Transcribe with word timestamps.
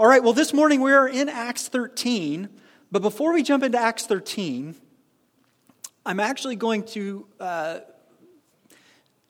All 0.00 0.06
right, 0.06 0.22
well, 0.22 0.32
this 0.32 0.54
morning 0.54 0.80
we 0.80 0.94
are 0.94 1.06
in 1.06 1.28
Acts 1.28 1.68
13, 1.68 2.48
but 2.90 3.02
before 3.02 3.34
we 3.34 3.42
jump 3.42 3.62
into 3.62 3.76
Acts 3.76 4.06
13, 4.06 4.74
I'm 6.06 6.18
actually 6.18 6.56
going 6.56 6.84
to 6.84 7.26
uh, 7.38 7.80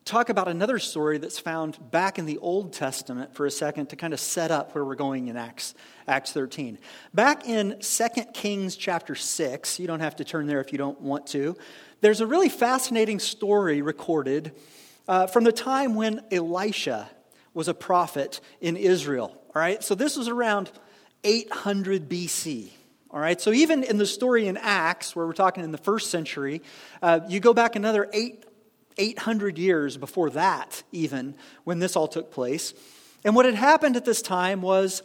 talk 0.05 0.29
about 0.29 0.47
another 0.47 0.79
story 0.79 1.19
that's 1.19 1.41
found 1.41 1.91
back 1.91 2.21
in 2.21 2.25
the 2.25 2.39
Old 2.39 2.73
Testament 2.73 3.35
for 3.35 3.47
a 3.47 3.51
second 3.51 3.87
to 3.87 3.97
kind 3.97 4.13
of 4.13 4.21
set 4.21 4.53
up 4.53 4.73
where 4.73 4.85
we're 4.85 4.95
going 4.95 5.27
in 5.27 5.37
Acts, 5.37 5.75
Acts 6.07 6.31
13. 6.31 6.79
Back 7.13 7.49
in 7.49 7.81
2 7.81 8.09
Kings 8.33 8.77
chapter 8.77 9.17
6, 9.17 9.81
you 9.81 9.89
don't 9.89 9.99
have 9.99 10.15
to 10.15 10.25
turn 10.25 10.47
there 10.47 10.61
if 10.61 10.71
you 10.71 10.79
don't 10.79 11.01
want 11.01 11.27
to, 11.27 11.57
there's 12.01 12.21
a 12.21 12.29
really 12.29 12.49
fascinating 12.49 13.19
story 13.19 13.83
recorded 13.83 14.53
uh, 15.09 15.27
from 15.27 15.43
the 15.43 15.51
time 15.51 15.97
when 15.97 16.23
Elisha 16.31 17.11
was 17.55 17.67
a 17.67 17.75
prophet 17.75 18.41
in 18.61 18.77
Israel. 18.77 19.40
All 19.53 19.61
right, 19.61 19.83
so 19.83 19.97
this 19.97 20.17
was 20.17 20.29
around 20.29 20.71
800 21.25 22.09
BC. 22.09 22.71
All 23.11 23.19
right, 23.19 23.41
so 23.41 23.51
even 23.51 23.83
in 23.83 23.99
the 23.99 24.07
story 24.07 24.47
in 24.47 24.57
Acts, 24.57 25.17
where 25.17 25.27
we're 25.27 25.33
talking 25.33 25.65
in 25.65 25.73
the 25.73 25.79
first 25.79 26.11
century, 26.11 26.63
uh, 27.03 27.19
you 27.29 27.41
go 27.41 27.53
back 27.53 27.75
another 27.75 28.09
eight, 28.13 28.45
800 28.97 29.59
years 29.59 29.97
before 29.97 30.31
that, 30.31 30.85
even, 30.93 31.35
when 31.65 31.81
this 31.81 31.97
all 31.97 32.07
took 32.07 32.31
place. 32.31 32.75
And 33.25 33.35
what 33.35 33.45
had 33.45 33.57
happened 33.57 33.97
at 33.97 34.05
this 34.05 34.23
time 34.23 34.63
was 34.63 35.03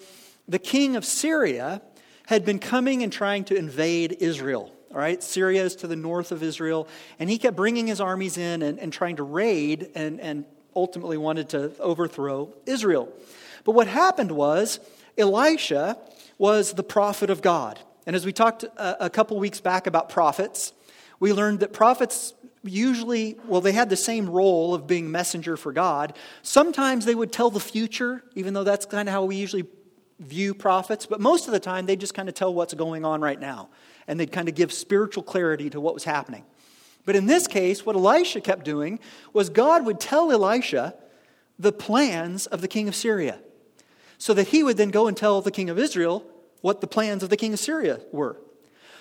the 0.48 0.60
king 0.60 0.96
of 0.96 1.06
Syria 1.06 1.82
had 2.28 2.46
been 2.46 2.60
coming 2.60 3.02
and 3.02 3.12
trying 3.12 3.46
to 3.46 3.56
invade 3.56 4.18
Israel. 4.20 4.72
All 4.92 4.98
right, 4.98 5.24
Syria 5.24 5.64
is 5.64 5.76
to 5.78 5.88
the 5.88 5.96
north 5.96 6.32
of 6.32 6.44
Israel, 6.44 6.88
and 7.18 7.32
he 7.32 7.40
kept 7.40 7.58
bringing 7.58 7.88
his 7.88 8.00
armies 8.00 8.38
in 8.38 8.62
and, 8.62 8.78
and 8.80 8.94
trying 8.94 9.16
to 9.16 9.24
raid 9.24 9.90
and, 9.96 10.22
and 10.22 10.46
ultimately 10.76 11.18
wanted 11.18 11.50
to 11.50 11.72
overthrow 11.80 12.54
Israel. 12.68 13.12
But 13.66 13.74
what 13.74 13.88
happened 13.88 14.32
was, 14.32 14.80
Elisha 15.18 15.98
was 16.38 16.74
the 16.74 16.84
prophet 16.84 17.30
of 17.30 17.42
God. 17.42 17.80
And 18.06 18.16
as 18.16 18.26
we 18.26 18.32
talked 18.32 18.64
a, 18.64 19.06
a 19.06 19.10
couple 19.10 19.38
weeks 19.40 19.60
back 19.60 19.88
about 19.88 20.10
prophets, 20.10 20.72
we 21.20 21.34
learned 21.34 21.60
that 21.60 21.74
prophets 21.74 22.34
usually, 22.64 23.38
well, 23.48 23.62
they 23.62 23.72
had 23.72 23.90
the 23.90 23.98
same 23.98 24.30
role 24.30 24.74
of 24.74 24.88
being 24.88 25.12
messenger 25.12 25.58
for 25.58 25.72
God. 25.72 26.16
Sometimes 26.42 27.06
they 27.06 27.16
would 27.16 27.32
tell 27.32 27.50
the 27.50 27.60
future, 27.60 28.24
even 28.36 28.54
though 28.54 28.64
that's 28.64 28.86
kind 28.86 29.08
of 29.08 29.14
how 29.14 29.26
we 29.26 29.36
usually 29.36 29.66
view 30.20 30.54
prophets, 30.54 31.06
but 31.06 31.20
most 31.20 31.48
of 31.48 31.52
the 31.52 31.60
time 31.60 31.86
they 31.86 31.96
just 31.96 32.14
kind 32.14 32.30
of 32.30 32.36
tell 32.36 32.54
what's 32.54 32.74
going 32.74 33.04
on 33.04 33.22
right 33.22 33.40
now. 33.40 33.70
And 34.08 34.20
they'd 34.20 34.32
kind 34.32 34.48
of 34.48 34.56
give 34.56 34.72
spiritual 34.72 35.24
clarity 35.24 35.70
to 35.72 35.82
what 35.82 35.94
was 35.94 36.04
happening. 36.04 36.46
But 37.06 37.16
in 37.16 37.26
this 37.26 37.48
case, 37.48 37.86
what 37.86 37.96
Elisha 37.96 38.42
kept 38.42 38.66
doing 38.66 39.00
was 39.34 39.50
God 39.50 39.86
would 39.86 40.00
tell 40.00 40.32
Elisha 40.32 40.96
the 41.58 41.72
plans 41.72 42.46
of 42.48 42.62
the 42.62 42.68
king 42.68 42.88
of 42.88 42.96
Syria 42.96 43.40
so 44.18 44.34
that 44.34 44.50
he 44.50 44.64
would 44.64 44.78
then 44.78 44.90
go 44.90 45.08
and 45.08 45.16
tell 45.16 45.42
the 45.42 45.52
king 45.52 45.70
of 45.70 45.80
Israel 45.80 46.26
what 46.62 46.82
the 46.82 46.88
plans 46.88 47.24
of 47.24 47.30
the 47.30 47.38
king 47.38 47.54
of 47.54 47.60
Syria 47.60 48.00
were. 48.12 48.38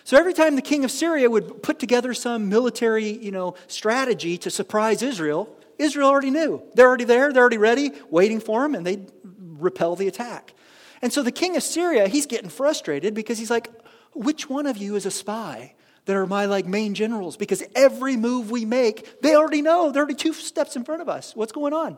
So 0.04 0.18
every 0.18 0.34
time 0.34 0.54
the 0.54 0.62
king 0.62 0.84
of 0.84 0.90
Syria 0.90 1.30
would 1.30 1.62
put 1.62 1.78
together 1.78 2.12
some 2.12 2.48
military, 2.48 3.08
you 3.08 3.30
know, 3.30 3.54
strategy 3.68 4.36
to 4.38 4.50
surprise 4.50 5.02
Israel, 5.02 5.56
Israel 5.78 6.10
already 6.10 6.30
knew. 6.30 6.62
They're 6.74 6.86
already 6.86 7.04
there, 7.04 7.32
they're 7.32 7.42
already 7.42 7.58
ready, 7.58 7.92
waiting 8.10 8.40
for 8.40 8.64
him, 8.64 8.74
and 8.74 8.86
they'd 8.86 9.10
repel 9.24 9.96
the 9.96 10.08
attack. 10.08 10.52
And 11.00 11.12
so 11.12 11.22
the 11.22 11.32
king 11.32 11.56
of 11.56 11.62
Syria, 11.62 12.06
he's 12.06 12.26
getting 12.26 12.50
frustrated 12.50 13.14
because 13.14 13.38
he's 13.38 13.50
like, 13.50 13.70
which 14.12 14.48
one 14.48 14.66
of 14.66 14.76
you 14.76 14.94
is 14.96 15.06
a 15.06 15.10
spy? 15.10 15.74
that 16.06 16.16
are 16.16 16.26
my 16.26 16.44
like 16.44 16.66
main 16.66 16.94
generals 16.94 17.36
because 17.36 17.62
every 17.74 18.16
move 18.16 18.50
we 18.50 18.64
make, 18.64 19.22
they 19.22 19.34
already 19.34 19.62
know. 19.62 19.90
They're 19.90 20.02
already 20.02 20.14
two 20.14 20.32
steps 20.32 20.76
in 20.76 20.84
front 20.84 21.02
of 21.02 21.08
us. 21.08 21.34
What's 21.34 21.52
going 21.52 21.72
on? 21.72 21.96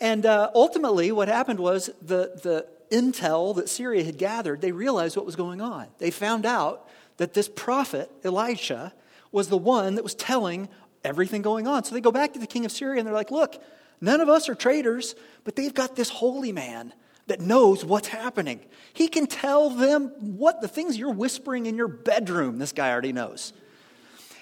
And 0.00 0.24
uh, 0.24 0.50
ultimately, 0.54 1.12
what 1.12 1.28
happened 1.28 1.60
was 1.60 1.90
the, 2.00 2.40
the 2.42 2.66
intel 2.90 3.54
that 3.56 3.68
Syria 3.68 4.02
had 4.02 4.18
gathered, 4.18 4.60
they 4.60 4.72
realized 4.72 5.16
what 5.16 5.26
was 5.26 5.36
going 5.36 5.60
on. 5.60 5.88
They 5.98 6.10
found 6.10 6.46
out 6.46 6.88
that 7.18 7.34
this 7.34 7.48
prophet, 7.48 8.10
Elisha, 8.24 8.92
was 9.30 9.48
the 9.48 9.58
one 9.58 9.94
that 9.96 10.02
was 10.02 10.14
telling 10.14 10.68
everything 11.04 11.42
going 11.42 11.66
on. 11.66 11.84
So 11.84 11.94
they 11.94 12.00
go 12.00 12.10
back 12.10 12.32
to 12.32 12.38
the 12.38 12.46
king 12.46 12.64
of 12.64 12.72
Syria 12.72 12.98
and 12.98 13.06
they're 13.06 13.14
like, 13.14 13.30
look, 13.30 13.62
none 14.00 14.20
of 14.20 14.28
us 14.28 14.48
are 14.48 14.54
traitors, 14.54 15.14
but 15.44 15.56
they've 15.56 15.74
got 15.74 15.96
this 15.96 16.08
holy 16.08 16.52
man 16.52 16.92
that 17.26 17.40
knows 17.40 17.84
what's 17.84 18.08
happening. 18.08 18.60
He 18.92 19.06
can 19.06 19.26
tell 19.26 19.70
them 19.70 20.08
what 20.18 20.60
the 20.60 20.68
things 20.68 20.98
you're 20.98 21.12
whispering 21.12 21.66
in 21.66 21.76
your 21.76 21.88
bedroom, 21.88 22.58
this 22.58 22.72
guy 22.72 22.90
already 22.90 23.12
knows. 23.12 23.52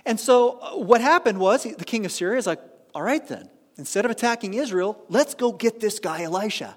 And 0.07 0.19
so 0.19 0.59
uh, 0.61 0.79
what 0.79 1.01
happened 1.03 1.39
was 1.39 1.65
the 1.65 1.85
king 1.85 2.07
of 2.07 2.13
Syria 2.13 2.39
is 2.39 2.47
like, 2.47 2.61
all 2.95 3.03
right 3.03 3.27
then, 3.29 3.51
instead 3.79 4.05
of 4.05 4.11
attacking 4.11 4.55
Israel, 4.55 5.03
let's 5.09 5.35
go 5.35 5.53
get 5.53 5.81
this 5.81 5.99
guy 5.99 6.23
Elisha. 6.23 6.77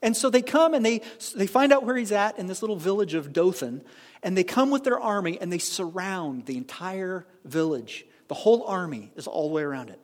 And 0.00 0.16
so 0.16 0.30
they 0.30 0.42
come 0.42 0.74
and 0.74 0.84
they, 0.84 1.02
they 1.34 1.46
find 1.46 1.72
out 1.72 1.84
where 1.84 1.96
he's 1.96 2.12
at 2.12 2.38
in 2.38 2.46
this 2.46 2.62
little 2.62 2.76
village 2.76 3.14
of 3.14 3.32
Dothan, 3.32 3.82
and 4.22 4.36
they 4.36 4.44
come 4.44 4.70
with 4.70 4.84
their 4.84 4.98
army 4.98 5.38
and 5.40 5.52
they 5.52 5.58
surround 5.58 6.46
the 6.46 6.56
entire 6.56 7.26
village. 7.44 8.06
The 8.28 8.34
whole 8.34 8.64
army 8.64 9.12
is 9.14 9.26
all 9.26 9.48
the 9.48 9.54
way 9.54 9.62
around 9.62 9.90
it. 9.90 10.00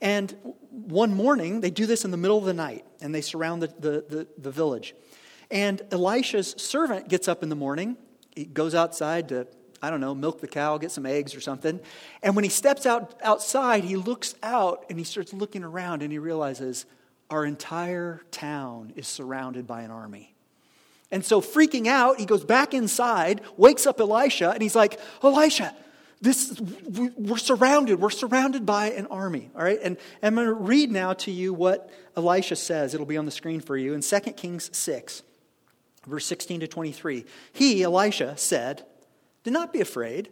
And 0.00 0.36
one 0.70 1.14
morning, 1.14 1.60
they 1.60 1.70
do 1.70 1.86
this 1.86 2.04
in 2.04 2.10
the 2.10 2.16
middle 2.16 2.38
of 2.38 2.44
the 2.44 2.54
night, 2.54 2.84
and 3.00 3.14
they 3.14 3.20
surround 3.20 3.62
the, 3.62 3.68
the, 3.68 4.04
the, 4.08 4.28
the 4.38 4.50
village. 4.50 4.94
And 5.50 5.80
Elisha's 5.92 6.54
servant 6.58 7.08
gets 7.08 7.28
up 7.28 7.44
in 7.44 7.48
the 7.48 7.56
morning, 7.56 7.96
he 8.34 8.44
goes 8.44 8.74
outside 8.74 9.28
to 9.28 9.46
I 9.84 9.90
don't 9.90 10.00
know, 10.00 10.14
milk 10.14 10.40
the 10.40 10.48
cow, 10.48 10.78
get 10.78 10.90
some 10.90 11.06
eggs 11.06 11.34
or 11.34 11.40
something. 11.40 11.78
And 12.22 12.34
when 12.34 12.44
he 12.44 12.50
steps 12.50 12.86
out 12.86 13.14
outside, 13.22 13.84
he 13.84 13.96
looks 13.96 14.34
out 14.42 14.84
and 14.88 14.98
he 14.98 15.04
starts 15.04 15.32
looking 15.32 15.62
around 15.62 16.02
and 16.02 16.10
he 16.10 16.18
realizes 16.18 16.86
our 17.30 17.44
entire 17.44 18.22
town 18.30 18.92
is 18.96 19.06
surrounded 19.06 19.66
by 19.66 19.82
an 19.82 19.90
army. 19.90 20.34
And 21.10 21.24
so, 21.24 21.40
freaking 21.40 21.86
out, 21.86 22.18
he 22.18 22.26
goes 22.26 22.44
back 22.44 22.74
inside, 22.74 23.40
wakes 23.56 23.86
up 23.86 24.00
Elisha, 24.00 24.50
and 24.50 24.62
he's 24.62 24.74
like, 24.74 24.98
Elisha, 25.22 25.74
this, 26.20 26.58
we're 26.58 27.36
surrounded. 27.36 28.00
We're 28.00 28.10
surrounded 28.10 28.64
by 28.64 28.92
an 28.92 29.06
army. 29.06 29.50
All 29.54 29.62
right? 29.62 29.78
And, 29.82 29.96
I'm 30.22 30.34
going 30.34 30.46
to 30.46 30.54
read 30.54 30.90
now 30.90 31.12
to 31.12 31.30
you 31.30 31.52
what 31.52 31.90
Elisha 32.16 32.56
says. 32.56 32.94
It'll 32.94 33.06
be 33.06 33.16
on 33.16 33.26
the 33.26 33.30
screen 33.30 33.60
for 33.60 33.76
you 33.76 33.94
in 33.94 34.00
2 34.00 34.20
Kings 34.32 34.76
6, 34.76 35.22
verse 36.06 36.26
16 36.26 36.60
to 36.60 36.66
23. 36.66 37.24
He, 37.52 37.82
Elisha, 37.82 38.36
said, 38.36 38.84
Do 39.44 39.50
not 39.50 39.72
be 39.72 39.80
afraid, 39.80 40.30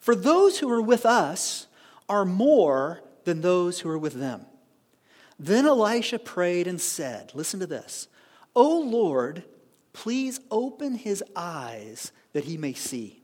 for 0.00 0.16
those 0.16 0.58
who 0.58 0.70
are 0.70 0.82
with 0.82 1.06
us 1.06 1.66
are 2.08 2.24
more 2.24 3.02
than 3.24 3.42
those 3.42 3.80
who 3.80 3.88
are 3.90 3.98
with 3.98 4.14
them. 4.14 4.46
Then 5.38 5.66
Elisha 5.66 6.18
prayed 6.18 6.66
and 6.66 6.80
said, 6.80 7.32
Listen 7.34 7.60
to 7.60 7.66
this, 7.66 8.08
O 8.54 8.80
Lord, 8.80 9.44
please 9.92 10.40
open 10.50 10.94
his 10.94 11.22
eyes 11.34 12.12
that 12.32 12.44
he 12.44 12.56
may 12.56 12.72
see. 12.72 13.22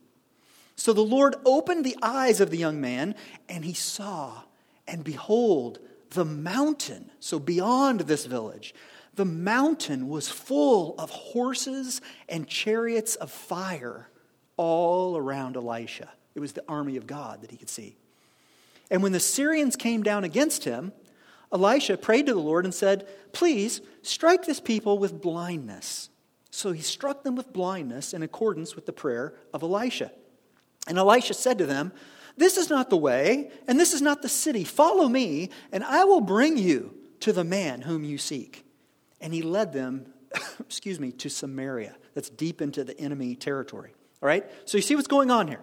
So 0.76 0.92
the 0.92 1.00
Lord 1.00 1.36
opened 1.44 1.84
the 1.84 1.96
eyes 2.02 2.40
of 2.40 2.50
the 2.50 2.58
young 2.58 2.80
man, 2.80 3.14
and 3.48 3.64
he 3.64 3.74
saw, 3.74 4.42
and 4.86 5.04
behold, 5.04 5.78
the 6.10 6.24
mountain, 6.24 7.10
so 7.20 7.38
beyond 7.38 8.00
this 8.00 8.26
village, 8.26 8.74
the 9.14 9.24
mountain 9.24 10.08
was 10.08 10.28
full 10.28 10.94
of 10.98 11.10
horses 11.10 12.00
and 12.28 12.46
chariots 12.48 13.14
of 13.14 13.30
fire 13.30 14.08
all 14.62 15.16
around 15.16 15.56
Elisha. 15.56 16.08
It 16.36 16.40
was 16.40 16.52
the 16.52 16.62
army 16.68 16.96
of 16.96 17.04
God 17.04 17.42
that 17.42 17.50
he 17.50 17.56
could 17.56 17.68
see. 17.68 17.96
And 18.92 19.02
when 19.02 19.10
the 19.10 19.18
Syrians 19.18 19.74
came 19.74 20.04
down 20.04 20.22
against 20.22 20.62
him, 20.62 20.92
Elisha 21.52 21.96
prayed 21.96 22.26
to 22.26 22.34
the 22.34 22.38
Lord 22.38 22.64
and 22.64 22.72
said, 22.72 23.08
Please 23.32 23.80
strike 24.02 24.44
this 24.44 24.60
people 24.60 24.98
with 24.98 25.20
blindness. 25.20 26.10
So 26.52 26.70
he 26.70 26.80
struck 26.80 27.24
them 27.24 27.34
with 27.34 27.52
blindness 27.52 28.14
in 28.14 28.22
accordance 28.22 28.76
with 28.76 28.86
the 28.86 28.92
prayer 28.92 29.34
of 29.52 29.64
Elisha. 29.64 30.12
And 30.86 30.96
Elisha 30.96 31.34
said 31.34 31.58
to 31.58 31.66
them, 31.66 31.90
This 32.36 32.56
is 32.56 32.70
not 32.70 32.88
the 32.88 32.96
way, 32.96 33.50
and 33.66 33.80
this 33.80 33.92
is 33.92 34.00
not 34.00 34.22
the 34.22 34.28
city. 34.28 34.62
Follow 34.62 35.08
me, 35.08 35.50
and 35.72 35.82
I 35.82 36.04
will 36.04 36.20
bring 36.20 36.56
you 36.56 36.94
to 37.20 37.32
the 37.32 37.42
man 37.42 37.82
whom 37.82 38.04
you 38.04 38.16
seek. 38.16 38.64
And 39.20 39.34
he 39.34 39.42
led 39.42 39.72
them, 39.72 40.06
excuse 40.60 41.00
me, 41.00 41.10
to 41.12 41.28
Samaria. 41.28 41.96
That's 42.14 42.30
deep 42.30 42.62
into 42.62 42.84
the 42.84 42.98
enemy 43.00 43.34
territory. 43.34 43.94
All 44.22 44.26
right? 44.28 44.44
So 44.64 44.78
you 44.78 44.82
see 44.82 44.94
what's 44.94 45.08
going 45.08 45.30
on 45.30 45.48
here. 45.48 45.60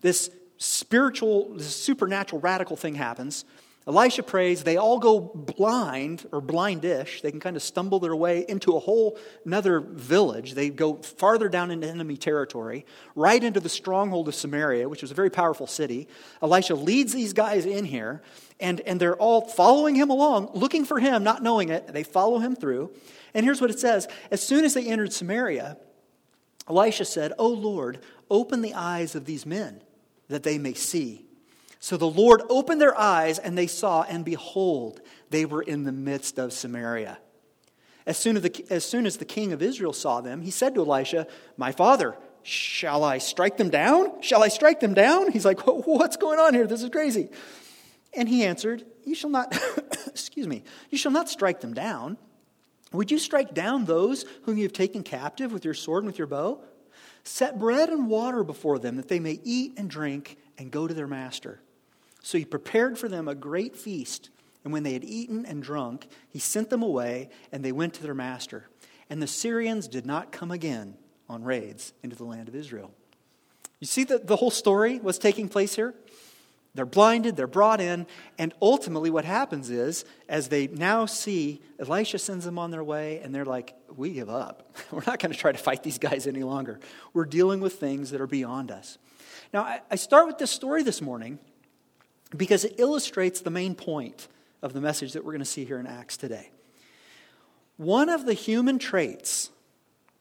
This 0.00 0.30
spiritual, 0.58 1.54
this 1.54 1.74
supernatural, 1.74 2.40
radical 2.40 2.76
thing 2.76 2.94
happens. 2.94 3.44
Elisha 3.84 4.22
prays, 4.22 4.62
they 4.62 4.76
all 4.76 5.00
go 5.00 5.18
blind 5.18 6.24
or 6.30 6.40
blindish. 6.40 7.20
They 7.20 7.32
can 7.32 7.40
kind 7.40 7.56
of 7.56 7.62
stumble 7.64 7.98
their 7.98 8.14
way 8.14 8.44
into 8.48 8.76
a 8.76 8.78
whole 8.78 9.18
another 9.44 9.80
village. 9.80 10.52
They 10.54 10.70
go 10.70 10.94
farther 10.94 11.48
down 11.48 11.72
into 11.72 11.88
enemy 11.88 12.16
territory, 12.16 12.86
right 13.16 13.42
into 13.42 13.58
the 13.58 13.68
stronghold 13.68 14.28
of 14.28 14.36
Samaria, 14.36 14.88
which 14.88 15.02
was 15.02 15.10
a 15.10 15.14
very 15.14 15.30
powerful 15.30 15.66
city. 15.66 16.06
Elisha 16.40 16.76
leads 16.76 17.12
these 17.12 17.32
guys 17.32 17.66
in 17.66 17.84
here, 17.84 18.22
and, 18.60 18.80
and 18.82 19.00
they're 19.00 19.16
all 19.16 19.48
following 19.48 19.96
him 19.96 20.10
along, 20.10 20.50
looking 20.54 20.84
for 20.84 21.00
him, 21.00 21.24
not 21.24 21.42
knowing 21.42 21.68
it. 21.68 21.88
They 21.88 22.04
follow 22.04 22.38
him 22.38 22.54
through. 22.54 22.92
And 23.34 23.44
here's 23.44 23.60
what 23.60 23.70
it 23.70 23.80
says 23.80 24.06
As 24.30 24.46
soon 24.46 24.64
as 24.64 24.74
they 24.74 24.86
entered 24.86 25.12
Samaria, 25.12 25.76
Elisha 26.68 27.04
said, 27.04 27.32
O 27.38 27.48
Lord, 27.48 28.00
open 28.30 28.62
the 28.62 28.74
eyes 28.74 29.14
of 29.14 29.24
these 29.24 29.44
men 29.44 29.82
that 30.28 30.42
they 30.42 30.58
may 30.58 30.74
see. 30.74 31.24
So 31.80 31.96
the 31.96 32.08
Lord 32.08 32.42
opened 32.48 32.80
their 32.80 32.96
eyes, 32.96 33.38
and 33.38 33.58
they 33.58 33.66
saw, 33.66 34.02
and 34.02 34.24
behold, 34.24 35.00
they 35.30 35.44
were 35.44 35.62
in 35.62 35.82
the 35.82 35.92
midst 35.92 36.38
of 36.38 36.52
Samaria. 36.52 37.18
As 38.06 38.16
soon 38.16 38.36
as 38.36 38.42
the, 38.42 38.66
as 38.70 38.84
soon 38.84 39.06
as 39.06 39.16
the 39.16 39.24
king 39.24 39.52
of 39.52 39.62
Israel 39.62 39.92
saw 39.92 40.20
them, 40.20 40.42
he 40.42 40.50
said 40.50 40.74
to 40.74 40.82
Elisha, 40.82 41.26
My 41.56 41.72
father, 41.72 42.16
shall 42.42 43.04
I 43.04 43.18
strike 43.18 43.56
them 43.56 43.68
down? 43.68 44.22
Shall 44.22 44.42
I 44.42 44.48
strike 44.48 44.80
them 44.80 44.94
down? 44.94 45.32
He's 45.32 45.44
like, 45.44 45.66
What's 45.66 46.16
going 46.16 46.38
on 46.38 46.54
here? 46.54 46.66
This 46.66 46.82
is 46.82 46.90
crazy. 46.90 47.30
And 48.14 48.28
he 48.28 48.44
answered, 48.44 48.84
You 49.04 49.14
shall 49.14 49.30
not, 49.30 49.56
excuse 50.06 50.46
me, 50.46 50.64
you 50.90 50.98
shall 50.98 51.12
not 51.12 51.28
strike 51.28 51.60
them 51.60 51.74
down. 51.74 52.16
Would 52.92 53.10
you 53.10 53.18
strike 53.18 53.54
down 53.54 53.84
those 53.84 54.24
whom 54.42 54.56
you 54.56 54.64
have 54.64 54.72
taken 54.72 55.02
captive 55.02 55.52
with 55.52 55.64
your 55.64 55.74
sword 55.74 56.04
and 56.04 56.08
with 56.08 56.18
your 56.18 56.26
bow? 56.26 56.60
Set 57.24 57.58
bread 57.58 57.88
and 57.88 58.08
water 58.08 58.42
before 58.42 58.78
them 58.78 58.96
that 58.96 59.08
they 59.08 59.20
may 59.20 59.40
eat 59.44 59.74
and 59.76 59.88
drink 59.88 60.36
and 60.58 60.70
go 60.70 60.86
to 60.86 60.94
their 60.94 61.06
master. 61.06 61.60
So 62.22 62.38
he 62.38 62.44
prepared 62.44 62.98
for 62.98 63.08
them 63.08 63.28
a 63.28 63.34
great 63.34 63.76
feast. 63.76 64.30
And 64.64 64.72
when 64.72 64.82
they 64.82 64.92
had 64.92 65.04
eaten 65.04 65.44
and 65.44 65.62
drunk, 65.62 66.08
he 66.28 66.38
sent 66.38 66.70
them 66.70 66.82
away, 66.82 67.30
and 67.50 67.64
they 67.64 67.72
went 67.72 67.94
to 67.94 68.02
their 68.02 68.14
master. 68.14 68.68
And 69.10 69.20
the 69.20 69.26
Syrians 69.26 69.88
did 69.88 70.06
not 70.06 70.30
come 70.30 70.50
again 70.50 70.94
on 71.28 71.42
raids 71.42 71.92
into 72.02 72.16
the 72.16 72.24
land 72.24 72.48
of 72.48 72.54
Israel. 72.54 72.92
You 73.80 73.86
see 73.86 74.04
that 74.04 74.28
the 74.28 74.36
whole 74.36 74.52
story 74.52 75.00
was 75.00 75.18
taking 75.18 75.48
place 75.48 75.74
here? 75.74 75.94
They're 76.74 76.86
blinded, 76.86 77.36
they're 77.36 77.46
brought 77.46 77.82
in, 77.82 78.06
and 78.38 78.54
ultimately 78.62 79.10
what 79.10 79.26
happens 79.26 79.68
is, 79.68 80.06
as 80.26 80.48
they 80.48 80.68
now 80.68 81.04
see, 81.04 81.60
Elisha 81.78 82.18
sends 82.18 82.46
them 82.46 82.58
on 82.58 82.70
their 82.70 82.82
way, 82.82 83.20
and 83.20 83.34
they're 83.34 83.44
like, 83.44 83.74
We 83.94 84.12
give 84.14 84.30
up. 84.30 84.74
We're 84.90 85.02
not 85.06 85.18
going 85.18 85.32
to 85.32 85.38
try 85.38 85.52
to 85.52 85.58
fight 85.58 85.82
these 85.82 85.98
guys 85.98 86.26
any 86.26 86.42
longer. 86.42 86.80
We're 87.12 87.26
dealing 87.26 87.60
with 87.60 87.74
things 87.74 88.10
that 88.10 88.22
are 88.22 88.26
beyond 88.26 88.70
us. 88.70 88.96
Now, 89.52 89.80
I 89.90 89.96
start 89.96 90.26
with 90.26 90.38
this 90.38 90.50
story 90.50 90.82
this 90.82 91.02
morning 91.02 91.38
because 92.34 92.64
it 92.64 92.76
illustrates 92.78 93.40
the 93.40 93.50
main 93.50 93.74
point 93.74 94.28
of 94.62 94.72
the 94.72 94.80
message 94.80 95.12
that 95.12 95.24
we're 95.24 95.32
going 95.32 95.40
to 95.40 95.44
see 95.44 95.66
here 95.66 95.78
in 95.78 95.86
Acts 95.86 96.16
today. 96.16 96.50
One 97.76 98.08
of 98.08 98.24
the 98.24 98.32
human 98.32 98.78
traits 98.78 99.50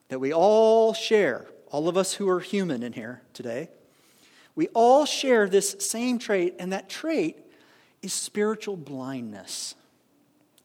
that 0.10 0.20
we 0.20 0.34
all 0.34 0.94
share, 0.94 1.48
all 1.70 1.88
of 1.88 1.96
us 1.96 2.14
who 2.14 2.28
are 2.28 2.42
human 2.42 2.84
in 2.84 2.92
here 2.92 3.22
today, 3.34 3.70
we 4.56 4.68
all 4.70 5.06
share 5.06 5.48
this 5.48 5.76
same 5.80 6.20
trait, 6.20 6.56
and 6.60 6.74
that 6.74 6.90
trait 6.90 7.38
is 8.02 8.14
spiritual 8.14 8.76
blindness. 8.76 9.76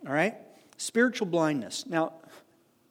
All 0.07 0.13
right? 0.13 0.35
Spiritual 0.77 1.27
blindness. 1.27 1.87
Now, 1.87 2.13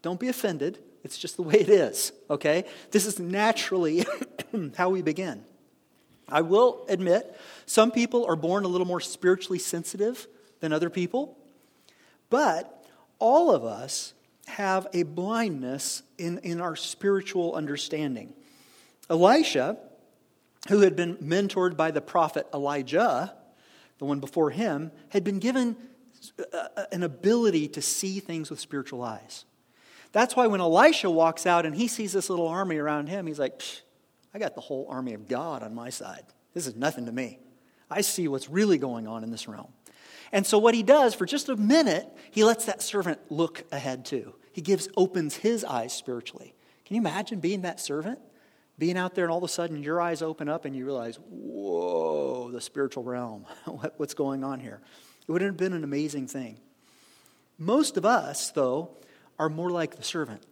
don't 0.02 0.20
be 0.20 0.28
offended. 0.28 0.80
It's 1.04 1.18
just 1.18 1.36
the 1.36 1.44
way 1.44 1.56
it 1.56 1.70
is, 1.70 2.12
okay? 2.30 2.66
This 2.92 3.06
is 3.06 3.20
naturally 3.20 4.06
how 4.78 4.90
we 4.90 5.02
begin. 5.02 5.44
I 6.28 6.42
will 6.42 6.86
admit, 6.90 7.40
some 7.66 7.92
people 7.92 8.26
are 8.26 8.36
born 8.36 8.64
a 8.64 8.68
little 8.68 8.88
more 8.88 9.00
spiritually 9.02 9.60
sensitive 9.60 10.28
than 10.60 10.74
other 10.74 10.90
people, 10.90 11.38
but 12.30 12.86
all 13.20 13.52
of 13.52 13.64
us 13.64 14.14
have 14.48 14.88
a 14.94 15.04
blindness 15.04 16.02
in, 16.18 16.40
in 16.40 16.62
our 16.62 16.76
spiritual 16.76 17.54
understanding. 17.54 18.34
Elisha, 19.10 19.78
who 20.68 20.82
had 20.82 20.96
been 20.96 21.18
mentored 21.18 21.78
by 21.78 21.92
the 21.92 22.02
prophet 22.02 22.48
Elijah, 22.54 23.34
the 24.00 24.06
one 24.06 24.20
before 24.20 24.50
him, 24.50 24.92
had 25.10 25.24
been 25.24 25.40
given 25.40 25.76
uh, 26.40 26.58
uh, 26.76 26.86
an 26.92 27.04
ability 27.04 27.68
to 27.70 27.82
see 27.82 28.20
things 28.20 28.50
with 28.50 28.60
spiritual 28.60 29.04
eyes. 29.04 29.46
That's 30.12 30.36
why 30.36 30.48
when 30.48 30.62
Elisha 30.62 31.10
walks 31.10 31.46
out 31.46 31.66
and 31.66 31.76
he 31.76 31.88
sees 31.88 32.14
this 32.14 32.30
little 32.30 32.48
army 32.48 32.78
around 32.78 33.08
him, 33.08 33.28
he's 33.28 33.40
like, 33.40 33.62
I 34.34 34.40
got 34.40 34.56
the 34.56 34.62
whole 34.62 34.88
army 34.90 35.14
of 35.14 35.28
God 35.28 35.62
on 35.62 35.76
my 35.76 35.90
side. 35.90 36.24
This 36.54 36.68
is 36.68 36.76
nothing 36.76 37.06
to 37.06 37.12
me. 37.12 37.40
I 37.90 38.02
see 38.02 38.28
what's 38.28 38.50
really 38.50 38.78
going 38.78 39.08
on 39.08 39.24
in 39.24 39.32
this 39.32 39.48
realm. 39.48 39.68
And 40.32 40.46
so, 40.46 40.58
what 40.58 40.74
he 40.74 40.84
does 40.84 41.14
for 41.14 41.26
just 41.26 41.50
a 41.50 41.56
minute, 41.56 42.08
he 42.32 42.44
lets 42.44 42.66
that 42.66 42.82
servant 42.82 43.20
look 43.30 43.64
ahead 43.72 44.06
too. 44.06 44.34
He 44.52 44.62
gives, 44.62 44.90
opens 44.98 45.36
his 45.36 45.64
eyes 45.64 45.94
spiritually. 45.94 46.56
Can 46.86 46.96
you 46.96 47.02
imagine 47.02 47.40
being 47.40 47.62
that 47.62 47.80
servant? 47.80 48.20
Being 48.78 48.98
out 48.98 49.16
there 49.16 49.26
and 49.26 49.32
all 49.32 49.38
of 49.38 49.44
a 49.44 49.48
sudden 49.48 49.82
your 49.84 50.02
eyes 50.02 50.22
open 50.22 50.50
up 50.50 50.66
and 50.66 50.76
you 50.76 50.86
realize, 50.86 51.18
whoa, 51.30 52.52
the 52.52 52.62
spiritual 52.62 53.04
realm. 53.04 53.46
What's 53.98 54.14
going 54.14 54.44
on 54.44 54.60
here? 54.60 54.82
It 55.28 55.32
would 55.32 55.42
have 55.42 55.58
been 55.58 55.74
an 55.74 55.84
amazing 55.84 56.28
thing. 56.28 56.58
Most 57.58 57.96
of 57.96 58.06
us, 58.06 58.52
though, 58.52 58.90
are 59.40 59.50
more 59.50 59.70
like 59.70 59.96
the 59.96 60.04
servant. 60.04 60.44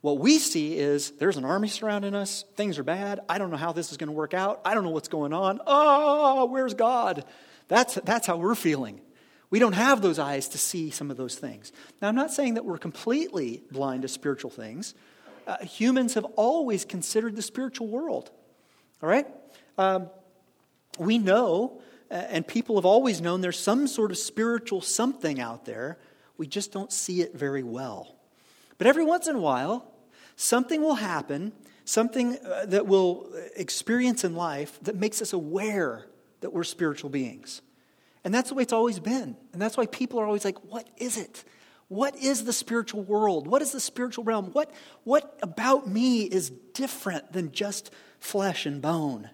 What 0.00 0.18
we 0.18 0.38
see 0.38 0.78
is 0.78 1.10
there's 1.12 1.36
an 1.36 1.44
army 1.44 1.68
surrounding 1.68 2.14
us, 2.14 2.44
things 2.54 2.78
are 2.78 2.84
bad, 2.84 3.20
I 3.28 3.38
don't 3.38 3.50
know 3.50 3.56
how 3.56 3.72
this 3.72 3.90
is 3.90 3.96
going 3.96 4.08
to 4.08 4.14
work 4.14 4.34
out, 4.34 4.60
I 4.64 4.74
don't 4.74 4.84
know 4.84 4.90
what's 4.90 5.08
going 5.08 5.32
on. 5.32 5.60
Oh, 5.66 6.46
where's 6.46 6.74
God? 6.74 7.24
That's, 7.68 7.94
that's 7.96 8.26
how 8.26 8.36
we're 8.36 8.54
feeling. 8.54 9.00
We 9.50 9.58
don't 9.58 9.74
have 9.74 10.02
those 10.02 10.18
eyes 10.18 10.48
to 10.50 10.58
see 10.58 10.90
some 10.90 11.10
of 11.10 11.16
those 11.16 11.36
things. 11.36 11.72
Now, 12.00 12.08
I'm 12.08 12.14
not 12.14 12.32
saying 12.32 12.54
that 12.54 12.64
we're 12.64 12.78
completely 12.78 13.62
blind 13.70 14.02
to 14.02 14.08
spiritual 14.08 14.50
things. 14.50 14.94
Uh, 15.46 15.58
humans 15.58 16.14
have 16.14 16.24
always 16.36 16.84
considered 16.84 17.36
the 17.36 17.42
spiritual 17.42 17.86
world. 17.86 18.30
All 19.02 19.08
right? 19.08 19.26
Um, 19.78 20.10
we 20.98 21.18
know, 21.18 21.80
uh, 22.10 22.14
and 22.14 22.46
people 22.46 22.76
have 22.76 22.84
always 22.84 23.20
known, 23.20 23.40
there's 23.40 23.58
some 23.58 23.86
sort 23.86 24.10
of 24.10 24.18
spiritual 24.18 24.80
something 24.80 25.40
out 25.40 25.64
there. 25.64 25.98
We 26.36 26.46
just 26.46 26.72
don't 26.72 26.92
see 26.92 27.20
it 27.20 27.34
very 27.34 27.62
well. 27.62 28.16
But 28.78 28.86
every 28.86 29.04
once 29.04 29.28
in 29.28 29.36
a 29.36 29.40
while, 29.40 29.90
something 30.36 30.82
will 30.82 30.96
happen, 30.96 31.52
something 31.84 32.38
uh, 32.44 32.66
that 32.66 32.86
we'll 32.86 33.30
experience 33.54 34.24
in 34.24 34.34
life 34.34 34.78
that 34.82 34.96
makes 34.96 35.22
us 35.22 35.32
aware 35.32 36.06
that 36.40 36.52
we're 36.52 36.64
spiritual 36.64 37.10
beings. 37.10 37.62
And 38.24 38.34
that's 38.34 38.48
the 38.48 38.56
way 38.56 38.62
it's 38.62 38.72
always 38.72 38.98
been. 38.98 39.36
And 39.52 39.62
that's 39.62 39.76
why 39.76 39.86
people 39.86 40.18
are 40.20 40.26
always 40.26 40.44
like, 40.44 40.58
what 40.64 40.88
is 40.96 41.16
it? 41.16 41.44
What 41.88 42.16
is 42.16 42.44
the 42.44 42.52
spiritual 42.52 43.02
world? 43.02 43.46
What 43.46 43.62
is 43.62 43.72
the 43.72 43.80
spiritual 43.80 44.24
realm? 44.24 44.46
What, 44.46 44.72
what 45.04 45.38
about 45.42 45.86
me 45.86 46.22
is 46.22 46.50
different 46.50 47.32
than 47.32 47.52
just 47.52 47.92
flesh 48.18 48.66
and 48.66 48.82
bone? 48.82 49.30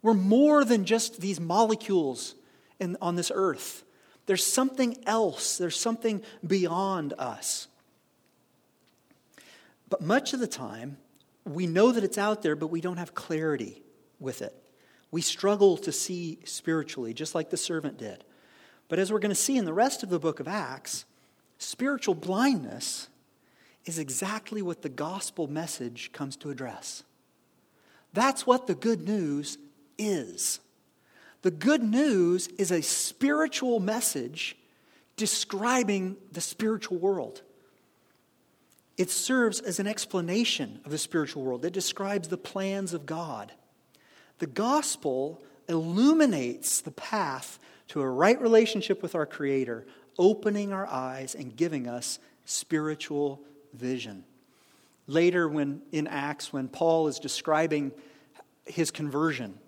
We're 0.00 0.14
more 0.14 0.64
than 0.64 0.84
just 0.84 1.20
these 1.20 1.40
molecules 1.40 2.36
in, 2.78 2.96
on 3.02 3.16
this 3.16 3.32
earth. 3.34 3.84
There's 4.26 4.44
something 4.44 4.98
else, 5.06 5.58
there's 5.58 5.78
something 5.78 6.22
beyond 6.46 7.14
us. 7.18 7.66
But 9.88 10.02
much 10.02 10.34
of 10.34 10.40
the 10.40 10.46
time, 10.46 10.98
we 11.44 11.66
know 11.66 11.92
that 11.92 12.04
it's 12.04 12.18
out 12.18 12.42
there, 12.42 12.54
but 12.54 12.66
we 12.66 12.80
don't 12.80 12.98
have 12.98 13.14
clarity 13.14 13.82
with 14.20 14.42
it. 14.42 14.54
We 15.10 15.22
struggle 15.22 15.78
to 15.78 15.90
see 15.90 16.38
spiritually, 16.44 17.14
just 17.14 17.34
like 17.34 17.50
the 17.50 17.56
servant 17.56 17.96
did. 17.96 18.22
But 18.88 18.98
as 18.98 19.10
we're 19.10 19.18
going 19.18 19.30
to 19.30 19.34
see 19.34 19.56
in 19.56 19.64
the 19.64 19.72
rest 19.72 20.02
of 20.02 20.10
the 20.10 20.18
book 20.18 20.40
of 20.40 20.46
Acts, 20.46 21.06
spiritual 21.58 22.14
blindness 22.14 23.08
is 23.84 23.98
exactly 23.98 24.62
what 24.62 24.82
the 24.82 24.88
gospel 24.88 25.46
message 25.48 26.12
comes 26.12 26.36
to 26.36 26.50
address. 26.50 27.02
That's 28.12 28.46
what 28.46 28.66
the 28.66 28.74
good 28.74 29.06
news 29.06 29.58
is. 29.98 30.60
The 31.42 31.50
good 31.50 31.82
news 31.82 32.48
is 32.58 32.70
a 32.70 32.82
spiritual 32.82 33.80
message 33.80 34.56
describing 35.16 36.16
the 36.32 36.40
spiritual 36.40 36.98
world. 36.98 37.42
It 38.96 39.10
serves 39.10 39.60
as 39.60 39.78
an 39.78 39.86
explanation 39.86 40.80
of 40.84 40.90
the 40.90 40.98
spiritual 40.98 41.42
world. 41.42 41.64
It 41.64 41.72
describes 41.72 42.28
the 42.28 42.36
plans 42.36 42.92
of 42.92 43.06
God. 43.06 43.52
The 44.38 44.46
gospel 44.46 45.40
illuminates 45.68 46.80
the 46.80 46.90
path 46.90 47.58
to 47.88 48.00
a 48.00 48.08
right 48.08 48.40
relationship 48.40 49.02
with 49.02 49.14
our 49.14 49.26
Creator, 49.26 49.86
opening 50.18 50.72
our 50.72 50.86
eyes 50.86 51.34
and 51.34 51.54
giving 51.56 51.86
us 51.86 52.18
spiritual 52.44 53.42
vision. 53.72 54.24
Later, 55.06 55.48
when 55.48 55.82
in 55.92 56.06
Acts, 56.06 56.52
when 56.52 56.68
Paul 56.68 57.08
is 57.08 57.18
describing 57.18 57.92
his 58.66 58.90
conversion 58.90 59.58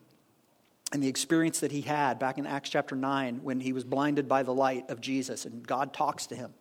and 0.93 1.03
the 1.03 1.09
experience 1.09 1.61
that 1.61 1.73
he 1.73 1.83
had 1.83 2.19
back 2.19 2.37
in 2.39 2.47
Acts 2.47 2.71
chapter 2.71 2.97
9 2.97 3.41
when 3.43 3.61
he 3.61 3.73
was 3.73 3.85
blinded 3.85 4.29
by 4.29 4.43
the 4.43 4.53
light 4.53 4.91
of 4.91 5.01
Jesus 5.01 5.45
and 5.45 5.67
God 5.67 5.95
talks 5.95 6.27
to 6.27 6.35
him. 6.35 6.53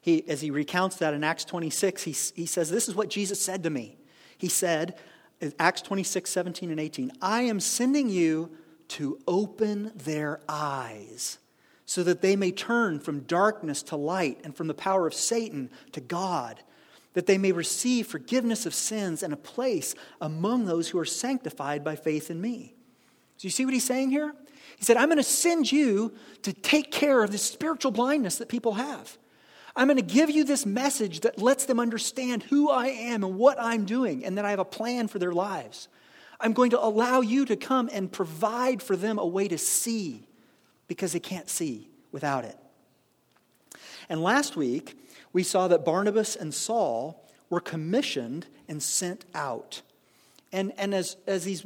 He, 0.00 0.28
as 0.28 0.40
he 0.40 0.50
recounts 0.50 0.96
that 0.96 1.14
in 1.14 1.24
Acts 1.24 1.44
26, 1.44 2.02
he, 2.02 2.12
he 2.34 2.46
says, 2.46 2.70
This 2.70 2.88
is 2.88 2.94
what 2.94 3.08
Jesus 3.08 3.40
said 3.40 3.62
to 3.62 3.70
me. 3.70 3.96
He 4.36 4.48
said, 4.48 4.96
Acts 5.58 5.82
26, 5.82 6.28
17, 6.28 6.70
and 6.70 6.80
18. 6.80 7.12
I 7.20 7.42
am 7.42 7.60
sending 7.60 8.08
you 8.08 8.50
to 8.88 9.18
open 9.26 9.92
their 9.94 10.40
eyes 10.48 11.38
so 11.92 12.02
that 12.02 12.22
they 12.22 12.36
may 12.36 12.50
turn 12.50 12.98
from 12.98 13.20
darkness 13.20 13.82
to 13.82 13.96
light 13.96 14.40
and 14.44 14.56
from 14.56 14.66
the 14.66 14.72
power 14.72 15.06
of 15.06 15.12
Satan 15.12 15.68
to 15.92 16.00
God, 16.00 16.58
that 17.12 17.26
they 17.26 17.36
may 17.36 17.52
receive 17.52 18.06
forgiveness 18.06 18.64
of 18.64 18.72
sins 18.72 19.22
and 19.22 19.30
a 19.30 19.36
place 19.36 19.94
among 20.18 20.64
those 20.64 20.88
who 20.88 20.98
are 20.98 21.04
sanctified 21.04 21.84
by 21.84 21.94
faith 21.94 22.30
in 22.30 22.40
me. 22.40 22.74
So 23.36 23.44
you 23.44 23.50
see 23.50 23.66
what 23.66 23.74
he's 23.74 23.84
saying 23.84 24.08
here? 24.08 24.34
He 24.78 24.86
said, 24.86 24.96
I'm 24.96 25.08
going 25.08 25.18
to 25.18 25.22
send 25.22 25.70
you 25.70 26.14
to 26.40 26.54
take 26.54 26.92
care 26.92 27.22
of 27.22 27.30
this 27.30 27.42
spiritual 27.42 27.92
blindness 27.92 28.36
that 28.36 28.48
people 28.48 28.72
have. 28.72 29.18
I'm 29.76 29.86
going 29.86 29.98
to 29.98 30.02
give 30.02 30.30
you 30.30 30.44
this 30.44 30.64
message 30.64 31.20
that 31.20 31.42
lets 31.42 31.66
them 31.66 31.78
understand 31.78 32.44
who 32.44 32.70
I 32.70 32.86
am 32.86 33.22
and 33.22 33.36
what 33.36 33.60
I'm 33.60 33.84
doing, 33.84 34.24
and 34.24 34.38
that 34.38 34.46
I 34.46 34.50
have 34.50 34.60
a 34.60 34.64
plan 34.64 35.08
for 35.08 35.18
their 35.18 35.32
lives. 35.32 35.88
I'm 36.40 36.54
going 36.54 36.70
to 36.70 36.82
allow 36.82 37.20
you 37.20 37.44
to 37.44 37.54
come 37.54 37.90
and 37.92 38.10
provide 38.10 38.82
for 38.82 38.96
them 38.96 39.18
a 39.18 39.26
way 39.26 39.46
to 39.46 39.58
see 39.58 40.26
because 40.88 41.12
they 41.12 41.20
can't 41.20 41.48
see 41.48 41.88
without 42.10 42.44
it. 42.44 42.56
And 44.08 44.22
last 44.22 44.56
week, 44.56 44.98
we 45.32 45.42
saw 45.42 45.68
that 45.68 45.84
Barnabas 45.84 46.36
and 46.36 46.52
Saul 46.52 47.26
were 47.48 47.60
commissioned 47.60 48.46
and 48.68 48.82
sent 48.82 49.24
out. 49.34 49.82
And, 50.52 50.72
and 50.76 50.94
as, 50.94 51.16
as 51.26 51.44
these 51.44 51.64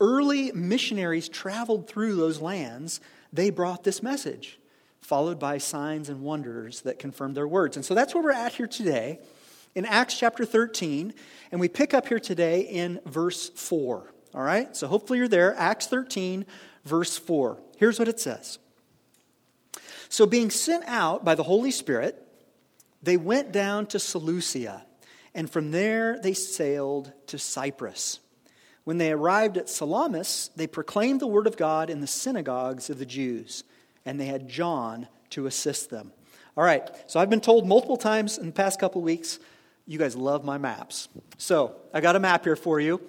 early 0.00 0.52
missionaries 0.52 1.28
traveled 1.28 1.88
through 1.88 2.16
those 2.16 2.40
lands, 2.40 3.00
they 3.32 3.50
brought 3.50 3.84
this 3.84 4.02
message, 4.02 4.58
followed 5.00 5.38
by 5.38 5.58
signs 5.58 6.08
and 6.08 6.22
wonders 6.22 6.82
that 6.82 6.98
confirmed 6.98 7.36
their 7.36 7.48
words. 7.48 7.76
And 7.76 7.84
so 7.84 7.94
that's 7.94 8.14
where 8.14 8.22
we're 8.22 8.32
at 8.32 8.54
here 8.54 8.66
today 8.66 9.18
in 9.74 9.84
Acts 9.84 10.18
chapter 10.18 10.44
13, 10.44 11.12
and 11.50 11.60
we 11.60 11.68
pick 11.68 11.94
up 11.94 12.06
here 12.06 12.20
today 12.20 12.60
in 12.60 13.00
verse 13.06 13.50
4. 13.50 14.12
All 14.34 14.42
right? 14.42 14.76
So 14.76 14.86
hopefully 14.86 15.18
you're 15.18 15.28
there. 15.28 15.54
Acts 15.56 15.86
13, 15.86 16.46
verse 16.84 17.16
4. 17.18 17.58
Here's 17.84 17.98
what 17.98 18.08
it 18.08 18.18
says 18.18 18.58
So, 20.08 20.24
being 20.24 20.48
sent 20.48 20.84
out 20.86 21.22
by 21.22 21.34
the 21.34 21.42
Holy 21.42 21.70
Spirit, 21.70 22.16
they 23.02 23.18
went 23.18 23.52
down 23.52 23.84
to 23.88 23.98
Seleucia, 23.98 24.86
and 25.34 25.50
from 25.50 25.70
there 25.70 26.18
they 26.18 26.32
sailed 26.32 27.12
to 27.26 27.38
Cyprus. 27.38 28.20
When 28.84 28.96
they 28.96 29.12
arrived 29.12 29.58
at 29.58 29.68
Salamis, 29.68 30.48
they 30.56 30.66
proclaimed 30.66 31.20
the 31.20 31.26
word 31.26 31.46
of 31.46 31.58
God 31.58 31.90
in 31.90 32.00
the 32.00 32.06
synagogues 32.06 32.88
of 32.88 32.98
the 32.98 33.04
Jews, 33.04 33.64
and 34.06 34.18
they 34.18 34.28
had 34.28 34.48
John 34.48 35.06
to 35.28 35.44
assist 35.44 35.90
them. 35.90 36.10
All 36.56 36.64
right, 36.64 36.88
so 37.06 37.20
I've 37.20 37.28
been 37.28 37.42
told 37.42 37.68
multiple 37.68 37.98
times 37.98 38.38
in 38.38 38.46
the 38.46 38.52
past 38.52 38.80
couple 38.80 39.02
weeks, 39.02 39.38
you 39.86 39.98
guys 39.98 40.16
love 40.16 40.42
my 40.42 40.56
maps. 40.56 41.10
So 41.36 41.76
I 41.92 42.00
got 42.00 42.16
a 42.16 42.18
map 42.18 42.44
here 42.44 42.56
for 42.56 42.80
you. 42.80 43.02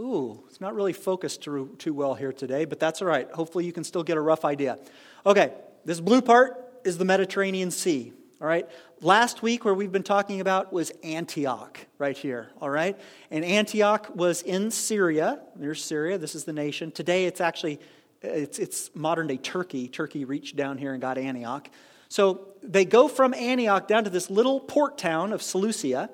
Ooh, 0.00 0.44
it's 0.48 0.60
not 0.60 0.74
really 0.74 0.92
focused 0.92 1.42
too, 1.42 1.74
too 1.78 1.92
well 1.92 2.14
here 2.14 2.32
today, 2.32 2.64
but 2.64 2.78
that's 2.78 3.02
all 3.02 3.08
right. 3.08 3.30
Hopefully, 3.32 3.64
you 3.64 3.72
can 3.72 3.84
still 3.84 4.04
get 4.04 4.16
a 4.16 4.20
rough 4.20 4.44
idea. 4.44 4.78
Okay, 5.26 5.52
this 5.84 6.00
blue 6.00 6.22
part 6.22 6.80
is 6.84 6.98
the 6.98 7.04
Mediterranean 7.04 7.70
Sea. 7.70 8.12
All 8.40 8.46
right. 8.46 8.68
Last 9.00 9.42
week, 9.42 9.64
where 9.64 9.74
we've 9.74 9.90
been 9.90 10.04
talking 10.04 10.40
about 10.40 10.72
was 10.72 10.92
Antioch, 11.02 11.84
right 11.98 12.16
here. 12.16 12.50
All 12.60 12.70
right. 12.70 12.96
And 13.32 13.44
Antioch 13.44 14.14
was 14.14 14.42
in 14.42 14.70
Syria. 14.70 15.40
There's 15.56 15.82
Syria. 15.82 16.18
This 16.18 16.36
is 16.36 16.44
the 16.44 16.52
nation. 16.52 16.92
Today, 16.92 17.24
it's 17.24 17.40
actually 17.40 17.80
it's, 18.22 18.58
it's 18.58 18.90
modern 18.94 19.26
day 19.26 19.36
Turkey. 19.36 19.88
Turkey 19.88 20.24
reached 20.24 20.56
down 20.56 20.78
here 20.78 20.92
and 20.92 21.00
got 21.00 21.18
Antioch. 21.18 21.68
So 22.08 22.48
they 22.62 22.84
go 22.84 23.08
from 23.08 23.34
Antioch 23.34 23.86
down 23.86 24.04
to 24.04 24.10
this 24.10 24.30
little 24.30 24.60
port 24.60 24.98
town 24.98 25.32
of 25.32 25.42
Seleucia. 25.42 26.10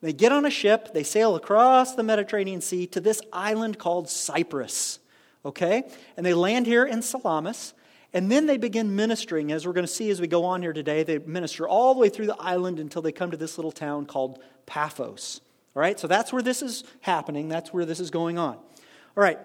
They 0.00 0.12
get 0.12 0.32
on 0.32 0.44
a 0.44 0.50
ship. 0.50 0.92
They 0.94 1.02
sail 1.02 1.34
across 1.34 1.94
the 1.94 2.02
Mediterranean 2.02 2.60
Sea 2.60 2.86
to 2.88 3.00
this 3.00 3.20
island 3.32 3.78
called 3.78 4.08
Cyprus. 4.08 5.00
Okay, 5.44 5.84
and 6.16 6.26
they 6.26 6.34
land 6.34 6.66
here 6.66 6.84
in 6.84 7.02
Salamis. 7.02 7.74
And 8.14 8.32
then 8.32 8.46
they 8.46 8.56
begin 8.56 8.96
ministering, 8.96 9.52
as 9.52 9.66
we're 9.66 9.74
going 9.74 9.86
to 9.86 9.92
see 9.92 10.08
as 10.10 10.20
we 10.20 10.26
go 10.26 10.44
on 10.44 10.62
here 10.62 10.72
today. 10.72 11.02
They 11.02 11.18
minister 11.18 11.68
all 11.68 11.94
the 11.94 12.00
way 12.00 12.08
through 12.08 12.26
the 12.26 12.40
island 12.40 12.78
until 12.78 13.02
they 13.02 13.12
come 13.12 13.30
to 13.30 13.36
this 13.36 13.58
little 13.58 13.72
town 13.72 14.06
called 14.06 14.42
Paphos. 14.66 15.40
All 15.76 15.82
right, 15.82 16.00
so 16.00 16.06
that's 16.06 16.32
where 16.32 16.42
this 16.42 16.62
is 16.62 16.84
happening. 17.02 17.48
That's 17.48 17.72
where 17.72 17.84
this 17.84 18.00
is 18.00 18.10
going 18.10 18.38
on. 18.38 18.54
All 18.54 19.22
right, 19.22 19.38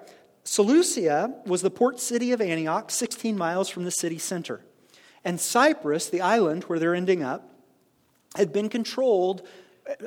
Seleucia 0.44 1.34
was 1.46 1.62
the 1.62 1.70
port 1.70 2.00
city 2.00 2.32
of 2.32 2.42
Antioch, 2.42 2.90
16 2.90 3.38
miles 3.38 3.70
from 3.70 3.84
the 3.84 3.92
city 3.92 4.18
center. 4.18 4.62
And 5.26 5.40
Cyprus, 5.40 6.10
the 6.10 6.22
island 6.22 6.64
where 6.64 6.80
they're 6.80 6.96
ending 6.96 7.22
up, 7.22 7.50
had 8.36 8.52
been 8.52 8.70
controlled. 8.70 9.48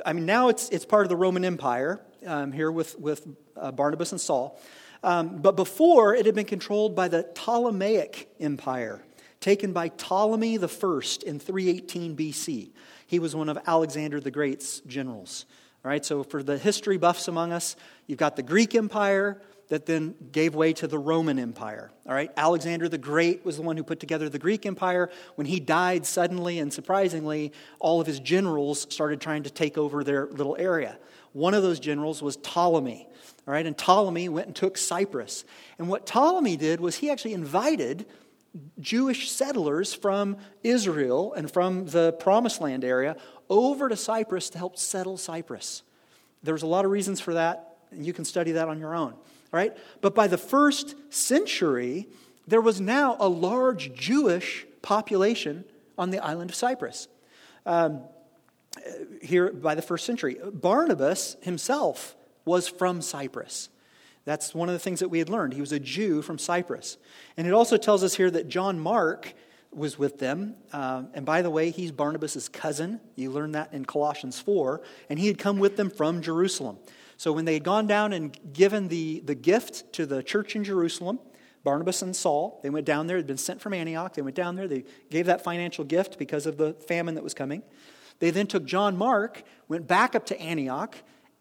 I 0.05 0.13
mean, 0.13 0.25
now 0.25 0.49
it's, 0.49 0.69
it's 0.69 0.85
part 0.85 1.05
of 1.05 1.09
the 1.09 1.15
Roman 1.15 1.45
Empire 1.45 2.01
um, 2.25 2.51
here 2.51 2.71
with, 2.71 2.99
with 2.99 3.27
uh, 3.55 3.71
Barnabas 3.71 4.11
and 4.11 4.21
Saul. 4.21 4.59
Um, 5.03 5.37
but 5.37 5.55
before, 5.55 6.15
it 6.15 6.25
had 6.25 6.35
been 6.35 6.45
controlled 6.45 6.95
by 6.95 7.07
the 7.07 7.23
Ptolemaic 7.23 8.29
Empire, 8.39 9.03
taken 9.39 9.73
by 9.73 9.89
Ptolemy 9.89 10.57
I 10.57 10.67
in 11.25 11.39
318 11.39 12.15
BC. 12.15 12.71
He 13.05 13.19
was 13.19 13.35
one 13.35 13.49
of 13.49 13.57
Alexander 13.67 14.19
the 14.19 14.31
Great's 14.31 14.79
generals. 14.81 15.45
All 15.85 15.89
right, 15.89 16.03
so 16.03 16.23
for 16.23 16.41
the 16.41 16.57
history 16.57 16.97
buffs 16.97 17.27
among 17.27 17.53
us, 17.53 17.75
you've 18.07 18.19
got 18.19 18.35
the 18.35 18.43
Greek 18.43 18.73
Empire 18.75 19.41
that 19.69 19.85
then 19.85 20.15
gave 20.31 20.55
way 20.55 20.73
to 20.73 20.87
the 20.87 20.97
Roman 20.97 21.39
Empire. 21.39 21.91
All 22.05 22.13
right, 22.13 22.31
Alexander 22.37 22.87
the 22.87 22.97
Great 22.97 23.45
was 23.45 23.57
the 23.57 23.61
one 23.61 23.77
who 23.77 23.83
put 23.83 23.99
together 23.99 24.29
the 24.29 24.39
Greek 24.39 24.65
Empire. 24.65 25.09
When 25.35 25.47
he 25.47 25.59
died 25.59 26.05
suddenly 26.05 26.59
and 26.59 26.71
surprisingly, 26.71 27.51
all 27.79 27.99
of 27.99 28.07
his 28.07 28.19
generals 28.19 28.87
started 28.89 29.19
trying 29.19 29.43
to 29.43 29.49
take 29.49 29.77
over 29.77 30.03
their 30.03 30.27
little 30.27 30.55
area. 30.57 30.97
One 31.33 31.53
of 31.53 31.63
those 31.63 31.79
generals 31.79 32.21
was 32.21 32.37
Ptolemy. 32.37 33.07
All 33.47 33.53
right, 33.53 33.65
and 33.65 33.77
Ptolemy 33.77 34.29
went 34.29 34.47
and 34.47 34.55
took 34.55 34.77
Cyprus. 34.77 35.45
And 35.77 35.87
what 35.87 36.05
Ptolemy 36.05 36.57
did 36.57 36.79
was 36.79 36.97
he 36.97 37.09
actually 37.09 37.33
invited 37.33 38.05
Jewish 38.79 39.29
settlers 39.29 39.93
from 39.93 40.37
Israel 40.63 41.33
and 41.33 41.51
from 41.51 41.85
the 41.87 42.13
Promised 42.13 42.61
Land 42.61 42.83
area 42.83 43.17
over 43.49 43.89
to 43.89 43.95
Cyprus 43.95 44.49
to 44.51 44.57
help 44.57 44.77
settle 44.77 45.17
Cyprus. 45.17 45.83
There's 46.43 46.63
a 46.63 46.67
lot 46.67 46.85
of 46.85 46.91
reasons 46.91 47.19
for 47.19 47.33
that, 47.35 47.77
and 47.91 48.05
you 48.05 48.13
can 48.13 48.25
study 48.25 48.53
that 48.53 48.67
on 48.67 48.79
your 48.79 48.95
own. 48.95 49.13
Right? 49.51 49.75
But 50.01 50.13
by 50.13 50.27
the 50.27 50.37
first 50.37 50.95
century, 51.09 52.07
there 52.47 52.61
was 52.61 52.81
now 52.81 53.15
a 53.19 53.27
large 53.27 53.93
Jewish 53.93 54.65
population 54.81 55.63
on 55.97 56.11
the 56.11 56.19
island 56.19 56.49
of 56.49 56.55
Cyprus. 56.55 57.07
Um, 57.65 58.01
here 59.21 59.51
by 59.51 59.75
the 59.75 59.81
first 59.81 60.05
century. 60.05 60.37
Barnabas 60.53 61.37
himself 61.41 62.15
was 62.45 62.67
from 62.67 63.01
Cyprus. 63.01 63.69
That's 64.25 64.53
one 64.53 64.69
of 64.69 64.73
the 64.73 64.79
things 64.79 64.99
that 64.99 65.09
we 65.09 65.19
had 65.19 65.29
learned. 65.29 65.53
He 65.53 65.61
was 65.61 65.71
a 65.71 65.79
Jew 65.79 66.21
from 66.21 66.37
Cyprus. 66.37 66.97
And 67.37 67.47
it 67.47 67.53
also 67.53 67.77
tells 67.77 68.03
us 68.03 68.15
here 68.15 68.29
that 68.31 68.49
John 68.49 68.79
Mark 68.79 69.33
was 69.71 69.97
with 69.97 70.19
them. 70.19 70.55
Uh, 70.73 71.03
and 71.13 71.25
by 71.25 71.41
the 71.41 71.49
way, 71.49 71.69
he's 71.69 71.91
Barnabas' 71.91 72.49
cousin. 72.49 72.99
You 73.15 73.31
learn 73.31 73.53
that 73.53 73.73
in 73.73 73.85
Colossians 73.85 74.39
4. 74.39 74.81
And 75.09 75.17
he 75.17 75.27
had 75.27 75.37
come 75.37 75.59
with 75.59 75.77
them 75.77 75.89
from 75.89 76.21
Jerusalem. 76.21 76.77
So 77.17 77.33
when 77.33 77.45
they 77.45 77.55
had 77.55 77.63
gone 77.63 77.87
down 77.87 78.13
and 78.13 78.37
given 78.53 78.87
the, 78.87 79.21
the 79.21 79.35
gift 79.35 79.91
to 79.93 80.05
the 80.05 80.23
church 80.23 80.55
in 80.55 80.63
Jerusalem, 80.63 81.19
Barnabas 81.63 82.01
and 82.01 82.15
Saul, 82.15 82.59
they 82.63 82.69
went 82.69 82.85
down 82.85 83.07
there, 83.07 83.17
had 83.17 83.27
been 83.27 83.37
sent 83.37 83.59
from 83.59 83.73
Antioch. 83.73 84.13
They 84.13 84.21
went 84.21 84.35
down 84.35 84.55
there, 84.55 84.67
they 84.67 84.85
gave 85.09 85.25
that 85.25 85.43
financial 85.43 85.83
gift 85.83 86.17
because 86.17 86.45
of 86.45 86.57
the 86.57 86.73
famine 86.73 87.15
that 87.15 87.23
was 87.23 87.33
coming. 87.33 87.63
They 88.19 88.29
then 88.29 88.47
took 88.47 88.65
John 88.65 88.97
Mark, 88.97 89.43
went 89.67 89.87
back 89.87 90.15
up 90.15 90.25
to 90.27 90.39
Antioch, 90.39 90.95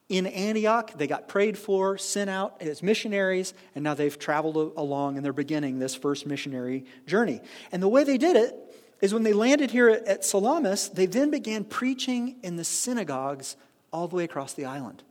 in 0.08 0.26
Antioch. 0.26 0.92
They 0.96 1.06
got 1.06 1.28
prayed 1.28 1.58
for, 1.58 1.98
sent 1.98 2.30
out 2.30 2.60
as 2.60 2.82
missionaries, 2.82 3.54
and 3.74 3.82
now 3.84 3.94
they've 3.94 4.18
traveled 4.18 4.56
along 4.76 5.16
and 5.16 5.24
they're 5.24 5.32
beginning 5.32 5.78
this 5.78 5.94
first 5.94 6.26
missionary 6.26 6.84
journey. 7.06 7.40
And 7.72 7.82
the 7.82 7.88
way 7.88 8.04
they 8.04 8.18
did 8.18 8.36
it 8.36 8.54
is 9.00 9.12
when 9.12 9.24
they 9.24 9.32
landed 9.32 9.70
here 9.70 9.90
at 9.90 10.24
Salamis, 10.24 10.88
they 10.88 11.06
then 11.06 11.30
began 11.30 11.64
preaching 11.64 12.36
in 12.42 12.56
the 12.56 12.64
synagogues 12.64 13.56
all 13.92 14.08
the 14.08 14.16
way 14.16 14.24
across 14.24 14.54
the 14.54 14.64
island. 14.64 15.02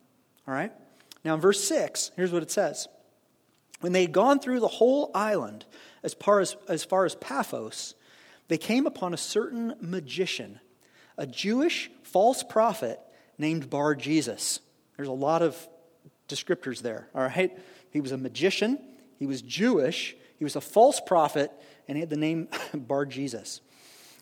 All 0.48 0.54
right? 0.54 0.72
Now, 1.24 1.36
in 1.36 1.42
verse 1.42 1.64
6, 1.64 2.12
here's 2.16 2.32
what 2.32 2.44
it 2.44 2.52
says 2.52 2.88
When 3.82 3.92
they 3.92 4.02
had 4.02 4.12
gone 4.12 4.40
through 4.40 4.60
the 4.60 4.68
whole 4.68 5.12
island 5.14 5.66
as 6.04 6.14
far 6.14 6.40
as, 6.40 6.56
as 6.68 6.84
far 6.84 7.06
as 7.06 7.16
Paphos, 7.16 7.96
they 8.48 8.58
came 8.58 8.86
upon 8.86 9.14
a 9.14 9.18
certain 9.18 9.76
magician, 9.82 10.60
a 11.18 11.26
Jewish 11.26 11.90
false 12.04 12.44
prophet 12.44 13.00
named 13.38 13.70
Bar 13.70 13.96
Jesus 13.96 14.60
there's 14.98 15.10
a 15.10 15.14
lot 15.14 15.42
of 15.42 15.68
descriptors 16.28 16.82
there, 16.82 17.08
all 17.14 17.24
right? 17.24 17.58
He 17.92 18.02
was 18.02 18.12
a 18.12 18.18
magician, 18.18 18.80
he 19.20 19.26
was 19.26 19.42
Jewish, 19.42 20.16
he 20.38 20.44
was 20.44 20.56
a 20.56 20.62
false 20.62 21.02
prophet, 21.06 21.52
and 21.88 21.98
he 21.98 22.02
had 22.02 22.10
the 22.10 22.18
name 22.18 22.48
Bar 22.74 23.06
Jesus. 23.06 23.62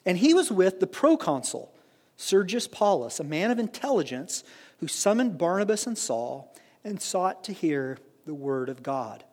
And 0.05 0.17
he 0.17 0.33
was 0.33 0.51
with 0.51 0.79
the 0.79 0.87
proconsul, 0.87 1.73
Sergius 2.17 2.67
Paulus, 2.67 3.19
a 3.19 3.23
man 3.23 3.51
of 3.51 3.59
intelligence 3.59 4.43
who 4.83 4.87
summoned 4.89 5.37
Barnabas 5.37 5.87
and 5.87 5.97
Saul 5.97 6.53
and 6.83 7.01
sought 7.01 7.45
to 7.45 7.53
hear 7.53 7.99
the 8.25 8.33
word 8.33 8.67
of 8.67 8.83
God. 8.83 9.23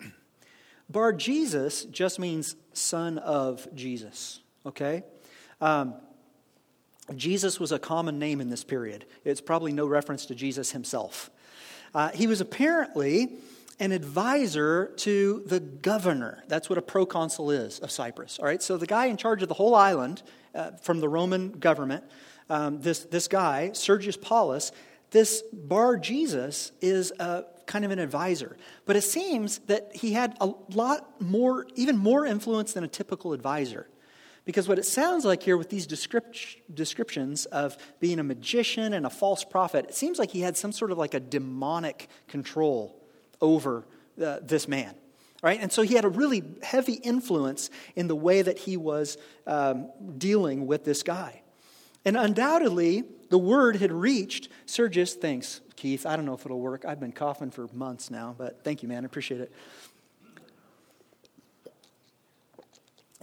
Bar 0.90 1.12
Jesus 1.12 1.84
just 1.84 2.18
means 2.18 2.56
son 2.72 3.18
of 3.18 3.72
Jesus, 3.72 4.40
okay? 4.66 5.04
Um, 5.60 5.94
Jesus 7.14 7.60
was 7.60 7.70
a 7.70 7.78
common 7.78 8.18
name 8.18 8.40
in 8.40 8.50
this 8.50 8.64
period. 8.64 9.04
It's 9.24 9.40
probably 9.40 9.72
no 9.72 9.86
reference 9.86 10.26
to 10.26 10.34
Jesus 10.34 10.72
himself. 10.72 11.30
Uh, 11.94 12.08
he 12.08 12.26
was 12.26 12.40
apparently 12.40 13.28
an 13.78 13.92
advisor 13.92 14.86
to 14.96 15.44
the 15.46 15.60
governor. 15.60 16.42
That's 16.48 16.68
what 16.68 16.78
a 16.78 16.82
proconsul 16.82 17.52
is 17.52 17.78
of 17.78 17.92
Cyprus. 17.92 18.40
All 18.40 18.46
right, 18.46 18.60
so 18.60 18.76
the 18.76 18.88
guy 18.88 19.06
in 19.06 19.16
charge 19.16 19.40
of 19.44 19.48
the 19.48 19.54
whole 19.54 19.76
island 19.76 20.24
uh, 20.52 20.72
from 20.82 20.98
the 20.98 21.08
Roman 21.08 21.52
government, 21.52 22.02
um, 22.52 22.82
this, 22.82 23.00
this 23.04 23.28
guy, 23.28 23.70
Sergius 23.72 24.18
Paulus, 24.18 24.72
this 25.10 25.42
Bar 25.54 25.96
Jesus 25.96 26.70
is 26.82 27.10
a, 27.18 27.44
kind 27.64 27.86
of 27.86 27.90
an 27.90 27.98
advisor. 27.98 28.58
But 28.84 28.96
it 28.96 29.04
seems 29.04 29.58
that 29.60 29.96
he 29.96 30.12
had 30.12 30.36
a 30.38 30.52
lot 30.74 31.18
more, 31.18 31.66
even 31.76 31.96
more 31.96 32.26
influence 32.26 32.74
than 32.74 32.84
a 32.84 32.88
typical 32.88 33.32
advisor. 33.32 33.88
Because 34.44 34.68
what 34.68 34.78
it 34.78 34.84
sounds 34.84 35.24
like 35.24 35.42
here 35.42 35.56
with 35.56 35.70
these 35.70 35.86
descriptions 35.86 37.46
of 37.46 37.78
being 38.00 38.18
a 38.18 38.24
magician 38.24 38.92
and 38.92 39.06
a 39.06 39.10
false 39.10 39.44
prophet, 39.44 39.86
it 39.88 39.94
seems 39.94 40.18
like 40.18 40.30
he 40.30 40.40
had 40.40 40.56
some 40.56 40.72
sort 40.72 40.90
of 40.90 40.98
like 40.98 41.14
a 41.14 41.20
demonic 41.20 42.08
control 42.28 43.00
over 43.40 43.86
uh, 44.22 44.40
this 44.42 44.68
man. 44.68 44.94
Right? 45.42 45.58
And 45.58 45.72
so 45.72 45.82
he 45.82 45.94
had 45.94 46.04
a 46.04 46.10
really 46.10 46.42
heavy 46.62 46.94
influence 46.94 47.70
in 47.96 48.08
the 48.08 48.16
way 48.16 48.42
that 48.42 48.58
he 48.58 48.76
was 48.76 49.16
um, 49.46 49.90
dealing 50.18 50.66
with 50.66 50.84
this 50.84 51.02
guy. 51.02 51.41
And 52.04 52.16
undoubtedly, 52.16 53.04
the 53.30 53.38
word 53.38 53.76
had 53.76 53.92
reached 53.92 54.48
Sergius. 54.66 55.14
Thanks, 55.14 55.60
Keith. 55.76 56.04
I 56.04 56.16
don't 56.16 56.26
know 56.26 56.34
if 56.34 56.44
it'll 56.44 56.60
work. 56.60 56.84
I've 56.84 57.00
been 57.00 57.12
coughing 57.12 57.50
for 57.50 57.68
months 57.72 58.10
now, 58.10 58.34
but 58.36 58.64
thank 58.64 58.82
you, 58.82 58.88
man. 58.88 59.04
I 59.04 59.06
appreciate 59.06 59.40
it. 59.40 59.52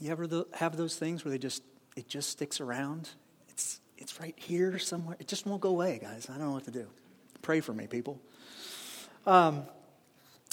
You 0.01 0.11
ever 0.11 0.45
have 0.53 0.77
those 0.77 0.95
things 0.95 1.25
where 1.25 1.31
they 1.31 1.37
just 1.37 1.61
it 1.97 2.07
just 2.07 2.29
sticks 2.29 2.61
around? 2.61 3.09
It's 3.49 3.81
it's 3.97 4.19
right 4.21 4.33
here 4.37 4.79
somewhere. 4.79 5.17
It 5.19 5.27
just 5.27 5.45
won't 5.45 5.59
go 5.59 5.69
away, 5.69 5.99
guys. 6.01 6.27
I 6.29 6.37
don't 6.37 6.47
know 6.47 6.53
what 6.53 6.63
to 6.65 6.71
do. 6.71 6.87
Pray 7.41 7.59
for 7.59 7.73
me, 7.73 7.85
people. 7.85 8.17
Um, 9.27 9.63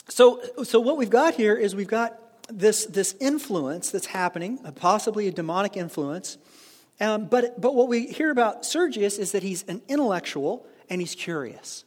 so 0.09 0.43
so 0.65 0.81
what 0.81 0.97
we've 0.97 1.11
got 1.11 1.35
here 1.35 1.55
is 1.55 1.77
we've 1.77 1.87
got 1.87 2.19
this 2.49 2.87
this 2.87 3.15
influence 3.21 3.91
that's 3.91 4.07
happening, 4.07 4.59
possibly 4.75 5.29
a 5.29 5.33
demonic 5.33 5.77
influence 5.77 6.39
um, 7.01 7.27
but, 7.27 7.61
but 7.61 7.75
what 7.75 7.89
we 7.89 8.07
hear 8.07 8.31
about 8.31 8.65
Sergius 8.65 9.19
is 9.19 9.33
that 9.33 9.43
he's 9.43 9.63
an 9.65 9.83
intellectual 9.89 10.67
and 10.89 11.01
he's 11.01 11.15
curious. 11.15 11.85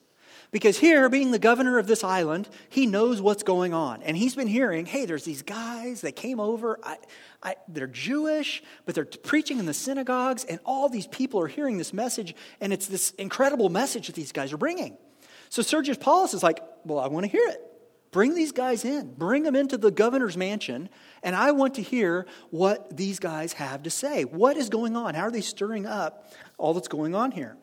Because 0.51 0.79
here, 0.79 1.09
being 1.09 1.29
the 1.29 1.39
governor 1.39 1.77
of 1.77 1.85
this 1.85 2.03
island, 2.03 2.49
he 2.69 2.87
knows 2.87 3.21
what's 3.21 3.43
going 3.43 3.71
on. 3.71 4.01
And 4.01 4.17
he's 4.17 4.33
been 4.33 4.47
hearing, 4.47 4.87
hey, 4.87 5.05
there's 5.05 5.23
these 5.23 5.43
guys 5.43 6.01
that 6.01 6.15
came 6.15 6.39
over. 6.39 6.79
I, 6.83 6.97
I, 7.43 7.55
they're 7.67 7.85
Jewish, 7.85 8.63
but 8.85 8.95
they're 8.95 9.05
preaching 9.05 9.59
in 9.59 9.67
the 9.67 9.75
synagogues, 9.75 10.45
and 10.45 10.59
all 10.65 10.89
these 10.89 11.05
people 11.05 11.39
are 11.41 11.47
hearing 11.47 11.77
this 11.77 11.93
message, 11.93 12.33
and 12.59 12.73
it's 12.73 12.87
this 12.87 13.11
incredible 13.11 13.69
message 13.69 14.07
that 14.07 14.15
these 14.15 14.31
guys 14.31 14.51
are 14.51 14.57
bringing. 14.57 14.97
So 15.49 15.61
Sergius 15.61 15.97
Paulus 15.97 16.33
is 16.33 16.41
like, 16.41 16.63
well, 16.83 16.99
I 16.99 17.07
want 17.07 17.25
to 17.25 17.31
hear 17.31 17.47
it. 17.47 17.61
Bring 18.11 18.33
these 18.33 18.51
guys 18.51 18.85
in, 18.85 19.13
bring 19.13 19.43
them 19.43 19.55
into 19.55 19.77
the 19.77 19.91
governor's 19.91 20.35
mansion, 20.35 20.89
and 21.21 21.35
I 21.35 21.51
want 21.51 21.75
to 21.75 21.83
hear 21.83 22.25
what 22.49 22.95
these 22.97 23.19
guys 23.19 23.53
have 23.53 23.83
to 23.83 23.91
say. 23.91 24.23
What 24.23 24.57
is 24.57 24.69
going 24.69 24.95
on? 24.95 25.13
How 25.13 25.23
are 25.23 25.31
they 25.31 25.41
stirring 25.41 25.85
up 25.85 26.33
all 26.57 26.73
that's 26.73 26.87
going 26.87 27.13
on 27.13 27.31
here? 27.31 27.55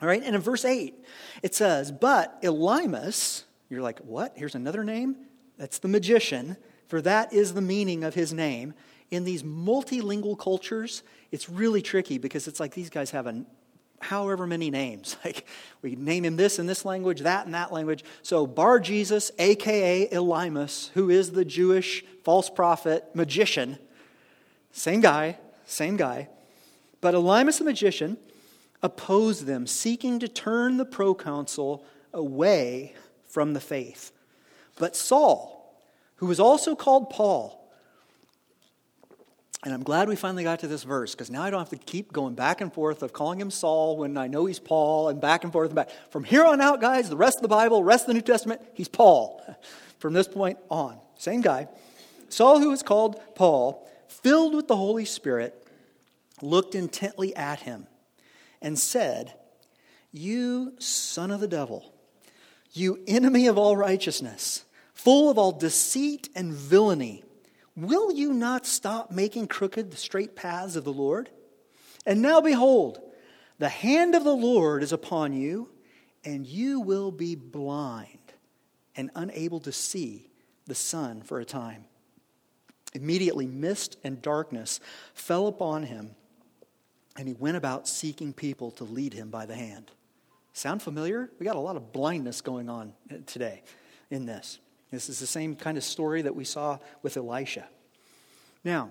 All 0.00 0.08
right, 0.08 0.22
and 0.22 0.34
in 0.34 0.40
verse 0.40 0.64
8, 0.64 0.94
it 1.42 1.54
says, 1.54 1.92
But 1.92 2.40
Elymas, 2.42 3.44
you're 3.68 3.82
like, 3.82 3.98
what? 4.00 4.32
Here's 4.36 4.54
another 4.54 4.84
name? 4.84 5.16
That's 5.58 5.78
the 5.78 5.88
magician, 5.88 6.56
for 6.88 7.02
that 7.02 7.32
is 7.32 7.54
the 7.54 7.60
meaning 7.60 8.04
of 8.04 8.14
his 8.14 8.32
name. 8.32 8.74
In 9.10 9.24
these 9.24 9.42
multilingual 9.42 10.38
cultures, 10.38 11.02
it's 11.30 11.50
really 11.50 11.82
tricky 11.82 12.16
because 12.16 12.48
it's 12.48 12.58
like 12.58 12.72
these 12.72 12.90
guys 12.90 13.10
have 13.10 13.26
a 13.26 13.44
however 14.02 14.46
many 14.46 14.70
names. 14.70 15.16
Like 15.24 15.46
we 15.82 15.96
name 15.96 16.24
him 16.24 16.36
this 16.36 16.58
in 16.58 16.66
this 16.66 16.84
language, 16.84 17.20
that 17.20 17.46
in 17.46 17.52
that 17.52 17.72
language. 17.72 18.04
So 18.22 18.46
Bar 18.46 18.80
Jesus, 18.80 19.30
aka 19.38 20.08
Elymas, 20.08 20.90
who 20.90 21.10
is 21.10 21.32
the 21.32 21.44
Jewish 21.44 22.04
false 22.24 22.50
prophet 22.50 23.04
magician, 23.14 23.78
same 24.72 25.00
guy, 25.00 25.38
same 25.64 25.96
guy. 25.96 26.28
But 27.00 27.14
Elymas 27.14 27.58
the 27.58 27.64
magician 27.64 28.16
opposed 28.82 29.46
them, 29.46 29.66
seeking 29.66 30.18
to 30.18 30.28
turn 30.28 30.76
the 30.76 30.84
proconsul 30.84 31.84
away 32.12 32.94
from 33.28 33.54
the 33.54 33.60
faith. 33.60 34.12
But 34.78 34.96
Saul, 34.96 35.78
who 36.16 36.26
was 36.26 36.40
also 36.40 36.74
called 36.74 37.10
Paul, 37.10 37.61
and 39.64 39.72
I'm 39.72 39.84
glad 39.84 40.08
we 40.08 40.16
finally 40.16 40.42
got 40.42 40.60
to 40.60 40.66
this 40.66 40.82
verse 40.82 41.14
because 41.14 41.30
now 41.30 41.42
I 41.42 41.50
don't 41.50 41.60
have 41.60 41.70
to 41.70 41.76
keep 41.76 42.12
going 42.12 42.34
back 42.34 42.60
and 42.60 42.72
forth 42.72 43.02
of 43.02 43.12
calling 43.12 43.40
him 43.40 43.50
Saul 43.50 43.96
when 43.96 44.16
I 44.16 44.26
know 44.26 44.46
he's 44.46 44.58
Paul 44.58 45.08
and 45.08 45.20
back 45.20 45.44
and 45.44 45.52
forth 45.52 45.68
and 45.68 45.76
back. 45.76 45.90
From 46.10 46.24
here 46.24 46.44
on 46.44 46.60
out, 46.60 46.80
guys, 46.80 47.08
the 47.08 47.16
rest 47.16 47.36
of 47.36 47.42
the 47.42 47.48
Bible, 47.48 47.84
rest 47.84 48.04
of 48.04 48.06
the 48.08 48.14
New 48.14 48.22
Testament, 48.22 48.60
he's 48.74 48.88
Paul. 48.88 49.40
From 49.98 50.14
this 50.14 50.26
point 50.26 50.58
on, 50.68 50.98
same 51.16 51.42
guy. 51.42 51.68
Saul, 52.28 52.58
who 52.58 52.72
is 52.72 52.82
called 52.82 53.20
Paul, 53.36 53.88
filled 54.08 54.54
with 54.54 54.66
the 54.66 54.76
Holy 54.76 55.04
Spirit, 55.04 55.64
looked 56.40 56.74
intently 56.74 57.34
at 57.36 57.60
him 57.60 57.86
and 58.60 58.76
said, 58.76 59.32
You 60.10 60.74
son 60.78 61.30
of 61.30 61.38
the 61.38 61.46
devil, 61.46 61.94
you 62.72 62.98
enemy 63.06 63.46
of 63.46 63.58
all 63.58 63.76
righteousness, 63.76 64.64
full 64.92 65.30
of 65.30 65.38
all 65.38 65.52
deceit 65.52 66.30
and 66.34 66.52
villainy. 66.52 67.22
Will 67.74 68.12
you 68.12 68.32
not 68.32 68.66
stop 68.66 69.10
making 69.10 69.48
crooked 69.48 69.90
the 69.90 69.96
straight 69.96 70.36
paths 70.36 70.76
of 70.76 70.84
the 70.84 70.92
Lord? 70.92 71.30
And 72.04 72.20
now 72.20 72.40
behold, 72.40 73.00
the 73.58 73.68
hand 73.68 74.14
of 74.14 74.24
the 74.24 74.36
Lord 74.36 74.82
is 74.82 74.92
upon 74.92 75.32
you, 75.32 75.70
and 76.24 76.46
you 76.46 76.80
will 76.80 77.10
be 77.10 77.34
blind 77.34 78.18
and 78.96 79.10
unable 79.14 79.60
to 79.60 79.72
see 79.72 80.30
the 80.66 80.74
sun 80.74 81.22
for 81.22 81.40
a 81.40 81.44
time. 81.44 81.84
Immediately, 82.92 83.46
mist 83.46 83.96
and 84.04 84.20
darkness 84.20 84.78
fell 85.14 85.46
upon 85.46 85.84
him, 85.84 86.14
and 87.16 87.26
he 87.26 87.34
went 87.34 87.56
about 87.56 87.88
seeking 87.88 88.32
people 88.32 88.70
to 88.72 88.84
lead 88.84 89.14
him 89.14 89.30
by 89.30 89.46
the 89.46 89.54
hand. 89.54 89.90
Sound 90.52 90.82
familiar? 90.82 91.30
We 91.38 91.46
got 91.46 91.56
a 91.56 91.60
lot 91.60 91.76
of 91.76 91.92
blindness 91.92 92.42
going 92.42 92.68
on 92.68 92.92
today 93.26 93.62
in 94.10 94.26
this. 94.26 94.58
This 94.92 95.08
is 95.08 95.18
the 95.18 95.26
same 95.26 95.56
kind 95.56 95.78
of 95.78 95.82
story 95.82 96.22
that 96.22 96.36
we 96.36 96.44
saw 96.44 96.78
with 97.02 97.16
Elisha. 97.16 97.66
Now, 98.62 98.90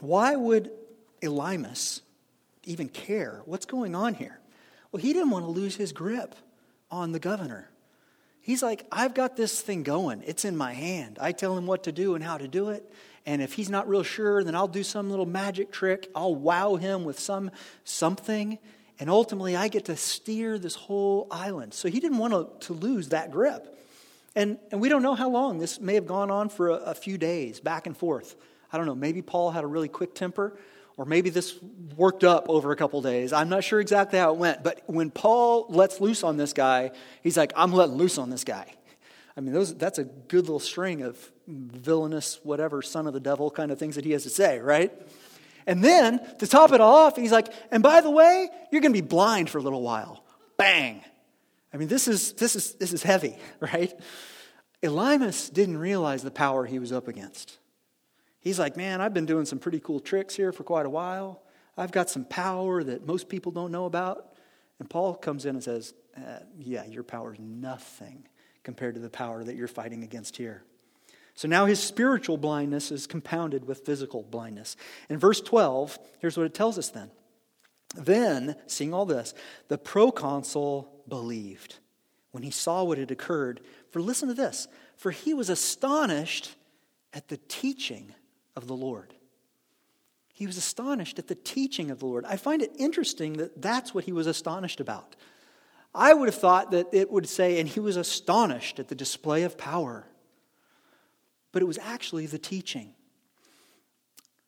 why 0.00 0.34
would 0.34 0.70
Elymas 1.22 2.00
even 2.64 2.88
care? 2.88 3.42
What's 3.44 3.66
going 3.66 3.94
on 3.94 4.14
here? 4.14 4.40
Well, 4.90 5.02
he 5.02 5.12
didn't 5.12 5.30
want 5.30 5.44
to 5.44 5.50
lose 5.50 5.76
his 5.76 5.92
grip 5.92 6.34
on 6.90 7.12
the 7.12 7.18
governor. 7.18 7.68
He's 8.40 8.62
like, 8.62 8.86
I've 8.90 9.12
got 9.12 9.36
this 9.36 9.60
thing 9.60 9.82
going. 9.82 10.22
It's 10.26 10.46
in 10.46 10.56
my 10.56 10.72
hand. 10.72 11.18
I 11.20 11.32
tell 11.32 11.56
him 11.56 11.66
what 11.66 11.84
to 11.84 11.92
do 11.92 12.14
and 12.14 12.24
how 12.24 12.38
to 12.38 12.48
do 12.48 12.70
it. 12.70 12.90
And 13.26 13.42
if 13.42 13.52
he's 13.52 13.68
not 13.68 13.86
real 13.86 14.02
sure, 14.02 14.42
then 14.42 14.54
I'll 14.54 14.66
do 14.66 14.82
some 14.82 15.10
little 15.10 15.26
magic 15.26 15.70
trick. 15.70 16.10
I'll 16.14 16.34
wow 16.34 16.76
him 16.76 17.04
with 17.04 17.20
some 17.20 17.50
something. 17.84 18.58
And 18.98 19.10
ultimately, 19.10 19.56
I 19.56 19.68
get 19.68 19.84
to 19.84 19.96
steer 19.96 20.58
this 20.58 20.74
whole 20.74 21.26
island. 21.30 21.74
So 21.74 21.88
he 21.88 22.00
didn't 22.00 22.16
want 22.16 22.32
to, 22.32 22.66
to 22.66 22.72
lose 22.72 23.10
that 23.10 23.30
grip. 23.30 23.76
And, 24.36 24.58
and 24.70 24.80
we 24.80 24.88
don't 24.88 25.02
know 25.02 25.14
how 25.14 25.28
long. 25.28 25.58
This 25.58 25.80
may 25.80 25.94
have 25.94 26.06
gone 26.06 26.30
on 26.30 26.48
for 26.48 26.70
a, 26.70 26.74
a 26.74 26.94
few 26.94 27.18
days, 27.18 27.60
back 27.60 27.86
and 27.86 27.96
forth. 27.96 28.36
I 28.72 28.76
don't 28.76 28.86
know. 28.86 28.94
Maybe 28.94 29.22
Paul 29.22 29.50
had 29.50 29.64
a 29.64 29.66
really 29.66 29.88
quick 29.88 30.14
temper, 30.14 30.56
or 30.96 31.04
maybe 31.04 31.30
this 31.30 31.58
worked 31.96 32.22
up 32.22 32.48
over 32.48 32.70
a 32.70 32.76
couple 32.76 33.02
days. 33.02 33.32
I'm 33.32 33.48
not 33.48 33.64
sure 33.64 33.80
exactly 33.80 34.18
how 34.18 34.32
it 34.32 34.36
went. 34.36 34.62
But 34.62 34.82
when 34.86 35.10
Paul 35.10 35.66
lets 35.68 36.00
loose 36.00 36.22
on 36.22 36.36
this 36.36 36.52
guy, 36.52 36.92
he's 37.22 37.36
like, 37.36 37.52
I'm 37.56 37.72
letting 37.72 37.96
loose 37.96 38.18
on 38.18 38.30
this 38.30 38.44
guy. 38.44 38.72
I 39.36 39.40
mean, 39.40 39.52
those, 39.52 39.74
that's 39.74 39.98
a 39.98 40.04
good 40.04 40.42
little 40.42 40.60
string 40.60 41.02
of 41.02 41.18
villainous, 41.46 42.38
whatever, 42.42 42.82
son 42.82 43.06
of 43.06 43.14
the 43.14 43.20
devil 43.20 43.50
kind 43.50 43.72
of 43.72 43.78
things 43.78 43.96
that 43.96 44.04
he 44.04 44.12
has 44.12 44.24
to 44.24 44.30
say, 44.30 44.58
right? 44.58 44.92
And 45.66 45.82
then, 45.82 46.20
to 46.38 46.46
top 46.46 46.72
it 46.72 46.80
all 46.80 46.94
off, 47.06 47.16
he's 47.16 47.32
like, 47.32 47.52
and 47.70 47.82
by 47.82 48.00
the 48.00 48.10
way, 48.10 48.48
you're 48.70 48.80
going 48.80 48.92
to 48.92 49.02
be 49.02 49.06
blind 49.06 49.50
for 49.50 49.58
a 49.58 49.62
little 49.62 49.82
while. 49.82 50.22
Bang. 50.56 51.02
I 51.72 51.76
mean, 51.76 51.88
this 51.88 52.08
is, 52.08 52.32
this 52.34 52.56
is, 52.56 52.74
this 52.74 52.92
is 52.92 53.02
heavy, 53.02 53.36
right? 53.60 53.92
Elymas 54.82 55.52
didn't 55.52 55.78
realize 55.78 56.22
the 56.22 56.30
power 56.30 56.66
he 56.66 56.78
was 56.78 56.92
up 56.92 57.08
against. 57.08 57.58
He's 58.40 58.58
like, 58.58 58.76
man, 58.76 59.00
I've 59.00 59.12
been 59.12 59.26
doing 59.26 59.44
some 59.44 59.58
pretty 59.58 59.80
cool 59.80 60.00
tricks 60.00 60.34
here 60.34 60.52
for 60.52 60.64
quite 60.64 60.86
a 60.86 60.90
while. 60.90 61.42
I've 61.76 61.92
got 61.92 62.08
some 62.08 62.24
power 62.24 62.82
that 62.82 63.06
most 63.06 63.28
people 63.28 63.52
don't 63.52 63.70
know 63.70 63.84
about. 63.84 64.34
And 64.78 64.88
Paul 64.88 65.14
comes 65.14 65.44
in 65.44 65.56
and 65.56 65.62
says, 65.62 65.92
uh, 66.16 66.40
yeah, 66.58 66.86
your 66.86 67.02
power 67.02 67.34
is 67.34 67.38
nothing 67.38 68.26
compared 68.64 68.94
to 68.94 69.00
the 69.00 69.10
power 69.10 69.44
that 69.44 69.56
you're 69.56 69.68
fighting 69.68 70.02
against 70.02 70.36
here. 70.36 70.62
So 71.34 71.48
now 71.48 71.66
his 71.66 71.80
spiritual 71.80 72.36
blindness 72.38 72.90
is 72.90 73.06
compounded 73.06 73.66
with 73.66 73.84
physical 73.86 74.22
blindness. 74.22 74.76
In 75.08 75.18
verse 75.18 75.40
12, 75.40 75.98
here's 76.18 76.36
what 76.36 76.46
it 76.46 76.54
tells 76.54 76.78
us 76.78 76.88
then. 76.88 77.10
Then, 77.96 78.56
seeing 78.66 78.94
all 78.94 79.06
this, 79.06 79.34
the 79.68 79.78
proconsul 79.78 80.90
believed 81.08 81.76
when 82.30 82.42
he 82.42 82.50
saw 82.50 82.84
what 82.84 82.98
had 82.98 83.10
occurred. 83.10 83.60
For 83.90 84.00
listen 84.00 84.28
to 84.28 84.34
this 84.34 84.68
for 85.00 85.10
he 85.10 85.32
was 85.32 85.48
astonished 85.48 86.54
at 87.14 87.28
the 87.28 87.38
teaching 87.48 88.12
of 88.54 88.66
the 88.66 88.76
Lord. 88.76 89.14
He 90.34 90.46
was 90.46 90.58
astonished 90.58 91.18
at 91.18 91.26
the 91.26 91.34
teaching 91.34 91.90
of 91.90 92.00
the 92.00 92.06
Lord. 92.06 92.26
I 92.26 92.36
find 92.36 92.60
it 92.60 92.70
interesting 92.78 93.34
that 93.34 93.62
that's 93.62 93.94
what 93.94 94.04
he 94.04 94.12
was 94.12 94.26
astonished 94.26 94.78
about. 94.78 95.16
I 95.94 96.12
would 96.12 96.28
have 96.28 96.38
thought 96.38 96.70
that 96.72 96.88
it 96.92 97.10
would 97.10 97.26
say, 97.26 97.58
and 97.58 97.68
he 97.68 97.80
was 97.80 97.96
astonished 97.96 98.78
at 98.78 98.88
the 98.88 98.94
display 98.94 99.42
of 99.42 99.56
power. 99.56 100.06
But 101.50 101.62
it 101.62 101.66
was 101.66 101.78
actually 101.78 102.26
the 102.26 102.38
teaching. 102.38 102.92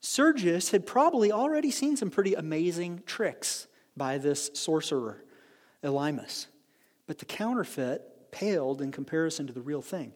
Sergius 0.03 0.73
had 0.73 0.85
probably 0.85 1.31
already 1.31 1.71
seen 1.71 1.97
some 1.97 2.11
pretty 2.11 2.35
amazing 2.35 3.03
tricks 3.07 3.69
by 3.97 4.19
this 4.19 4.51
sorcerer, 4.53 5.25
Elymas. 5.83 6.47
But 7.07 7.19
the 7.19 7.25
counterfeit 7.25 8.31
paled 8.33 8.83
in 8.83 8.91
comparison 8.91 9.47
to 9.47 9.53
the 9.53 9.61
real 9.61 9.81
thing. 9.81 10.13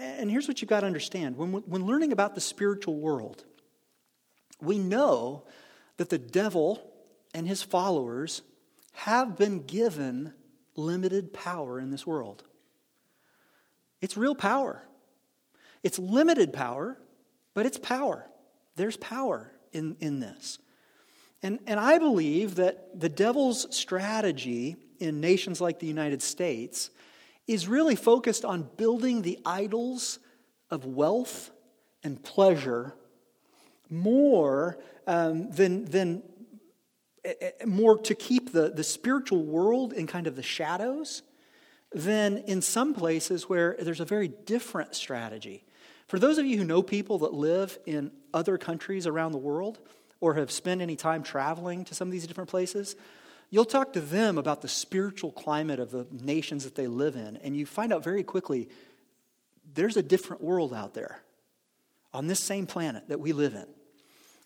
And 0.00 0.30
here's 0.30 0.48
what 0.48 0.60
you've 0.60 0.70
got 0.70 0.80
to 0.80 0.86
understand 0.86 1.36
when, 1.36 1.52
when 1.52 1.86
learning 1.86 2.12
about 2.12 2.34
the 2.34 2.40
spiritual 2.40 2.98
world, 2.98 3.44
we 4.60 4.78
know 4.78 5.44
that 5.98 6.08
the 6.08 6.18
devil 6.18 6.90
and 7.34 7.46
his 7.46 7.62
followers 7.62 8.42
have 8.92 9.36
been 9.36 9.66
given 9.66 10.32
limited 10.74 11.34
power 11.34 11.78
in 11.78 11.90
this 11.90 12.06
world. 12.06 12.44
It's 14.00 14.16
real 14.16 14.34
power. 14.34 14.82
It's 15.82 15.98
limited 15.98 16.52
power, 16.52 16.98
but 17.52 17.66
it's 17.66 17.78
power. 17.78 18.26
There's 18.76 18.96
power 18.96 19.50
in, 19.72 19.96
in 20.00 20.20
this. 20.20 20.58
And, 21.42 21.58
and 21.66 21.78
I 21.78 21.98
believe 21.98 22.56
that 22.56 22.98
the 22.98 23.08
devil's 23.08 23.74
strategy 23.74 24.76
in 24.98 25.20
nations 25.20 25.60
like 25.60 25.78
the 25.78 25.86
United 25.86 26.22
States 26.22 26.90
is 27.46 27.68
really 27.68 27.96
focused 27.96 28.44
on 28.44 28.68
building 28.76 29.22
the 29.22 29.38
idols 29.44 30.18
of 30.70 30.84
wealth 30.84 31.50
and 32.02 32.22
pleasure 32.22 32.94
more 33.88 34.78
um, 35.06 35.50
than, 35.50 35.84
than 35.84 36.22
more 37.64 37.98
to 37.98 38.14
keep 38.14 38.52
the, 38.52 38.70
the 38.70 38.84
spiritual 38.84 39.44
world 39.44 39.92
in 39.92 40.06
kind 40.06 40.26
of 40.26 40.36
the 40.36 40.42
shadows 40.42 41.22
than 41.92 42.38
in 42.38 42.60
some 42.60 42.94
places 42.94 43.48
where 43.48 43.76
there's 43.80 44.00
a 44.00 44.04
very 44.04 44.28
different 44.28 44.94
strategy. 44.94 45.64
For 46.08 46.18
those 46.18 46.38
of 46.38 46.46
you 46.46 46.58
who 46.58 46.64
know 46.64 46.82
people 46.82 47.18
that 47.20 47.32
live 47.32 47.78
in 47.86 48.10
other 48.36 48.58
countries 48.58 49.06
around 49.06 49.32
the 49.32 49.38
world 49.38 49.80
or 50.20 50.34
have 50.34 50.50
spent 50.50 50.80
any 50.80 50.94
time 50.94 51.22
traveling 51.22 51.84
to 51.86 51.94
some 51.94 52.08
of 52.08 52.12
these 52.12 52.26
different 52.26 52.50
places, 52.50 52.94
you'll 53.50 53.64
talk 53.64 53.92
to 53.94 54.00
them 54.00 54.38
about 54.38 54.62
the 54.62 54.68
spiritual 54.68 55.32
climate 55.32 55.80
of 55.80 55.90
the 55.90 56.06
nations 56.10 56.64
that 56.64 56.74
they 56.74 56.86
live 56.86 57.16
in, 57.16 57.36
and 57.38 57.56
you 57.56 57.66
find 57.66 57.92
out 57.92 58.04
very 58.04 58.22
quickly 58.22 58.68
there's 59.74 59.96
a 59.96 60.02
different 60.02 60.42
world 60.42 60.72
out 60.72 60.94
there 60.94 61.20
on 62.12 62.26
this 62.26 62.40
same 62.40 62.66
planet 62.66 63.08
that 63.08 63.20
we 63.20 63.32
live 63.32 63.54
in. 63.54 63.66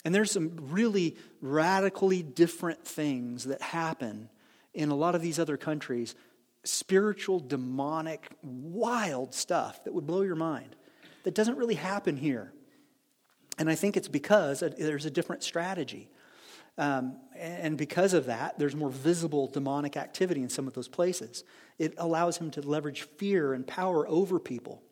And 0.04 0.14
there's 0.14 0.30
some 0.30 0.56
really 0.70 1.16
radically 1.42 2.22
different 2.22 2.84
things 2.84 3.44
that 3.44 3.60
happen 3.60 4.30
in 4.72 4.88
a 4.88 4.94
lot 4.94 5.14
of 5.14 5.22
these 5.22 5.38
other 5.38 5.56
countries 5.56 6.14
spiritual, 6.62 7.40
demonic, 7.40 8.28
wild 8.42 9.34
stuff 9.34 9.82
that 9.84 9.94
would 9.94 10.06
blow 10.06 10.20
your 10.20 10.36
mind 10.36 10.76
that 11.24 11.34
doesn't 11.34 11.56
really 11.56 11.74
happen 11.74 12.16
here. 12.16 12.52
And 13.60 13.68
I 13.68 13.74
think 13.74 13.98
it's 13.98 14.08
because 14.08 14.60
there's 14.60 15.04
a 15.04 15.10
different 15.10 15.42
strategy. 15.42 16.08
Um, 16.78 17.18
and 17.36 17.76
because 17.76 18.14
of 18.14 18.24
that, 18.24 18.58
there's 18.58 18.74
more 18.74 18.88
visible 18.88 19.48
demonic 19.48 19.98
activity 19.98 20.40
in 20.40 20.48
some 20.48 20.66
of 20.66 20.72
those 20.72 20.88
places. 20.88 21.44
It 21.78 21.92
allows 21.98 22.38
him 22.38 22.50
to 22.52 22.62
leverage 22.62 23.02
fear 23.02 23.52
and 23.52 23.66
power 23.66 24.08
over 24.08 24.38
people. 24.38 24.82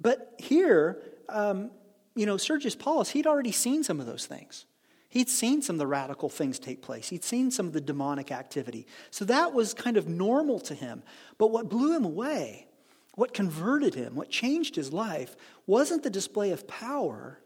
But 0.00 0.34
here, 0.38 1.02
um, 1.28 1.72
you 2.14 2.26
know, 2.26 2.36
Sergius 2.36 2.76
Paulus, 2.76 3.10
he'd 3.10 3.26
already 3.26 3.50
seen 3.50 3.82
some 3.82 3.98
of 3.98 4.06
those 4.06 4.24
things. 4.24 4.66
He'd 5.08 5.28
seen 5.28 5.60
some 5.60 5.74
of 5.74 5.78
the 5.80 5.86
radical 5.88 6.28
things 6.28 6.60
take 6.60 6.80
place. 6.80 7.08
He'd 7.08 7.24
seen 7.24 7.50
some 7.50 7.66
of 7.66 7.72
the 7.72 7.80
demonic 7.80 8.30
activity. 8.30 8.86
So 9.10 9.24
that 9.24 9.52
was 9.52 9.74
kind 9.74 9.96
of 9.96 10.06
normal 10.06 10.60
to 10.60 10.74
him. 10.74 11.02
But 11.38 11.50
what 11.50 11.68
blew 11.68 11.96
him 11.96 12.04
away, 12.04 12.68
what 13.16 13.34
converted 13.34 13.94
him, 13.94 14.14
what 14.14 14.30
changed 14.30 14.76
his 14.76 14.92
life, 14.92 15.34
wasn't 15.66 16.04
the 16.04 16.10
display 16.10 16.52
of 16.52 16.68
power, 16.68 17.40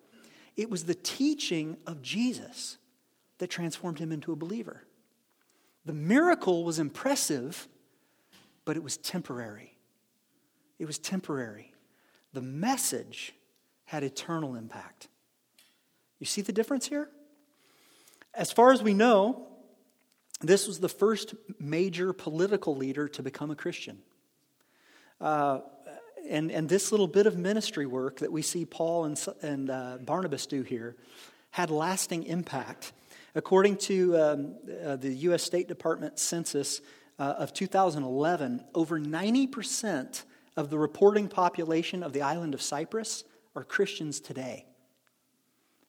it 0.59 0.69
was 0.69 0.85
the 0.85 0.95
teaching 0.95 1.77
of 1.87 2.03
Jesus 2.03 2.79
that 3.39 3.47
transformed 3.47 4.01
him 4.01 4.11
into 4.11 4.33
a 4.33 4.37
believer. 4.37 4.83
The 5.87 5.93
miracle 5.93 6.65
was 6.65 6.81
impressive, 6.81 7.69
but 8.65 8.77
it 8.77 8.83
was 8.83 8.97
temporary. 8.97 9.79
It 10.81 10.87
was 10.87 10.99
temporary. 10.99 11.73
The 12.33 12.43
message 12.43 13.35
had 13.85 14.03
eternal 14.03 14.57
impact. 14.57 15.07
You 16.19 16.27
see 16.27 16.43
the 16.43 16.53
difference 16.53 16.89
here? 16.89 17.09
As 18.35 18.51
far 18.51 18.73
as 18.73 18.83
we 18.83 18.95
know, 18.95 19.47
this 20.41 20.67
was 20.67 20.81
the 20.81 20.89
first 20.89 21.37
major 21.61 22.13
political 22.13 22.75
leader 22.75 23.07
to 23.11 23.23
become 23.23 23.53
a 23.53 23.57
Christian. 23.57 23.99
Uh, 25.21 25.61
and, 26.29 26.51
and 26.51 26.69
this 26.69 26.91
little 26.93 27.07
bit 27.07 27.27
of 27.27 27.37
ministry 27.37 27.87
work 27.87 28.19
that 28.19 28.31
we 28.31 28.43
see 28.43 28.65
Paul 28.65 29.05
and, 29.05 29.27
and 29.43 29.71
uh, 29.71 29.99
Barnabas 30.01 30.47
do 30.47 30.63
here 30.63 30.97
had 31.51 31.71
lasting 31.71 32.25
impact. 32.25 32.93
According 33.35 33.77
to 33.79 34.19
um, 34.19 34.55
uh, 34.85 34.97
the 34.97 35.13
U.S. 35.15 35.43
State 35.43 35.69
Department 35.69 36.19
census 36.19 36.81
uh, 37.19 37.35
of 37.39 37.53
2011, 37.53 38.65
over 38.75 39.01
90% 39.01 40.25
of 40.57 40.71
the 40.71 40.79
reporting 40.79 41.29
population 41.29 42.03
of 42.03 42.13
the 42.13 42.23
island 42.23 42.55
of 42.55 42.63
Cyprus 42.63 43.25
are 43.55 43.65
Christians 43.65 44.21
today. 44.21 44.67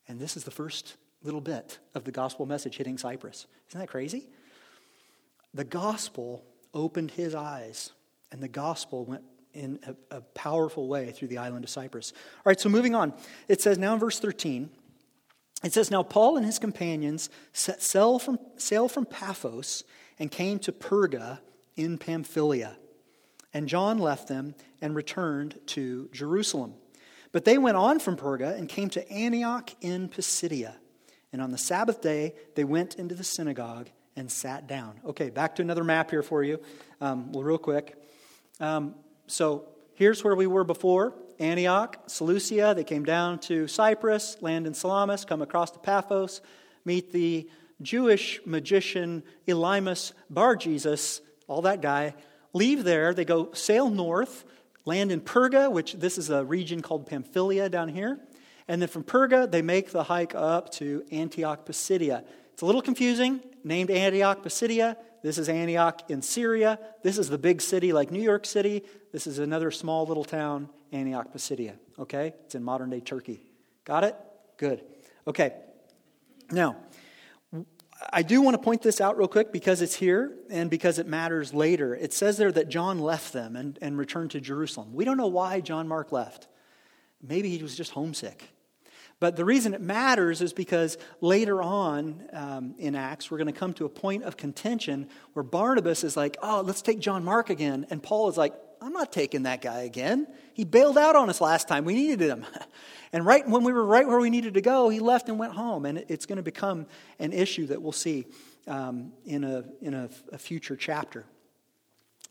And 0.08 0.20
this 0.20 0.38
is 0.38 0.44
the 0.44 0.52
first 0.52 0.96
little 1.24 1.42
bit 1.42 1.80
of 1.94 2.04
the 2.04 2.12
gospel 2.12 2.46
message 2.46 2.78
hitting 2.78 2.98
Cyprus. 2.98 3.46
Isn't 3.70 3.80
that 3.80 3.90
crazy? 3.90 4.28
The 5.54 5.64
gospel 5.64 6.44
opened 6.74 7.12
his 7.12 7.36
eyes, 7.36 7.92
and 8.32 8.42
the 8.42 8.48
gospel 8.48 9.06
went 9.06 9.24
in 9.54 9.80
a, 9.86 10.18
a, 10.18 10.22
powerful 10.22 10.88
way 10.88 11.12
through 11.12 11.28
the 11.28 11.38
island 11.38 11.64
of 11.64 11.70
Cyprus. 11.70 12.14
All 12.38 12.44
right, 12.46 12.60
so 12.60 12.70
moving 12.70 12.96
on. 12.96 13.14
It 13.48 13.62
says 13.62 13.78
now 13.78 13.94
in 13.94 14.00
verse 14.00 14.20
13, 14.20 14.70
it 15.64 15.74
says, 15.74 15.92
Now 15.92 16.04
Paul 16.04 16.38
and 16.38 16.46
his 16.46 16.60
companions 16.60 17.30
set 17.52 17.82
sail 17.82 18.20
from, 18.20 18.40
sail 18.58 18.88
from 18.88 19.06
Paphos 19.06 19.84
and 20.18 20.32
came 20.32 20.60
to 20.60 20.72
Perga 20.72 21.40
in 21.76 21.98
Pamphylia. 21.98 22.78
And 23.54 23.68
John 23.68 23.98
left 23.98 24.28
them 24.28 24.56
and 24.82 24.96
returned 24.96 25.60
to 25.68 26.10
Jerusalem. 26.14 26.76
But 27.32 27.46
they 27.46 27.58
went 27.58 27.78
on 27.78 28.00
from 28.00 28.16
Perga 28.16 28.58
and 28.58 28.70
came 28.70 28.90
to 28.92 29.12
Antioch 29.12 29.72
in 29.82 30.10
Pisidia. 30.10 30.76
And 31.32 31.42
on 31.42 31.52
the 31.52 31.58
Sabbath 31.58 32.02
day, 32.02 32.34
they 32.56 32.64
went 32.64 32.96
into 32.96 33.16
the 33.16 33.24
synagogue 33.24 33.90
and 34.16 34.32
sat 34.32 34.68
down. 34.68 35.00
Okay, 35.06 35.30
back 35.30 35.56
to 35.56 35.62
another 35.62 35.84
map 35.84 36.10
here 36.10 36.24
for 36.24 36.44
you, 36.44 36.60
um, 37.02 37.32
well, 37.32 37.44
real 37.44 37.58
quick. 37.58 37.96
Um, 38.60 38.96
so 39.30 39.66
here's 39.94 40.24
where 40.24 40.36
we 40.36 40.48
were 40.48 40.64
before 40.64 41.14
Antioch, 41.40 41.98
Seleucia. 42.08 42.74
They 42.76 42.84
came 42.84 43.06
down 43.06 43.40
to 43.40 43.68
Cyprus, 43.68 44.38
land 44.42 44.66
in 44.66 44.74
Salamis, 44.74 45.24
come 45.24 45.42
across 45.42 45.72
to 45.72 45.80
Paphos, 45.80 46.42
meet 46.84 47.12
the 47.12 47.48
Jewish 47.82 48.42
magician 48.46 49.24
Elymas 49.48 50.14
Bar 50.30 50.56
Jesus, 50.56 51.22
all 51.48 51.62
that 51.62 51.82
guy. 51.82 52.16
Leave 52.54 52.84
there, 52.84 53.14
they 53.14 53.24
go 53.24 53.54
sail 53.54 53.90
north 53.90 54.46
land 54.86 55.12
in 55.12 55.22
Perga, 55.22 55.72
which 55.72 55.94
this 55.94 56.18
is 56.18 56.32
a 56.32 56.44
region 56.44 56.82
called 56.82 57.06
Pamphylia 57.06 57.70
down 57.70 57.90
here. 57.90 58.20
And 58.68 58.82
then 58.82 58.90
from 58.90 59.04
Perga, 59.04 59.50
they 59.50 59.62
make 59.62 59.92
the 59.92 60.04
hike 60.04 60.34
up 60.34 60.72
to 60.74 61.06
Antioch 61.12 61.66
Pisidia. 61.66 62.24
It's 62.54 62.64
a 62.64 62.66
little 62.66 62.82
confusing, 62.82 63.42
named 63.64 63.92
Antioch 63.92 64.44
Pisidia. 64.44 64.98
This 65.22 65.38
is 65.38 65.50
Antioch 65.50 66.10
in 66.10 66.22
Syria. 66.22 66.80
This 67.04 67.18
is 67.18 67.30
the 67.30 67.38
big 67.38 67.62
city 67.62 67.94
like 67.94 68.12
New 68.12 68.22
York 68.22 68.46
City. 68.46 68.84
This 69.12 69.28
is 69.28 69.40
another 69.40 69.72
small 69.72 70.06
little 70.06 70.24
town, 70.24 70.70
Antioch 70.92 71.32
Pisidia. 71.32 71.76
Okay? 71.98 72.34
It's 72.46 72.56
in 72.56 72.64
modern 72.64 72.90
day 72.90 73.00
Turkey. 73.00 73.42
Got 73.86 74.04
it? 74.04 74.16
Good. 74.58 74.84
Okay. 75.28 75.54
Now, 76.52 76.78
I 78.12 78.22
do 78.22 78.42
want 78.42 78.56
to 78.56 78.64
point 78.64 78.82
this 78.82 79.02
out 79.02 79.18
real 79.18 79.28
quick 79.28 79.52
because 79.52 79.82
it's 79.82 79.96
here 79.96 80.34
and 80.50 80.70
because 80.70 81.00
it 81.00 81.08
matters 81.08 81.54
later. 81.54 81.96
It 81.96 82.14
says 82.14 82.38
there 82.38 82.52
that 82.52 82.70
John 82.70 83.00
left 83.00 83.34
them 83.34 83.56
and, 83.56 83.78
and 83.82 83.98
returned 83.98 84.32
to 84.32 84.42
Jerusalem. 84.42 84.94
We 84.94 85.06
don't 85.06 85.18
know 85.18 85.28
why 85.28 85.60
John 85.60 85.88
Mark 85.88 86.12
left. 86.12 86.48
Maybe 87.22 87.50
he 87.50 87.62
was 87.62 87.76
just 87.76 87.92
homesick. 87.92 88.44
But 89.20 89.36
the 89.36 89.44
reason 89.44 89.74
it 89.74 89.82
matters 89.82 90.42
is 90.42 90.54
because 90.54 90.98
later 91.20 91.62
on 91.62 92.24
um, 92.32 92.76
in 92.78 92.96
Acts, 92.96 93.30
we're 93.30 93.38
going 93.38 93.52
to 93.52 93.60
come 93.60 93.74
to 93.74 93.86
a 93.86 93.90
point 93.90 94.24
of 94.24 94.38
contention 94.38 95.10
where 95.34 95.44
Barnabas 95.44 96.04
is 96.04 96.16
like, 96.16 96.38
oh, 96.42 96.62
let's 96.66 96.82
take 96.82 97.00
John 97.00 97.24
Mark 97.24 97.50
again. 97.50 97.86
And 97.90 98.02
Paul 98.02 98.30
is 98.30 98.38
like, 98.38 98.54
I'm 98.82 98.94
not 98.94 99.12
taking 99.12 99.44
that 99.44 99.62
guy 99.62 99.82
again. 99.82 100.26
He 100.54 100.64
bailed 100.64 100.98
out 100.98 101.18
on 101.18 101.30
us 101.30 101.42
last 101.42 101.68
time. 101.68 101.84
We 101.84 101.96
needed 101.96 102.22
him. 102.22 102.46
And 103.12 103.26
right 103.26 103.48
when 103.50 103.64
we 103.64 103.74
were 103.74 103.84
right 103.84 104.08
where 104.08 104.20
we 104.20 104.30
needed 104.30 104.54
to 104.54 104.62
go, 104.62 104.90
he 104.90 105.00
left 105.00 105.30
and 105.30 105.40
went 105.40 105.54
home. 105.54 105.88
And 105.88 106.06
it's 106.10 106.28
going 106.28 106.38
to 106.38 106.44
become 106.44 106.86
an 107.18 107.34
issue 107.34 107.66
that 107.66 107.82
we'll 107.82 107.92
see 107.92 108.28
um, 108.68 109.14
in, 109.26 109.44
a, 109.44 109.64
in 109.82 109.96
a, 109.96 110.10
a 110.32 110.38
future 110.38 110.76
chapter. 110.76 111.26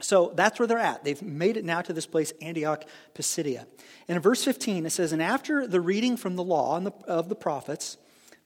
So 0.01 0.33
that's 0.35 0.59
where 0.59 0.67
they're 0.69 0.79
at. 0.79 1.03
They've 1.03 1.21
made 1.21 1.57
it 1.57 1.65
now 1.65 1.83
to 1.83 1.93
this 1.93 2.07
place, 2.07 2.33
Antioch 2.41 2.85
Pisidia. 3.15 3.67
And 4.07 4.17
in 4.17 4.23
verse 4.23 4.45
15, 4.45 4.87
it 4.87 4.91
says, 4.91 5.13
And 5.13 5.23
after 5.23 5.67
the 5.67 5.81
reading 5.81 6.17
from 6.17 6.37
the 6.37 6.45
law 6.45 6.77
and 6.77 6.87
the, 6.87 6.93
of 7.07 7.29
the 7.29 7.35
prophets, 7.35 7.97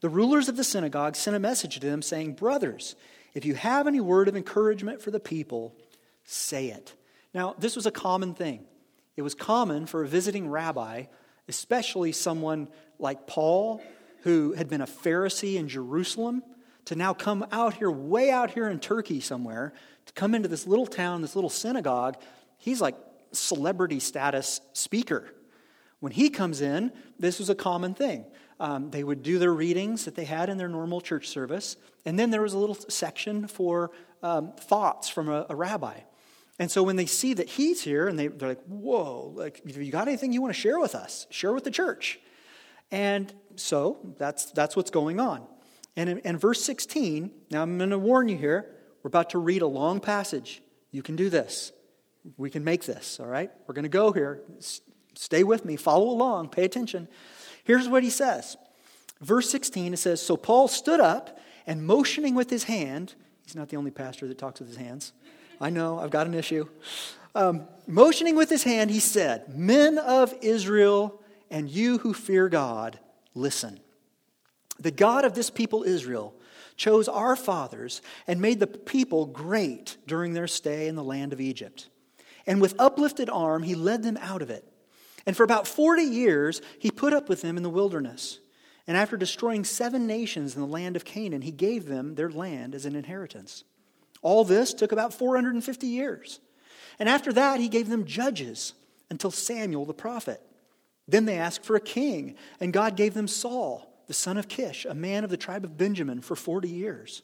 the 0.01 0.09
rulers 0.09 0.49
of 0.49 0.57
the 0.57 0.63
synagogue 0.63 1.15
sent 1.15 1.35
a 1.35 1.39
message 1.39 1.75
to 1.75 1.87
them 1.87 2.01
saying, 2.01 2.33
Brothers, 2.33 2.95
if 3.33 3.45
you 3.45 3.53
have 3.53 3.87
any 3.87 3.99
word 3.99 4.27
of 4.27 4.35
encouragement 4.35 5.01
for 5.01 5.11
the 5.11 5.19
people, 5.19 5.75
say 6.23 6.67
it. 6.67 6.95
Now, 7.33 7.55
this 7.59 7.75
was 7.75 7.85
a 7.85 7.91
common 7.91 8.33
thing. 8.33 8.65
It 9.15 9.21
was 9.21 9.35
common 9.35 9.85
for 9.85 10.03
a 10.03 10.07
visiting 10.07 10.49
rabbi 10.49 11.05
especially 11.47 12.11
someone 12.11 12.67
like 12.99 13.27
Paul, 13.27 13.81
who 14.21 14.53
had 14.53 14.69
been 14.69 14.81
a 14.81 14.87
Pharisee 14.87 15.55
in 15.55 15.67
Jerusalem, 15.67 16.43
to 16.85 16.95
now 16.95 17.13
come 17.13 17.45
out 17.51 17.75
here, 17.75 17.89
way 17.89 18.31
out 18.31 18.51
here 18.51 18.69
in 18.69 18.79
Turkey 18.79 19.19
somewhere, 19.19 19.73
to 20.05 20.13
come 20.13 20.35
into 20.35 20.47
this 20.47 20.67
little 20.67 20.87
town, 20.87 21.21
this 21.21 21.35
little 21.35 21.49
synagogue. 21.49 22.17
He's 22.57 22.81
like 22.81 22.95
celebrity 23.31 23.99
status 23.99 24.61
speaker. 24.73 25.33
When 25.99 26.11
he 26.11 26.29
comes 26.29 26.61
in, 26.61 26.91
this 27.17 27.39
was 27.39 27.49
a 27.49 27.55
common 27.55 27.93
thing. 27.93 28.25
Um, 28.59 28.91
they 28.91 29.03
would 29.03 29.23
do 29.23 29.39
their 29.39 29.53
readings 29.53 30.05
that 30.05 30.15
they 30.15 30.25
had 30.25 30.49
in 30.49 30.57
their 30.57 30.67
normal 30.67 31.01
church 31.01 31.29
service, 31.29 31.75
and 32.05 32.19
then 32.19 32.29
there 32.29 32.41
was 32.41 32.53
a 32.53 32.57
little 32.57 32.75
section 32.75 33.47
for 33.47 33.91
um, 34.21 34.53
thoughts 34.53 35.09
from 35.09 35.29
a, 35.29 35.45
a 35.49 35.55
rabbi. 35.55 35.99
And 36.59 36.69
so 36.69 36.83
when 36.83 36.95
they 36.95 37.07
see 37.07 37.33
that 37.33 37.49
he's 37.49 37.81
here 37.81 38.07
and 38.07 38.17
they, 38.17 38.27
they're 38.27 38.49
like, 38.49 38.63
whoa, 38.65 39.33
like, 39.35 39.61
you 39.65 39.91
got 39.91 40.07
anything 40.07 40.31
you 40.31 40.41
want 40.41 40.53
to 40.53 40.59
share 40.59 40.79
with 40.79 40.93
us? 40.93 41.25
Share 41.29 41.51
with 41.51 41.63
the 41.63 41.71
church. 41.71 42.19
And 42.91 43.33
so 43.55 43.97
that's, 44.19 44.51
that's 44.51 44.75
what's 44.75 44.91
going 44.91 45.19
on. 45.19 45.47
And 45.95 46.19
in, 46.19 46.37
verse 46.37 46.63
16, 46.63 47.31
now 47.51 47.61
I'm 47.61 47.77
going 47.77 47.91
to 47.91 47.99
warn 47.99 48.27
you 48.27 48.37
here, 48.37 48.65
we're 49.03 49.09
about 49.09 49.31
to 49.31 49.37
read 49.37 49.61
a 49.61 49.67
long 49.67 49.99
passage. 49.99 50.61
You 50.91 51.03
can 51.03 51.15
do 51.15 51.29
this. 51.29 51.71
We 52.37 52.49
can 52.49 52.63
make 52.63 52.85
this, 52.85 53.19
all 53.19 53.27
right? 53.27 53.51
We're 53.67 53.73
going 53.73 53.83
to 53.83 53.89
go 53.89 54.11
here. 54.11 54.41
S- 54.57 54.81
stay 55.13 55.43
with 55.43 55.65
me, 55.65 55.75
follow 55.75 56.09
along, 56.09 56.49
pay 56.49 56.63
attention. 56.63 57.07
Here's 57.63 57.87
what 57.87 58.01
he 58.03 58.09
says. 58.09 58.57
Verse 59.21 59.49
16, 59.49 59.93
it 59.93 59.97
says 59.97 60.21
So 60.21 60.37
Paul 60.37 60.67
stood 60.67 60.99
up 60.99 61.37
and 61.67 61.85
motioning 61.85 62.33
with 62.33 62.49
his 62.49 62.63
hand, 62.63 63.15
he's 63.45 63.55
not 63.55 63.69
the 63.69 63.77
only 63.77 63.91
pastor 63.91 64.27
that 64.27 64.37
talks 64.37 64.59
with 64.59 64.69
his 64.69 64.77
hands. 64.77 65.13
I 65.61 65.69
know, 65.69 65.99
I've 65.99 66.09
got 66.09 66.27
an 66.27 66.33
issue. 66.33 66.67
Um, 67.35 67.67
motioning 67.87 68.35
with 68.35 68.49
his 68.49 68.63
hand, 68.63 68.91
he 68.91 68.99
said, 68.99 69.57
Men 69.57 69.97
of 69.97 70.33
Israel 70.41 71.21
and 71.49 71.69
you 71.69 71.99
who 71.99 72.13
fear 72.13 72.49
God, 72.49 72.99
listen. 73.33 73.79
The 74.79 74.91
God 74.91 75.25
of 75.25 75.33
this 75.33 75.49
people, 75.49 75.83
Israel, 75.83 76.33
chose 76.75 77.07
our 77.07 77.35
fathers 77.35 78.01
and 78.27 78.41
made 78.41 78.59
the 78.59 78.67
people 78.67 79.25
great 79.25 79.97
during 80.07 80.33
their 80.33 80.47
stay 80.47 80.87
in 80.87 80.95
the 80.95 81.03
land 81.03 81.33
of 81.33 81.41
Egypt. 81.41 81.89
And 82.45 82.59
with 82.61 82.79
uplifted 82.79 83.29
arm, 83.29 83.63
he 83.63 83.75
led 83.75 84.03
them 84.03 84.17
out 84.17 84.41
of 84.41 84.49
it. 84.49 84.67
And 85.25 85.37
for 85.37 85.43
about 85.43 85.67
40 85.67 86.03
years, 86.03 86.61
he 86.79 86.91
put 86.91 87.13
up 87.13 87.29
with 87.29 87.41
them 87.41 87.55
in 87.57 87.63
the 87.63 87.69
wilderness. 87.69 88.39
And 88.87 88.97
after 88.97 89.15
destroying 89.15 89.63
seven 89.63 90.07
nations 90.07 90.55
in 90.55 90.61
the 90.61 90.67
land 90.67 90.95
of 90.95 91.05
Canaan, 91.05 91.41
he 91.41 91.51
gave 91.51 91.85
them 91.85 92.15
their 92.15 92.29
land 92.29 92.75
as 92.75 92.85
an 92.85 92.95
inheritance. 92.95 93.63
All 94.21 94.43
this 94.43 94.73
took 94.73 94.91
about 94.91 95.13
450 95.13 95.87
years. 95.87 96.39
And 96.99 97.07
after 97.07 97.31
that, 97.33 97.59
he 97.59 97.69
gave 97.69 97.87
them 97.87 98.05
judges 98.05 98.73
until 99.09 99.31
Samuel 99.31 99.85
the 99.85 99.93
prophet. 99.93 100.41
Then 101.07 101.25
they 101.25 101.37
asked 101.37 101.65
for 101.65 101.75
a 101.75 101.81
king, 101.81 102.35
and 102.59 102.73
God 102.73 102.95
gave 102.95 103.13
them 103.13 103.27
Saul, 103.27 103.92
the 104.07 104.13
son 104.13 104.37
of 104.37 104.47
Kish, 104.47 104.85
a 104.85 104.93
man 104.93 105.23
of 105.23 105.29
the 105.29 105.37
tribe 105.37 105.63
of 105.63 105.77
Benjamin, 105.77 106.21
for 106.21 106.35
40 106.35 106.69
years. 106.69 107.21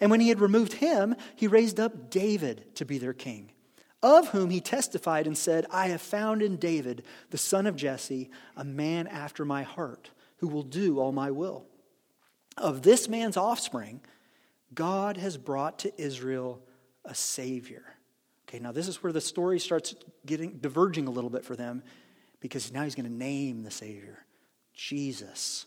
And 0.00 0.10
when 0.10 0.20
he 0.20 0.28
had 0.28 0.40
removed 0.40 0.74
him, 0.74 1.14
he 1.34 1.46
raised 1.46 1.78
up 1.78 2.10
David 2.10 2.74
to 2.76 2.84
be 2.84 2.98
their 2.98 3.12
king 3.12 3.52
of 4.02 4.28
whom 4.28 4.50
he 4.50 4.60
testified 4.60 5.26
and 5.26 5.36
said, 5.36 5.66
I 5.70 5.88
have 5.88 6.00
found 6.00 6.42
in 6.42 6.56
David, 6.56 7.02
the 7.30 7.38
son 7.38 7.66
of 7.66 7.76
Jesse, 7.76 8.30
a 8.56 8.64
man 8.64 9.06
after 9.06 9.44
my 9.44 9.62
heart, 9.62 10.10
who 10.38 10.48
will 10.48 10.62
do 10.62 11.00
all 11.00 11.12
my 11.12 11.30
will. 11.30 11.66
Of 12.56 12.82
this 12.82 13.08
man's 13.08 13.36
offspring, 13.36 14.00
God 14.74 15.16
has 15.16 15.36
brought 15.36 15.80
to 15.80 16.00
Israel 16.00 16.62
a 17.04 17.14
Savior. 17.14 17.84
Okay, 18.48 18.60
now 18.60 18.70
this 18.70 18.86
is 18.86 19.02
where 19.02 19.12
the 19.12 19.20
story 19.20 19.58
starts 19.58 19.94
getting 20.24 20.58
diverging 20.58 21.08
a 21.08 21.10
little 21.10 21.30
bit 21.30 21.44
for 21.44 21.56
them 21.56 21.82
because 22.40 22.72
now 22.72 22.84
he's 22.84 22.94
going 22.94 23.08
to 23.08 23.12
name 23.12 23.64
the 23.64 23.70
Savior, 23.70 24.24
Jesus, 24.72 25.66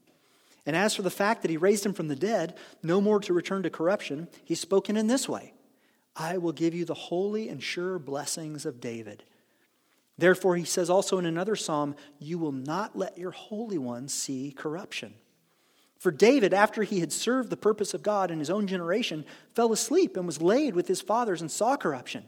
And 0.65 0.75
as 0.75 0.95
for 0.95 1.01
the 1.01 1.09
fact 1.09 1.41
that 1.41 1.51
he 1.51 1.57
raised 1.57 1.85
him 1.85 1.93
from 1.93 2.07
the 2.07 2.15
dead, 2.15 2.55
no 2.83 3.01
more 3.01 3.19
to 3.21 3.33
return 3.33 3.63
to 3.63 3.69
corruption, 3.69 4.27
he's 4.43 4.59
spoken 4.59 4.95
in 4.95 5.07
this 5.07 5.27
way 5.27 5.53
I 6.15 6.37
will 6.37 6.51
give 6.51 6.73
you 6.73 6.85
the 6.85 6.93
holy 6.93 7.49
and 7.49 7.63
sure 7.63 7.97
blessings 7.97 8.65
of 8.65 8.81
David. 8.81 9.23
Therefore, 10.17 10.55
he 10.55 10.65
says 10.65 10.89
also 10.89 11.17
in 11.17 11.25
another 11.25 11.55
psalm, 11.55 11.95
You 12.19 12.37
will 12.37 12.51
not 12.51 12.97
let 12.97 13.17
your 13.17 13.31
Holy 13.31 13.77
One 13.77 14.07
see 14.07 14.51
corruption. 14.51 15.15
For 15.97 16.11
David, 16.11 16.53
after 16.53 16.83
he 16.83 16.99
had 16.99 17.13
served 17.13 17.49
the 17.49 17.57
purpose 17.57 17.93
of 17.93 18.03
God 18.03 18.31
in 18.31 18.39
his 18.39 18.49
own 18.49 18.67
generation, 18.67 19.23
fell 19.53 19.71
asleep 19.71 20.17
and 20.17 20.25
was 20.25 20.41
laid 20.41 20.75
with 20.75 20.87
his 20.87 21.01
fathers 21.01 21.41
and 21.41 21.49
saw 21.49 21.77
corruption. 21.77 22.25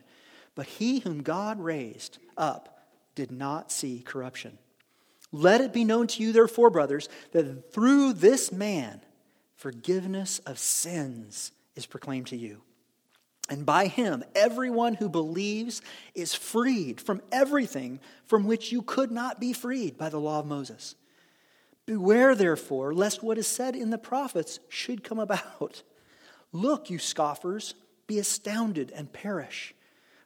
But 0.55 0.67
he 0.67 0.99
whom 0.99 1.23
God 1.23 1.59
raised 1.59 2.19
up 2.37 2.87
did 3.15 3.31
not 3.31 3.71
see 3.71 4.01
corruption. 4.01 4.57
Let 5.35 5.61
it 5.61 5.73
be 5.73 5.83
known 5.83 6.05
to 6.07 6.21
you, 6.21 6.31
therefore, 6.31 6.69
brothers, 6.69 7.09
that 7.31 7.73
through 7.73 8.13
this 8.13 8.51
man 8.51 9.01
forgiveness 9.55 10.39
of 10.39 10.59
sins 10.59 11.51
is 11.75 11.87
proclaimed 11.87 12.27
to 12.27 12.37
you. 12.37 12.61
And 13.49 13.65
by 13.65 13.87
him, 13.87 14.23
everyone 14.35 14.93
who 14.93 15.09
believes 15.09 15.81
is 16.13 16.35
freed 16.35 17.01
from 17.01 17.21
everything 17.31 17.99
from 18.25 18.45
which 18.45 18.71
you 18.71 18.83
could 18.83 19.11
not 19.11 19.39
be 19.39 19.53
freed 19.53 19.97
by 19.97 20.09
the 20.09 20.19
law 20.19 20.39
of 20.39 20.45
Moses. 20.45 20.95
Beware, 21.85 22.35
therefore, 22.35 22.93
lest 22.93 23.23
what 23.23 23.39
is 23.39 23.47
said 23.47 23.75
in 23.75 23.89
the 23.89 23.97
prophets 23.97 24.59
should 24.69 25.03
come 25.03 25.19
about. 25.19 25.81
Look, 26.51 26.91
you 26.91 26.99
scoffers, 26.99 27.73
be 28.05 28.19
astounded 28.19 28.91
and 28.95 29.11
perish. 29.11 29.73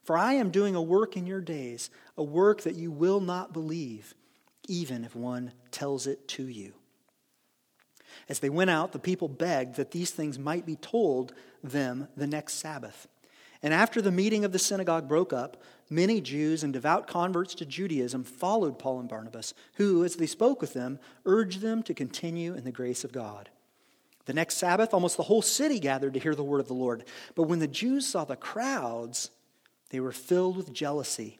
For 0.04 0.18
I 0.18 0.34
am 0.34 0.52
doing 0.52 0.76
a 0.76 0.82
work 0.82 1.16
in 1.16 1.26
your 1.26 1.42
days, 1.42 1.90
a 2.18 2.24
work 2.24 2.62
that 2.64 2.76
you 2.76 2.92
will 2.92 3.22
not 3.22 3.54
believe 3.54 4.14
even 4.68 5.04
if 5.04 5.16
one 5.16 5.52
tells 5.72 6.08
it 6.08 6.28
to 6.30 6.44
you. 6.48 6.74
As 8.30 8.40
they 8.40 8.50
went 8.50 8.70
out, 8.70 8.92
the 8.92 9.00
people 9.00 9.28
begged 9.28 9.76
that 9.76 9.92
these 9.92 10.12
things 10.12 10.38
might 10.38 10.66
be 10.66 10.76
told 10.76 11.34
them 11.64 12.08
the 12.16 12.28
next 12.28 12.54
Sabbath. 12.54 13.08
And 13.64 13.74
after 13.74 14.02
the 14.02 14.12
meeting 14.12 14.46
of 14.46 14.52
the 14.52 14.60
synagogue 14.60 15.08
broke 15.08 15.34
up, 15.34 15.62
many 15.90 16.22
Jews 16.22 16.64
and 16.64 16.72
devout 16.72 17.08
converts 17.08 17.56
to 17.56 17.66
Judaism 17.66 18.24
followed 18.24 18.78
Paul 18.78 19.00
and 19.00 19.10
Barnabas, 19.10 19.54
who, 19.74 20.04
as 20.04 20.16
they 20.16 20.28
spoke 20.28 20.62
with 20.62 20.74
them, 20.74 21.00
urged 21.26 21.62
them 21.62 21.82
to 21.84 21.94
continue 21.94 22.54
in 22.54 22.64
the 22.64 22.72
grace 22.72 23.04
of 23.04 23.12
God. 23.12 23.50
The 24.26 24.34
next 24.34 24.58
Sabbath, 24.58 24.94
almost 24.94 25.18
the 25.18 25.24
whole 25.24 25.42
city 25.42 25.80
gathered 25.80 26.14
to 26.14 26.20
hear 26.20 26.36
the 26.36 26.44
word 26.44 26.60
of 26.60 26.68
the 26.68 26.74
Lord. 26.74 27.06
But 27.34 27.44
when 27.44 27.60
the 27.60 27.68
Jews 27.68 28.06
saw 28.06 28.26
the 28.26 28.36
crowds, 28.36 29.32
they 29.90 30.02
were 30.02 30.12
filled 30.12 30.58
with 30.58 30.74
jealousy 30.74 31.40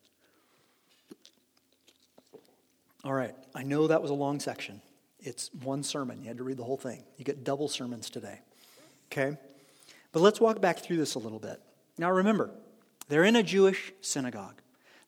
All 3.03 3.13
right, 3.13 3.35
I 3.55 3.63
know 3.63 3.87
that 3.87 4.01
was 4.01 4.11
a 4.11 4.15
long 4.15 4.39
section. 4.39 4.81
It's 5.19 5.51
one 5.63 5.83
sermon. 5.83 6.21
You 6.21 6.27
had 6.27 6.37
to 6.37 6.43
read 6.43 6.57
the 6.57 6.63
whole 6.63 6.77
thing. 6.77 7.03
You 7.17 7.25
get 7.25 7.43
double 7.43 7.67
sermons 7.67 8.09
today. 8.09 8.39
Okay? 9.11 9.37
But 10.11 10.21
let's 10.21 10.39
walk 10.39 10.61
back 10.61 10.79
through 10.79 10.97
this 10.97 11.15
a 11.15 11.19
little 11.19 11.39
bit. 11.39 11.59
Now 11.97 12.11
remember, 12.11 12.51
they're 13.07 13.23
in 13.23 13.35
a 13.35 13.43
Jewish 13.43 13.91
synagogue. 14.01 14.61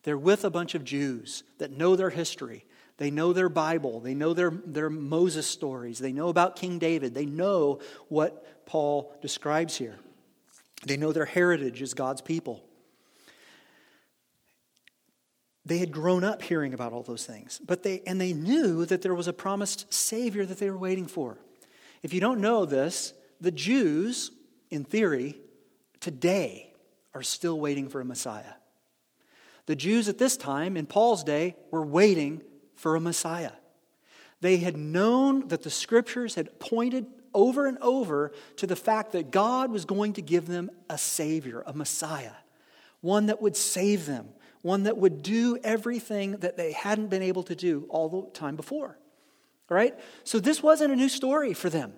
They're 0.03 0.17
with 0.17 0.43
a 0.43 0.49
bunch 0.49 0.75
of 0.75 0.84
Jews 0.84 1.43
that 1.60 1.71
know 1.71 1.95
their 1.95 2.10
history. 2.10 2.65
They 2.97 3.10
know 3.10 3.34
their 3.34 3.49
Bible. 3.49 3.99
They 3.99 4.13
know 4.13 4.34
their, 4.34 4.51
their 4.51 4.89
Moses 4.89 5.47
stories. 5.47 5.99
They 5.99 6.12
know 6.12 6.29
about 6.29 6.56
King 6.56 6.79
David. 6.79 7.13
They 7.13 7.25
know 7.25 7.79
what 8.10 8.65
Paul 8.65 9.15
describes 9.21 9.77
here. 9.77 9.97
They 10.86 10.97
know 10.97 11.12
their 11.12 11.25
heritage 11.25 11.82
as 11.82 11.93
God's 11.93 12.21
people. 12.21 12.63
They 15.65 15.78
had 15.78 15.91
grown 15.91 16.23
up 16.23 16.41
hearing 16.41 16.73
about 16.73 16.91
all 16.91 17.04
those 17.04 17.26
things, 17.26 17.62
but 17.65 17.84
they, 17.84 18.02
and 18.06 18.19
they 18.19 18.34
knew 18.34 18.86
that 18.86 19.02
there 19.02 19.15
was 19.15 19.28
a 19.28 19.34
promised 19.34 19.93
Savior 19.93 20.45
that 20.45 20.60
they 20.60 20.69
were 20.69 20.78
waiting 20.78 21.06
for. 21.06 21.38
If 22.02 22.13
you 22.13 22.19
don't 22.19 22.41
know 22.41 22.65
this, 22.65 23.13
the 23.39 23.52
Jews, 23.52 24.32
in 24.69 24.84
theory, 24.84 25.38
today 26.02 26.73
are 27.13 27.23
still 27.23 27.60
waiting 27.60 27.88
for 27.88 28.02
a 28.02 28.06
Messiah. 28.06 28.54
The 29.65 29.76
Jews 29.76 30.10
at 30.10 30.17
this 30.17 30.36
time, 30.36 30.76
in 30.76 30.86
Paul's 30.86 31.23
day, 31.23 31.56
were 31.71 31.86
waiting 31.86 32.41
for 32.76 32.95
a 32.95 33.02
Messiah. 33.02 33.54
They 34.41 34.58
had 34.58 34.76
known 34.76 35.47
that 35.47 35.63
the 35.63 35.69
scriptures 35.69 36.36
had 36.36 36.60
pointed 36.60 37.06
over 37.34 37.65
and 37.65 37.78
over 37.78 38.34
to 38.58 38.67
the 38.67 38.76
fact 38.76 39.13
that 39.13 39.32
God 39.32 39.71
was 39.71 39.86
going 39.86 40.13
to 40.13 40.21
give 40.21 40.47
them 40.47 40.69
a 40.89 40.97
Savior, 40.97 41.63
a 41.65 41.71
Messiah, 41.71 42.34
one 42.99 43.28
that 43.28 43.41
would 43.41 43.56
save 43.56 44.06
them, 44.06 44.28
one 44.63 44.84
that 44.84 44.97
would 44.97 45.21
do 45.21 45.58
everything 45.63 46.38
that 46.38 46.58
they 46.58 46.71
hadn't 46.71 47.08
been 47.08 47.21
able 47.21 47.43
to 47.43 47.56
do 47.56 47.86
all 47.89 48.10
the 48.10 48.32
time 48.32 48.56
before. 48.56 48.97
All 49.69 49.78
right? 49.78 49.93
So 50.23 50.39
this 50.39 50.63
wasn't 50.63 50.91
a 50.91 50.95
new 50.95 51.10
story 51.10 51.54
for 51.54 51.69
them. 51.69 51.93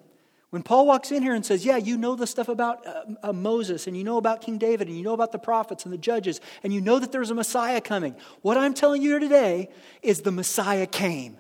When 0.49 0.63
Paul 0.63 0.87
walks 0.87 1.11
in 1.11 1.21
here 1.21 1.35
and 1.35 1.45
says, 1.45 1.65
Yeah, 1.65 1.77
you 1.77 1.97
know 1.97 2.15
the 2.15 2.27
stuff 2.27 2.47
about 2.49 2.85
uh, 2.87 3.03
uh, 3.23 3.33
Moses, 3.33 3.87
and 3.87 3.95
you 3.97 4.03
know 4.03 4.17
about 4.17 4.41
King 4.41 4.57
David, 4.57 4.87
and 4.87 4.97
you 4.97 5.03
know 5.03 5.13
about 5.13 5.31
the 5.31 5.39
prophets 5.39 5.83
and 5.83 5.93
the 5.93 5.97
judges, 5.97 6.41
and 6.63 6.73
you 6.73 6.81
know 6.81 6.97
that 6.97 7.11
there's 7.11 7.29
a 7.29 7.35
Messiah 7.35 7.81
coming. 7.81 8.15
What 8.41 8.57
I'm 8.57 8.73
telling 8.73 9.01
you 9.01 9.11
here 9.11 9.19
today 9.19 9.69
is 10.01 10.21
the 10.21 10.31
Messiah 10.31 10.87
came. 10.87 11.37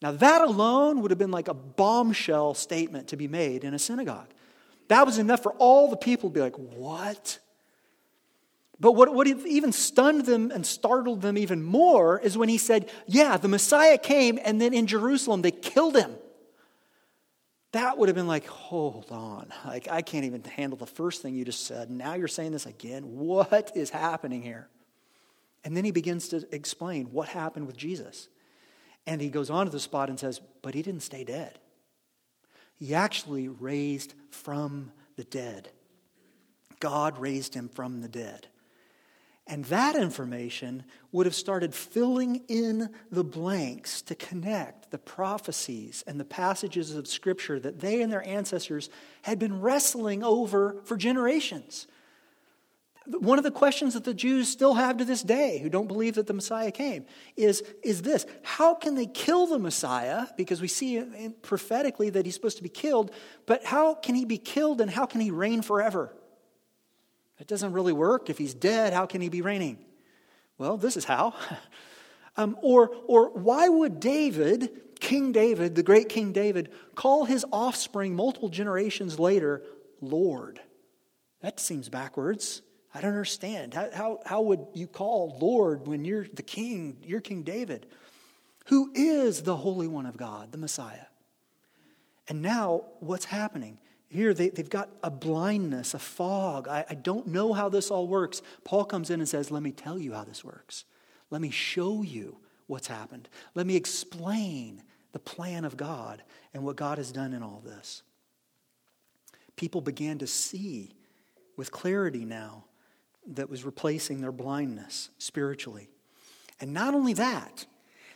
Now, 0.00 0.12
that 0.12 0.40
alone 0.40 1.00
would 1.02 1.10
have 1.10 1.18
been 1.18 1.30
like 1.30 1.48
a 1.48 1.54
bombshell 1.54 2.54
statement 2.54 3.08
to 3.08 3.16
be 3.16 3.28
made 3.28 3.64
in 3.64 3.74
a 3.74 3.78
synagogue. 3.78 4.28
That 4.88 5.04
was 5.04 5.18
enough 5.18 5.42
for 5.42 5.52
all 5.54 5.88
the 5.88 5.96
people 5.96 6.30
to 6.30 6.34
be 6.34 6.40
like, 6.40 6.56
What? 6.56 7.38
But 8.78 8.92
what, 8.92 9.12
what 9.14 9.26
even 9.26 9.72
stunned 9.72 10.26
them 10.26 10.50
and 10.50 10.66
startled 10.66 11.22
them 11.22 11.38
even 11.38 11.62
more 11.62 12.20
is 12.20 12.36
when 12.36 12.48
he 12.48 12.58
said, 12.58 12.90
Yeah, 13.06 13.36
the 13.36 13.48
Messiah 13.48 13.96
came, 13.96 14.38
and 14.44 14.60
then 14.60 14.74
in 14.74 14.86
Jerusalem 14.86 15.42
they 15.42 15.50
killed 15.50 15.96
him. 15.96 16.14
That 17.72 17.98
would 17.98 18.08
have 18.08 18.16
been 18.16 18.28
like, 18.28 18.46
hold 18.46 19.10
on. 19.10 19.52
Like, 19.66 19.88
I 19.90 20.00
can't 20.00 20.24
even 20.24 20.42
handle 20.44 20.78
the 20.78 20.86
first 20.86 21.20
thing 21.20 21.34
you 21.34 21.44
just 21.44 21.66
said. 21.66 21.90
Now 21.90 22.14
you're 22.14 22.28
saying 22.28 22.52
this 22.52 22.64
again. 22.64 23.18
What 23.18 23.72
is 23.74 23.90
happening 23.90 24.40
here? 24.40 24.68
And 25.62 25.76
then 25.76 25.84
he 25.84 25.90
begins 25.90 26.28
to 26.28 26.46
explain 26.54 27.06
what 27.12 27.28
happened 27.28 27.66
with 27.66 27.76
Jesus. 27.76 28.28
And 29.06 29.20
he 29.20 29.28
goes 29.28 29.50
on 29.50 29.66
to 29.66 29.72
the 29.72 29.80
spot 29.80 30.08
and 30.08 30.18
says, 30.18 30.40
But 30.62 30.74
he 30.74 30.82
didn't 30.82 31.02
stay 31.02 31.24
dead. 31.24 31.58
He 32.78 32.94
actually 32.94 33.48
raised 33.48 34.14
from 34.30 34.92
the 35.16 35.24
dead. 35.24 35.70
God 36.80 37.18
raised 37.18 37.54
him 37.54 37.68
from 37.68 38.00
the 38.00 38.08
dead. 38.08 38.48
And 39.48 39.64
that 39.66 39.94
information 39.94 40.82
would 41.12 41.26
have 41.26 41.34
started 41.34 41.72
filling 41.72 42.42
in 42.48 42.90
the 43.12 43.22
blanks 43.22 44.02
to 44.02 44.16
connect 44.16 44.90
the 44.90 44.98
prophecies 44.98 46.02
and 46.06 46.18
the 46.18 46.24
passages 46.24 46.96
of 46.96 47.06
Scripture 47.06 47.60
that 47.60 47.78
they 47.78 48.02
and 48.02 48.12
their 48.12 48.26
ancestors 48.26 48.90
had 49.22 49.38
been 49.38 49.60
wrestling 49.60 50.24
over 50.24 50.80
for 50.84 50.96
generations. 50.96 51.86
One 53.06 53.38
of 53.38 53.44
the 53.44 53.52
questions 53.52 53.94
that 53.94 54.02
the 54.02 54.14
Jews 54.14 54.48
still 54.48 54.74
have 54.74 54.96
to 54.96 55.04
this 55.04 55.22
day, 55.22 55.60
who 55.60 55.70
don't 55.70 55.86
believe 55.86 56.16
that 56.16 56.26
the 56.26 56.34
Messiah 56.34 56.72
came, 56.72 57.06
is, 57.36 57.62
is 57.84 58.02
this 58.02 58.26
How 58.42 58.74
can 58.74 58.96
they 58.96 59.06
kill 59.06 59.46
the 59.46 59.60
Messiah? 59.60 60.26
Because 60.36 60.60
we 60.60 60.66
see 60.66 61.00
prophetically 61.42 62.10
that 62.10 62.24
he's 62.24 62.34
supposed 62.34 62.56
to 62.56 62.64
be 62.64 62.68
killed, 62.68 63.12
but 63.46 63.64
how 63.64 63.94
can 63.94 64.16
he 64.16 64.24
be 64.24 64.38
killed 64.38 64.80
and 64.80 64.90
how 64.90 65.06
can 65.06 65.20
he 65.20 65.30
reign 65.30 65.62
forever? 65.62 66.12
It 67.38 67.46
doesn't 67.46 67.72
really 67.72 67.92
work. 67.92 68.30
If 68.30 68.38
he's 68.38 68.54
dead, 68.54 68.92
how 68.92 69.06
can 69.06 69.20
he 69.20 69.28
be 69.28 69.42
reigning? 69.42 69.78
Well, 70.58 70.76
this 70.76 70.96
is 70.96 71.04
how. 71.04 71.34
um, 72.36 72.56
or, 72.62 72.90
or 73.06 73.30
why 73.30 73.68
would 73.68 74.00
David, 74.00 74.98
King 75.00 75.32
David, 75.32 75.74
the 75.74 75.82
great 75.82 76.08
King 76.08 76.32
David, 76.32 76.70
call 76.94 77.24
his 77.24 77.44
offspring 77.52 78.14
multiple 78.14 78.48
generations 78.48 79.18
later 79.18 79.62
Lord? 80.00 80.60
That 81.40 81.60
seems 81.60 81.88
backwards. 81.88 82.62
I 82.94 83.02
don't 83.02 83.10
understand. 83.10 83.74
How, 83.74 83.90
how, 83.92 84.20
how 84.24 84.40
would 84.42 84.66
you 84.72 84.86
call 84.86 85.36
Lord 85.38 85.86
when 85.86 86.04
you're 86.06 86.26
the 86.32 86.42
king? 86.42 86.96
You're 87.02 87.20
King 87.20 87.42
David, 87.42 87.86
who 88.66 88.90
is 88.94 89.42
the 89.42 89.56
Holy 89.56 89.86
One 89.86 90.06
of 90.06 90.16
God, 90.16 90.50
the 90.50 90.58
Messiah. 90.58 91.04
And 92.28 92.40
now, 92.40 92.84
what's 93.00 93.26
happening? 93.26 93.78
Here, 94.08 94.32
they, 94.32 94.52
have 94.56 94.70
got 94.70 94.88
a 95.02 95.10
blindness, 95.10 95.92
a 95.94 95.98
fog. 95.98 96.68
I, 96.68 96.84
I 96.88 96.94
don't 96.94 97.26
know 97.26 97.52
how 97.52 97.68
this 97.68 97.90
all 97.90 98.06
works. 98.06 98.40
Paul 98.64 98.84
comes 98.84 99.10
in 99.10 99.20
and 99.20 99.28
says, 99.28 99.50
Let 99.50 99.62
me 99.62 99.72
tell 99.72 99.98
you 99.98 100.12
how 100.12 100.24
this 100.24 100.44
works. 100.44 100.84
Let 101.30 101.40
me 101.40 101.50
show 101.50 102.02
you 102.02 102.38
what's 102.68 102.86
happened. 102.86 103.28
Let 103.54 103.66
me 103.66 103.74
explain 103.74 104.82
the 105.12 105.18
plan 105.18 105.64
of 105.64 105.76
God 105.76 106.22
and 106.54 106.62
what 106.62 106.76
God 106.76 106.98
has 106.98 107.10
done 107.10 107.32
in 107.32 107.42
all 107.42 107.62
this. 107.64 108.02
People 109.56 109.80
began 109.80 110.18
to 110.18 110.26
see 110.26 110.94
with 111.56 111.72
clarity 111.72 112.24
now 112.24 112.64
that 113.26 113.50
was 113.50 113.64
replacing 113.64 114.20
their 114.20 114.32
blindness 114.32 115.10
spiritually. 115.18 115.88
And 116.60 116.72
not 116.72 116.94
only 116.94 117.14
that, 117.14 117.66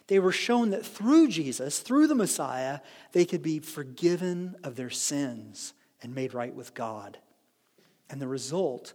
they 0.06 0.18
were 0.18 0.32
shown 0.32 0.70
that 0.70 0.86
through 0.86 1.28
Jesus, 1.28 1.80
through 1.80 2.06
the 2.06 2.14
Messiah, 2.14 2.80
they 3.12 3.24
could 3.24 3.42
be 3.42 3.58
forgiven 3.58 4.56
of 4.62 4.76
their 4.76 4.90
sins 4.90 5.72
and 6.02 6.14
made 6.14 6.34
right 6.34 6.54
with 6.54 6.74
God. 6.74 7.18
And 8.08 8.20
the 8.20 8.28
result, 8.28 8.92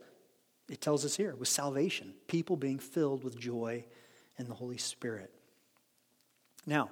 it 0.69 0.81
tells 0.81 1.05
us 1.05 1.15
here, 1.15 1.35
was 1.35 1.49
salvation, 1.49 2.13
people 2.27 2.57
being 2.57 2.79
filled 2.79 3.23
with 3.23 3.39
joy 3.39 3.85
in 4.37 4.47
the 4.47 4.55
Holy 4.55 4.77
Spirit. 4.77 5.31
Now, 6.65 6.89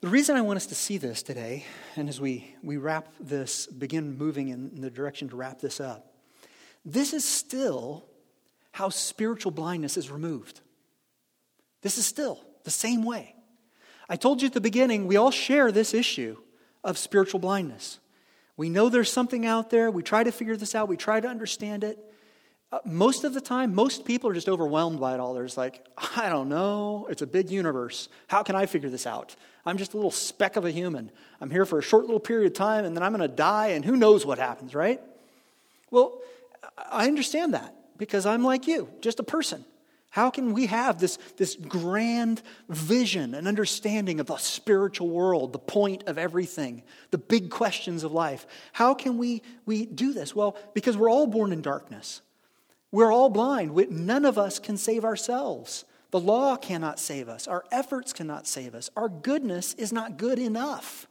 the 0.00 0.08
reason 0.08 0.36
I 0.36 0.42
want 0.42 0.58
us 0.58 0.66
to 0.66 0.74
see 0.74 0.96
this 0.96 1.22
today, 1.22 1.64
and 1.96 2.08
as 2.08 2.20
we, 2.20 2.54
we 2.62 2.76
wrap 2.76 3.08
this, 3.18 3.66
begin 3.66 4.16
moving 4.16 4.48
in 4.48 4.80
the 4.80 4.90
direction 4.90 5.28
to 5.30 5.36
wrap 5.36 5.60
this 5.60 5.80
up, 5.80 6.14
this 6.84 7.12
is 7.12 7.24
still 7.24 8.06
how 8.72 8.88
spiritual 8.90 9.50
blindness 9.50 9.96
is 9.96 10.10
removed. 10.10 10.60
This 11.82 11.98
is 11.98 12.06
still 12.06 12.44
the 12.64 12.70
same 12.70 13.02
way. 13.02 13.34
I 14.08 14.16
told 14.16 14.40
you 14.40 14.46
at 14.46 14.54
the 14.54 14.60
beginning, 14.60 15.06
we 15.06 15.16
all 15.16 15.30
share 15.30 15.70
this 15.70 15.92
issue 15.92 16.36
of 16.84 16.96
spiritual 16.96 17.40
blindness. 17.40 17.98
We 18.58 18.68
know 18.68 18.88
there's 18.88 19.10
something 19.10 19.46
out 19.46 19.70
there. 19.70 19.88
We 19.88 20.02
try 20.02 20.24
to 20.24 20.32
figure 20.32 20.56
this 20.56 20.74
out. 20.74 20.88
We 20.88 20.96
try 20.96 21.20
to 21.20 21.28
understand 21.28 21.84
it. 21.84 21.98
Uh, 22.72 22.80
most 22.84 23.22
of 23.22 23.32
the 23.32 23.40
time, 23.40 23.72
most 23.72 24.04
people 24.04 24.28
are 24.28 24.34
just 24.34 24.48
overwhelmed 24.48 24.98
by 24.98 25.14
it 25.14 25.20
all. 25.20 25.32
There's 25.32 25.56
like, 25.56 25.86
I 26.16 26.28
don't 26.28 26.48
know. 26.48 27.06
It's 27.08 27.22
a 27.22 27.26
big 27.26 27.50
universe. 27.50 28.08
How 28.26 28.42
can 28.42 28.56
I 28.56 28.66
figure 28.66 28.90
this 28.90 29.06
out? 29.06 29.36
I'm 29.64 29.78
just 29.78 29.94
a 29.94 29.96
little 29.96 30.10
speck 30.10 30.56
of 30.56 30.64
a 30.64 30.72
human. 30.72 31.12
I'm 31.40 31.50
here 31.50 31.64
for 31.64 31.78
a 31.78 31.82
short 31.82 32.06
little 32.06 32.20
period 32.20 32.48
of 32.48 32.54
time 32.54 32.84
and 32.84 32.96
then 32.96 33.02
I'm 33.04 33.12
going 33.12 33.26
to 33.26 33.34
die 33.34 33.68
and 33.68 33.84
who 33.84 33.96
knows 33.96 34.26
what 34.26 34.38
happens, 34.38 34.74
right? 34.74 35.00
Well, 35.92 36.18
I 36.90 37.06
understand 37.06 37.54
that 37.54 37.74
because 37.96 38.26
I'm 38.26 38.42
like 38.42 38.66
you, 38.66 38.88
just 39.00 39.20
a 39.20 39.22
person. 39.24 39.64
How 40.10 40.30
can 40.30 40.52
we 40.54 40.66
have 40.66 40.98
this, 40.98 41.18
this 41.36 41.54
grand 41.54 42.42
vision 42.68 43.34
and 43.34 43.46
understanding 43.46 44.20
of 44.20 44.26
the 44.26 44.36
spiritual 44.36 45.10
world, 45.10 45.52
the 45.52 45.58
point 45.58 46.04
of 46.06 46.16
everything, 46.16 46.82
the 47.10 47.18
big 47.18 47.50
questions 47.50 48.04
of 48.04 48.12
life? 48.12 48.46
How 48.72 48.94
can 48.94 49.18
we, 49.18 49.42
we 49.66 49.84
do 49.84 50.12
this? 50.12 50.34
Well, 50.34 50.56
because 50.72 50.96
we're 50.96 51.10
all 51.10 51.26
born 51.26 51.52
in 51.52 51.60
darkness. 51.60 52.22
We're 52.90 53.12
all 53.12 53.28
blind. 53.28 53.74
We, 53.74 53.86
none 53.86 54.24
of 54.24 54.38
us 54.38 54.58
can 54.58 54.78
save 54.78 55.04
ourselves. 55.04 55.84
The 56.10 56.20
law 56.20 56.56
cannot 56.56 56.98
save 56.98 57.28
us. 57.28 57.46
Our 57.46 57.64
efforts 57.70 58.14
cannot 58.14 58.46
save 58.46 58.74
us. 58.74 58.88
Our 58.96 59.10
goodness 59.10 59.74
is 59.74 59.92
not 59.92 60.16
good 60.16 60.38
enough. 60.38 61.06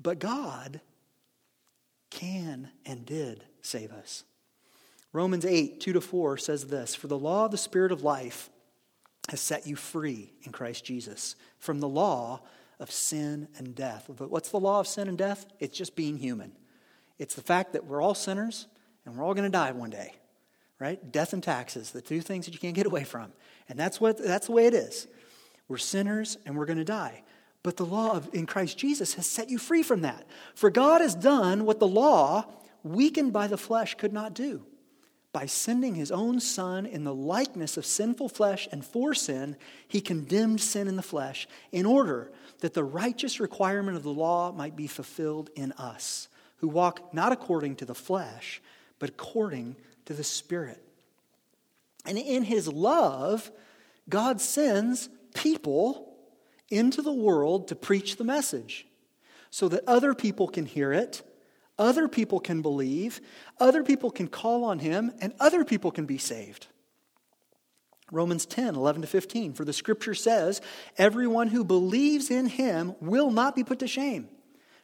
But 0.00 0.18
God 0.18 0.80
can 2.10 2.70
and 2.84 3.06
did 3.06 3.44
save 3.62 3.90
us. 3.90 4.24
Romans 5.12 5.44
8, 5.44 5.80
2 5.80 5.92
to 5.94 6.00
4 6.00 6.36
says 6.36 6.66
this 6.66 6.94
For 6.94 7.06
the 7.06 7.18
law 7.18 7.46
of 7.46 7.50
the 7.50 7.58
Spirit 7.58 7.92
of 7.92 8.02
life 8.02 8.50
has 9.30 9.40
set 9.40 9.66
you 9.66 9.76
free 9.76 10.32
in 10.42 10.52
Christ 10.52 10.84
Jesus 10.84 11.36
from 11.58 11.80
the 11.80 11.88
law 11.88 12.40
of 12.78 12.90
sin 12.90 13.48
and 13.56 13.74
death. 13.74 14.08
But 14.14 14.30
what's 14.30 14.50
the 14.50 14.60
law 14.60 14.80
of 14.80 14.86
sin 14.86 15.08
and 15.08 15.18
death? 15.18 15.46
It's 15.58 15.76
just 15.76 15.96
being 15.96 16.16
human. 16.16 16.52
It's 17.18 17.34
the 17.34 17.42
fact 17.42 17.72
that 17.72 17.84
we're 17.84 18.00
all 18.00 18.14
sinners 18.14 18.66
and 19.04 19.16
we're 19.16 19.24
all 19.24 19.34
going 19.34 19.44
to 19.44 19.50
die 19.50 19.72
one 19.72 19.90
day, 19.90 20.14
right? 20.78 21.10
Death 21.10 21.32
and 21.32 21.42
taxes, 21.42 21.90
the 21.90 22.00
two 22.00 22.20
things 22.20 22.46
that 22.46 22.52
you 22.52 22.60
can't 22.60 22.74
get 22.74 22.86
away 22.86 23.04
from. 23.04 23.32
And 23.68 23.78
that's, 23.78 24.00
what, 24.00 24.18
that's 24.18 24.46
the 24.46 24.52
way 24.52 24.66
it 24.66 24.74
is. 24.74 25.08
We're 25.66 25.78
sinners 25.78 26.38
and 26.46 26.56
we're 26.56 26.66
going 26.66 26.78
to 26.78 26.84
die. 26.84 27.22
But 27.62 27.76
the 27.76 27.84
law 27.84 28.12
of, 28.12 28.30
in 28.32 28.46
Christ 28.46 28.78
Jesus 28.78 29.14
has 29.14 29.26
set 29.26 29.50
you 29.50 29.58
free 29.58 29.82
from 29.82 30.02
that. 30.02 30.26
For 30.54 30.70
God 30.70 31.00
has 31.00 31.14
done 31.14 31.64
what 31.64 31.80
the 31.80 31.88
law, 31.88 32.44
weakened 32.82 33.32
by 33.32 33.48
the 33.48 33.58
flesh, 33.58 33.94
could 33.96 34.12
not 34.12 34.32
do. 34.32 34.64
By 35.32 35.46
sending 35.46 35.94
his 35.94 36.10
own 36.10 36.40
Son 36.40 36.86
in 36.86 37.04
the 37.04 37.14
likeness 37.14 37.76
of 37.76 37.84
sinful 37.84 38.30
flesh 38.30 38.66
and 38.72 38.84
for 38.84 39.14
sin, 39.14 39.56
he 39.86 40.00
condemned 40.00 40.60
sin 40.60 40.88
in 40.88 40.96
the 40.96 41.02
flesh 41.02 41.46
in 41.70 41.84
order 41.84 42.32
that 42.60 42.74
the 42.74 42.84
righteous 42.84 43.38
requirement 43.38 43.96
of 43.96 44.02
the 44.02 44.12
law 44.12 44.52
might 44.52 44.74
be 44.74 44.86
fulfilled 44.86 45.50
in 45.54 45.72
us, 45.72 46.28
who 46.56 46.68
walk 46.68 47.12
not 47.12 47.32
according 47.32 47.76
to 47.76 47.84
the 47.84 47.94
flesh, 47.94 48.62
but 48.98 49.10
according 49.10 49.76
to 50.06 50.14
the 50.14 50.24
Spirit. 50.24 50.82
And 52.06 52.16
in 52.16 52.42
his 52.42 52.66
love, 52.66 53.50
God 54.08 54.40
sends 54.40 55.10
people 55.34 56.16
into 56.70 57.02
the 57.02 57.12
world 57.12 57.68
to 57.68 57.76
preach 57.76 58.16
the 58.16 58.24
message 58.24 58.86
so 59.50 59.68
that 59.68 59.84
other 59.86 60.14
people 60.14 60.48
can 60.48 60.64
hear 60.64 60.92
it 60.92 61.22
other 61.78 62.08
people 62.08 62.40
can 62.40 62.62
believe, 62.62 63.20
other 63.60 63.82
people 63.82 64.10
can 64.10 64.28
call 64.28 64.64
on 64.64 64.78
him, 64.78 65.12
and 65.20 65.32
other 65.38 65.64
people 65.64 65.90
can 65.90 66.06
be 66.06 66.18
saved. 66.18 66.66
Romans 68.10 68.46
10, 68.46 68.74
11 68.74 69.02
to 69.02 69.08
15. 69.08 69.52
For 69.52 69.64
the 69.64 69.72
scripture 69.72 70.14
says, 70.14 70.60
Everyone 70.96 71.48
who 71.48 71.64
believes 71.64 72.30
in 72.30 72.46
him 72.46 72.94
will 73.00 73.30
not 73.30 73.54
be 73.54 73.64
put 73.64 73.80
to 73.80 73.86
shame. 73.86 74.28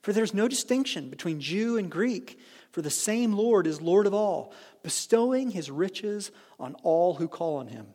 For 0.02 0.12
there's 0.12 0.34
no 0.34 0.48
distinction 0.48 1.08
between 1.08 1.40
Jew 1.40 1.78
and 1.78 1.90
Greek, 1.90 2.38
for 2.72 2.82
the 2.82 2.90
same 2.90 3.32
Lord 3.32 3.66
is 3.66 3.80
Lord 3.80 4.06
of 4.06 4.12
all, 4.12 4.52
bestowing 4.82 5.50
his 5.50 5.70
riches 5.70 6.30
on 6.60 6.74
all 6.82 7.14
who 7.14 7.26
call 7.26 7.56
on 7.56 7.68
him. 7.68 7.86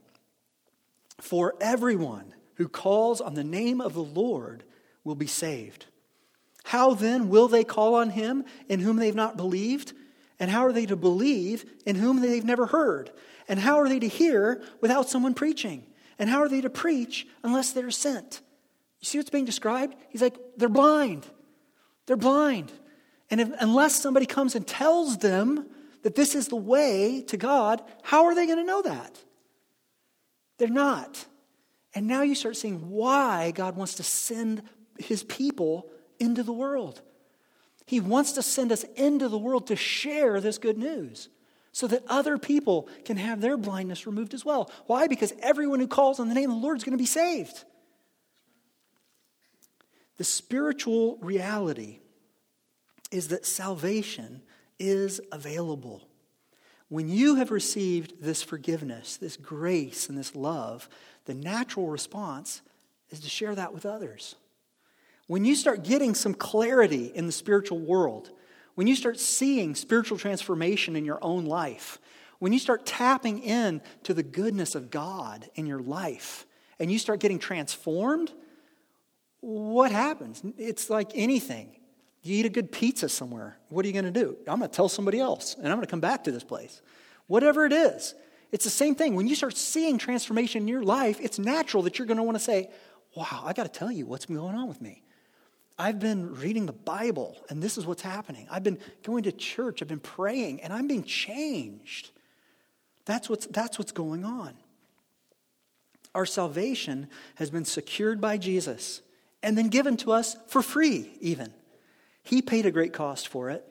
For 1.19 1.53
everyone 1.61 2.33
who 2.55 2.67
calls 2.67 3.21
on 3.21 3.35
the 3.35 3.43
name 3.43 3.79
of 3.79 3.93
the 3.93 4.03
Lord 4.03 4.63
will 5.03 5.15
be 5.15 5.27
saved. 5.27 5.85
How 6.69 6.93
then 6.93 7.29
will 7.29 7.47
they 7.47 7.63
call 7.63 7.95
on 7.95 8.11
him 8.11 8.45
in 8.67 8.79
whom 8.79 8.97
they've 8.97 9.15
not 9.15 9.35
believed? 9.35 9.93
And 10.39 10.51
how 10.51 10.67
are 10.67 10.71
they 10.71 10.85
to 10.85 10.95
believe 10.95 11.65
in 11.83 11.95
whom 11.95 12.21
they've 12.21 12.45
never 12.45 12.67
heard? 12.67 13.09
And 13.47 13.59
how 13.59 13.79
are 13.79 13.89
they 13.89 13.97
to 13.97 14.07
hear 14.07 14.61
without 14.79 15.09
someone 15.09 15.33
preaching? 15.33 15.87
And 16.19 16.29
how 16.29 16.43
are 16.43 16.47
they 16.47 16.61
to 16.61 16.69
preach 16.69 17.25
unless 17.41 17.71
they're 17.71 17.89
sent? 17.89 18.41
You 18.99 19.07
see 19.07 19.17
what's 19.17 19.31
being 19.31 19.45
described? 19.45 19.95
He's 20.09 20.21
like, 20.21 20.37
they're 20.57 20.69
blind. 20.69 21.25
They're 22.05 22.15
blind. 22.15 22.71
And 23.31 23.41
if, 23.41 23.49
unless 23.59 23.99
somebody 23.99 24.27
comes 24.27 24.53
and 24.53 24.67
tells 24.67 25.17
them 25.17 25.65
that 26.03 26.13
this 26.13 26.35
is 26.35 26.49
the 26.49 26.55
way 26.55 27.23
to 27.29 27.37
God, 27.37 27.81
how 28.03 28.25
are 28.25 28.35
they 28.35 28.45
going 28.45 28.59
to 28.59 28.63
know 28.63 28.83
that? 28.83 29.17
They're 30.59 30.67
not. 30.67 31.25
And 31.95 32.05
now 32.05 32.21
you 32.21 32.35
start 32.35 32.57
seeing 32.57 32.91
why 32.91 33.49
God 33.55 33.75
wants 33.75 33.95
to 33.95 34.03
send 34.03 34.61
his 34.99 35.23
people 35.23 35.89
into 36.19 36.43
the 36.43 36.53
world. 36.53 37.01
He 37.85 37.99
wants 37.99 38.33
to 38.33 38.43
send 38.43 38.71
us 38.71 38.83
into 38.95 39.29
the 39.29 39.37
world 39.37 39.67
to 39.67 39.75
share 39.75 40.39
this 40.39 40.57
good 40.57 40.77
news 40.77 41.29
so 41.71 41.87
that 41.87 42.03
other 42.07 42.37
people 42.37 42.87
can 43.05 43.17
have 43.17 43.41
their 43.41 43.57
blindness 43.57 44.05
removed 44.05 44.33
as 44.33 44.45
well. 44.45 44.69
Why? 44.85 45.07
Because 45.07 45.33
everyone 45.41 45.79
who 45.79 45.87
calls 45.87 46.19
on 46.19 46.29
the 46.29 46.35
name 46.35 46.49
of 46.51 46.57
the 46.57 46.61
Lord 46.61 46.77
is 46.77 46.83
going 46.83 46.97
to 46.97 47.01
be 47.01 47.05
saved. 47.05 47.63
The 50.17 50.23
spiritual 50.23 51.17
reality 51.21 51.99
is 53.11 53.29
that 53.29 53.45
salvation 53.45 54.41
is 54.77 55.21
available. 55.31 56.07
When 56.89 57.07
you 57.07 57.35
have 57.35 57.51
received 57.51 58.21
this 58.21 58.43
forgiveness, 58.43 59.17
this 59.17 59.37
grace, 59.37 60.09
and 60.09 60.17
this 60.17 60.35
love, 60.35 60.89
the 61.25 61.33
natural 61.33 61.87
response 61.87 62.61
is 63.09 63.19
to 63.21 63.29
share 63.29 63.55
that 63.55 63.73
with 63.73 63.85
others. 63.85 64.35
When 65.29 65.45
you 65.45 65.53
start 65.53 65.83
getting 65.83 66.15
some 66.15 66.33
clarity 66.33 67.11
in 67.13 67.27
the 67.27 67.31
spiritual 67.31 67.77
world, 67.77 68.31
when 68.73 68.87
you 68.87 68.95
start 68.95 69.19
seeing 69.19 69.75
spiritual 69.75 70.17
transformation 70.17 70.95
in 70.95 71.05
your 71.05 71.19
own 71.23 71.45
life, 71.45 71.99
when 72.39 72.51
you 72.51 72.57
start 72.57 72.83
tapping 72.83 73.37
in 73.43 73.83
to 74.05 74.15
the 74.15 74.23
goodness 74.23 74.73
of 74.73 74.89
God 74.89 75.47
in 75.53 75.67
your 75.67 75.81
life, 75.81 76.47
and 76.79 76.91
you 76.91 76.97
start 76.97 77.19
getting 77.19 77.37
transformed, 77.37 78.33
what 79.41 79.91
happens? 79.91 80.41
It's 80.57 80.89
like 80.89 81.11
anything. 81.13 81.77
You 82.23 82.37
eat 82.37 82.47
a 82.47 82.49
good 82.49 82.71
pizza 82.71 83.07
somewhere. 83.07 83.59
What 83.69 83.85
are 83.85 83.87
you 83.87 83.93
going 83.93 84.11
to 84.11 84.19
do? 84.19 84.35
I'm 84.47 84.57
going 84.57 84.71
to 84.71 84.75
tell 84.75 84.89
somebody 84.89 85.19
else, 85.19 85.53
and 85.53 85.67
I'm 85.67 85.75
going 85.75 85.85
to 85.85 85.91
come 85.91 85.99
back 85.99 86.23
to 86.23 86.31
this 86.31 86.43
place. 86.43 86.81
Whatever 87.27 87.67
it 87.67 87.71
is, 87.71 88.15
it's 88.51 88.63
the 88.63 88.71
same 88.71 88.95
thing. 88.95 89.13
When 89.13 89.27
you 89.27 89.35
start 89.35 89.55
seeing 89.55 89.99
transformation 89.99 90.63
in 90.63 90.67
your 90.67 90.81
life, 90.81 91.19
it's 91.21 91.37
natural 91.37 91.83
that 91.83 91.99
you're 91.99 92.07
going 92.07 92.17
to 92.17 92.23
want 92.23 92.35
to 92.35 92.43
say, 92.43 92.71
Wow, 93.15 93.43
I 93.45 93.53
got 93.53 93.71
to 93.71 93.79
tell 93.79 93.91
you 93.91 94.07
what's 94.07 94.25
going 94.25 94.55
on 94.55 94.67
with 94.67 94.81
me. 94.81 95.03
I've 95.79 95.99
been 95.99 96.35
reading 96.35 96.65
the 96.65 96.73
Bible, 96.73 97.37
and 97.49 97.63
this 97.63 97.77
is 97.77 97.85
what's 97.85 98.01
happening. 98.01 98.47
I've 98.51 98.63
been 98.63 98.79
going 99.03 99.23
to 99.23 99.31
church, 99.31 99.81
I've 99.81 99.87
been 99.87 100.01
praying, 100.01 100.59
and 100.61 100.73
I'm 100.73 100.87
being 100.87 101.05
changed. 101.05 102.11
That's 103.05 103.29
what's, 103.29 103.47
that's 103.47 103.79
what's 103.79 103.93
going 103.93 104.25
on. 104.25 104.53
Our 106.13 106.25
salvation 106.25 107.07
has 107.35 107.49
been 107.49 107.63
secured 107.63 108.19
by 108.19 108.37
Jesus 108.37 109.01
and 109.41 109.57
then 109.57 109.69
given 109.69 109.95
to 109.97 110.11
us 110.11 110.35
for 110.47 110.61
free, 110.61 111.09
even. 111.21 111.53
He 112.23 112.41
paid 112.41 112.65
a 112.65 112.71
great 112.71 112.91
cost 112.91 113.29
for 113.29 113.49
it, 113.49 113.65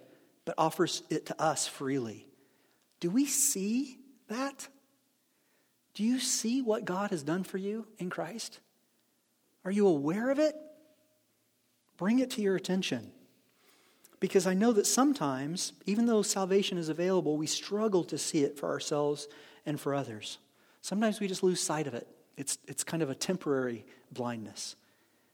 but 0.46 0.54
offers 0.56 1.02
it 1.10 1.26
to 1.26 1.40
us 1.40 1.68
freely. 1.68 2.26
Do 3.00 3.10
we 3.10 3.26
see 3.26 3.98
that? 4.28 4.66
Do 5.92 6.04
you 6.04 6.20
see 6.20 6.62
what 6.62 6.86
God 6.86 7.10
has 7.10 7.22
done 7.22 7.44
for 7.44 7.58
you 7.58 7.86
in 7.98 8.08
Christ? 8.08 8.60
Are 9.66 9.70
you 9.70 9.86
aware 9.86 10.30
of 10.30 10.38
it? 10.38 10.54
Bring 11.98 12.20
it 12.20 12.30
to 12.30 12.40
your 12.40 12.56
attention. 12.56 13.12
Because 14.20 14.46
I 14.46 14.54
know 14.54 14.72
that 14.72 14.86
sometimes, 14.86 15.74
even 15.84 16.06
though 16.06 16.22
salvation 16.22 16.78
is 16.78 16.88
available, 16.88 17.36
we 17.36 17.46
struggle 17.46 18.02
to 18.04 18.16
see 18.16 18.42
it 18.42 18.58
for 18.58 18.68
ourselves 18.70 19.28
and 19.66 19.78
for 19.78 19.94
others. 19.94 20.38
Sometimes 20.80 21.20
we 21.20 21.28
just 21.28 21.42
lose 21.42 21.60
sight 21.60 21.86
of 21.86 21.94
it. 21.94 22.08
It's, 22.36 22.58
it's 22.66 22.82
kind 22.82 23.02
of 23.02 23.10
a 23.10 23.14
temporary 23.14 23.84
blindness. 24.10 24.76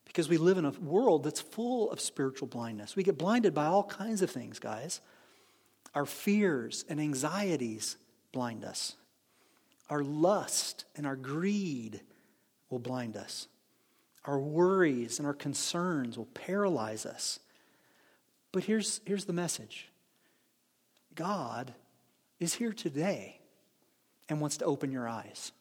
Because 0.04 0.28
we 0.28 0.36
live 0.36 0.58
in 0.58 0.64
a 0.64 0.70
world 0.70 1.24
that's 1.24 1.40
full 1.40 1.90
of 1.90 2.00
spiritual 2.00 2.48
blindness. 2.48 2.96
We 2.96 3.02
get 3.02 3.18
blinded 3.18 3.54
by 3.54 3.66
all 3.66 3.84
kinds 3.84 4.22
of 4.22 4.30
things, 4.30 4.58
guys. 4.58 5.00
Our 5.94 6.06
fears 6.06 6.84
and 6.88 7.00
anxieties 7.00 7.96
blind 8.32 8.64
us, 8.64 8.96
our 9.88 10.02
lust 10.02 10.86
and 10.96 11.06
our 11.06 11.14
greed 11.14 12.00
will 12.68 12.80
blind 12.80 13.16
us. 13.16 13.46
Our 14.24 14.38
worries 14.38 15.18
and 15.18 15.26
our 15.26 15.34
concerns 15.34 16.16
will 16.16 16.26
paralyze 16.26 17.04
us. 17.04 17.40
But 18.52 18.64
here's, 18.64 19.00
here's 19.04 19.24
the 19.24 19.32
message 19.32 19.88
God 21.14 21.74
is 22.40 22.54
here 22.54 22.72
today 22.72 23.40
and 24.28 24.40
wants 24.40 24.56
to 24.58 24.64
open 24.64 24.90
your 24.90 25.08
eyes. 25.08 25.52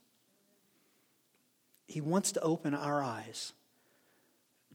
He 1.87 2.01
wants 2.01 2.31
to 2.33 2.41
open 2.41 2.73
our 2.73 3.03
eyes. 3.03 3.53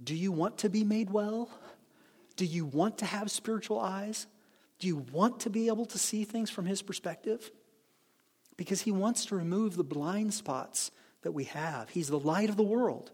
Do 0.02 0.14
you 0.14 0.30
want 0.30 0.58
to 0.58 0.68
be 0.68 0.84
made 0.84 1.10
well? 1.10 1.48
Do 2.36 2.44
you 2.44 2.64
want 2.64 2.98
to 2.98 3.06
have 3.06 3.30
spiritual 3.30 3.80
eyes? 3.80 4.26
Do 4.78 4.86
you 4.86 4.98
want 5.12 5.40
to 5.40 5.50
be 5.50 5.66
able 5.66 5.86
to 5.86 5.98
see 5.98 6.24
things 6.24 6.50
from 6.50 6.66
His 6.66 6.82
perspective? 6.82 7.50
Because 8.56 8.82
He 8.82 8.92
wants 8.92 9.24
to 9.26 9.36
remove 9.36 9.76
the 9.76 9.84
blind 9.84 10.34
spots 10.34 10.92
that 11.22 11.32
we 11.32 11.44
have. 11.44 11.88
He's 11.90 12.08
the 12.08 12.18
light 12.18 12.48
of 12.48 12.56
the 12.56 12.62
world. 12.62 13.10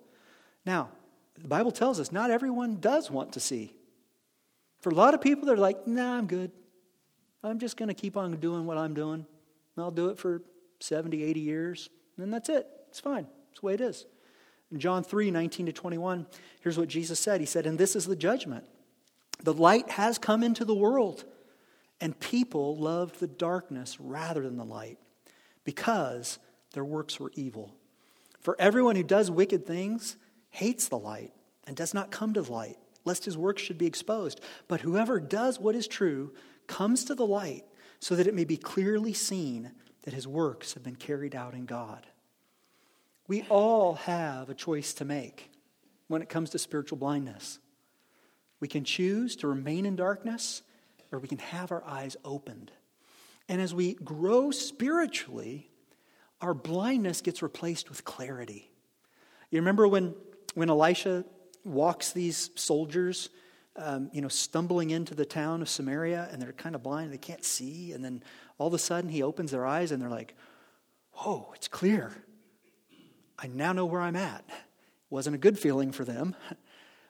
Now, 0.64 0.90
the 1.40 1.48
Bible 1.48 1.72
tells 1.72 2.00
us 2.00 2.12
not 2.12 2.30
everyone 2.30 2.76
does 2.80 3.10
want 3.10 3.32
to 3.32 3.40
see. 3.40 3.74
For 4.80 4.90
a 4.90 4.94
lot 4.94 5.14
of 5.14 5.20
people, 5.20 5.46
they're 5.46 5.56
like, 5.56 5.86
nah, 5.86 6.16
I'm 6.16 6.26
good. 6.26 6.52
I'm 7.42 7.58
just 7.58 7.76
going 7.76 7.88
to 7.88 7.94
keep 7.94 8.16
on 8.16 8.36
doing 8.36 8.66
what 8.66 8.78
I'm 8.78 8.94
doing. 8.94 9.26
I'll 9.76 9.90
do 9.90 10.08
it 10.08 10.18
for 10.18 10.42
70, 10.80 11.22
80 11.22 11.40
years, 11.40 11.90
and 12.16 12.32
that's 12.32 12.48
it. 12.48 12.66
It's 12.88 13.00
fine. 13.00 13.26
It's 13.50 13.60
the 13.60 13.66
way 13.66 13.74
it 13.74 13.80
is. 13.80 14.06
In 14.70 14.78
John 14.78 15.04
3 15.04 15.30
19 15.30 15.66
to 15.66 15.72
21, 15.72 16.26
here's 16.60 16.78
what 16.78 16.88
Jesus 16.88 17.18
said 17.18 17.40
He 17.40 17.46
said, 17.46 17.66
And 17.66 17.78
this 17.78 17.96
is 17.96 18.06
the 18.06 18.16
judgment. 18.16 18.64
The 19.42 19.52
light 19.52 19.90
has 19.90 20.18
come 20.18 20.42
into 20.42 20.64
the 20.64 20.74
world, 20.74 21.24
and 22.00 22.18
people 22.18 22.76
loved 22.76 23.20
the 23.20 23.26
darkness 23.26 23.98
rather 24.00 24.42
than 24.42 24.56
the 24.56 24.64
light 24.64 24.98
because 25.64 26.38
their 26.72 26.84
works 26.84 27.18
were 27.18 27.32
evil. 27.34 27.74
For 28.40 28.56
everyone 28.58 28.96
who 28.96 29.02
does 29.02 29.30
wicked 29.30 29.66
things 29.66 30.16
hates 30.55 30.86
the 30.86 30.96
light 30.96 31.32
and 31.66 31.76
does 31.76 31.92
not 31.92 32.12
come 32.12 32.32
to 32.32 32.42
the 32.42 32.52
light, 32.52 32.76
lest 33.05 33.24
his 33.24 33.36
works 33.36 33.61
should 33.61 33.76
be 33.76 33.86
exposed. 33.86 34.40
But 34.68 34.82
whoever 34.82 35.18
does 35.18 35.59
what 35.59 35.74
is 35.74 35.88
true 35.88 36.32
comes 36.68 37.05
to 37.07 37.16
the 37.16 37.26
light, 37.26 37.64
so 37.98 38.14
that 38.14 38.28
it 38.28 38.34
may 38.34 38.44
be 38.44 38.57
clearly 38.57 39.12
seen 39.12 39.72
that 40.05 40.14
his 40.14 40.28
works 40.28 40.74
have 40.74 40.84
been 40.84 40.94
carried 40.94 41.34
out 41.34 41.55
in 41.55 41.66
God. 41.66 42.07
We 43.26 43.42
all 43.48 43.94
have 43.94 44.48
a 44.48 44.55
choice 44.55 44.94
to 44.94 45.05
make 45.05 45.50
when 46.07 46.22
it 46.22 46.28
comes 46.28 46.50
to 46.50 46.59
spiritual 46.61 46.98
blindness. 46.98 47.59
We 48.61 48.68
can 48.68 48.84
choose 48.84 49.34
to 49.36 49.48
remain 49.48 49.86
in 49.86 49.96
darkness, 49.96 50.62
or 51.11 51.18
we 51.18 51.28
can 51.28 51.38
have 51.38 51.72
our 51.72 51.82
eyes 51.84 52.16
opened. 52.24 52.70
And 53.48 53.61
as 53.61 53.74
we 53.74 53.94
grow 53.94 54.52
spiritually, 54.52 55.68
our 56.40 56.55
blindness 56.55 57.22
gets 57.22 57.42
replaced 57.42 57.88
with 57.88 58.05
clarity. 58.05 58.70
You 59.50 59.59
remember 59.59 59.88
when, 59.88 60.14
when 60.55 60.70
Elisha 60.70 61.24
walks 61.64 62.12
these 62.12 62.50
soldiers, 62.55 63.30
um, 63.76 64.11
you 64.12 64.20
know, 64.20 64.28
stumbling 64.28 64.90
into 64.90 65.14
the 65.14 65.24
town 65.24 65.62
of 65.62 65.68
Samaria, 65.68 66.28
and 66.30 66.40
they're 66.40 66.52
kind 66.52 66.74
of 66.74 66.82
blind, 66.82 67.12
they 67.12 67.18
can't 67.18 67.44
see, 67.44 67.92
and 67.92 68.05
then 68.05 68.22
all 68.59 68.68
of 68.68 68.74
a 68.74 68.78
sudden 68.78 69.11
he 69.11 69.22
opens 69.22 69.50
their 69.50 69.66
eyes, 69.66 69.90
and 69.90 70.00
they're 70.00 70.11
like, 70.11 70.34
"Whoa, 71.12 71.52
it's 71.55 71.68
clear! 71.68 72.12
I 73.38 73.48
now 73.48 73.72
know 73.72 73.86
where 73.86 74.00
I'm 74.00 74.16
at." 74.16 74.44
Wasn't 75.11 75.34
a 75.34 75.38
good 75.38 75.59
feeling 75.59 75.92
for 75.92 76.05
them, 76.05 76.34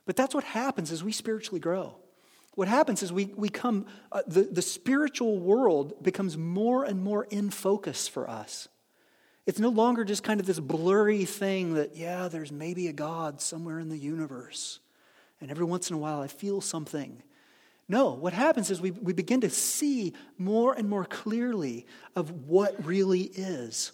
but 0.06 0.16
that's 0.16 0.34
what 0.34 0.44
happens 0.44 0.90
as 0.90 1.04
we 1.04 1.12
spiritually 1.12 1.60
grow. 1.60 1.96
What 2.54 2.68
happens 2.68 3.02
is 3.02 3.12
we, 3.12 3.26
we 3.36 3.48
come, 3.48 3.86
uh, 4.12 4.22
the, 4.26 4.42
the 4.42 4.62
spiritual 4.62 5.40
world 5.40 6.02
becomes 6.02 6.36
more 6.38 6.84
and 6.84 7.02
more 7.02 7.24
in 7.24 7.50
focus 7.50 8.06
for 8.06 8.30
us. 8.30 8.68
It's 9.46 9.58
no 9.58 9.68
longer 9.68 10.04
just 10.04 10.22
kind 10.22 10.40
of 10.40 10.46
this 10.46 10.60
blurry 10.60 11.24
thing 11.24 11.74
that, 11.74 11.96
yeah, 11.96 12.28
there's 12.28 12.50
maybe 12.50 12.88
a 12.88 12.92
God 12.92 13.40
somewhere 13.40 13.78
in 13.78 13.88
the 13.88 13.98
universe. 13.98 14.80
And 15.40 15.50
every 15.50 15.64
once 15.64 15.90
in 15.90 15.96
a 15.96 15.98
while 15.98 16.20
I 16.20 16.28
feel 16.28 16.60
something. 16.60 17.22
No, 17.86 18.14
what 18.14 18.32
happens 18.32 18.70
is 18.70 18.80
we, 18.80 18.92
we 18.92 19.12
begin 19.12 19.42
to 19.42 19.50
see 19.50 20.14
more 20.38 20.72
and 20.72 20.88
more 20.88 21.04
clearly 21.04 21.86
of 22.16 22.48
what 22.48 22.86
really 22.86 23.22
is. 23.22 23.92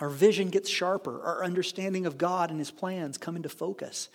Our 0.00 0.08
vision 0.08 0.48
gets 0.48 0.68
sharper. 0.68 1.22
Our 1.22 1.44
understanding 1.44 2.06
of 2.06 2.18
God 2.18 2.50
and 2.50 2.58
His 2.58 2.72
plans 2.72 3.18
come 3.18 3.36
into 3.36 3.48
focus. 3.48 4.08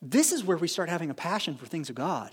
This 0.00 0.32
is 0.32 0.44
where 0.44 0.56
we 0.56 0.68
start 0.68 0.88
having 0.88 1.10
a 1.10 1.14
passion 1.14 1.56
for 1.56 1.66
things 1.66 1.90
of 1.90 1.94
God. 1.94 2.30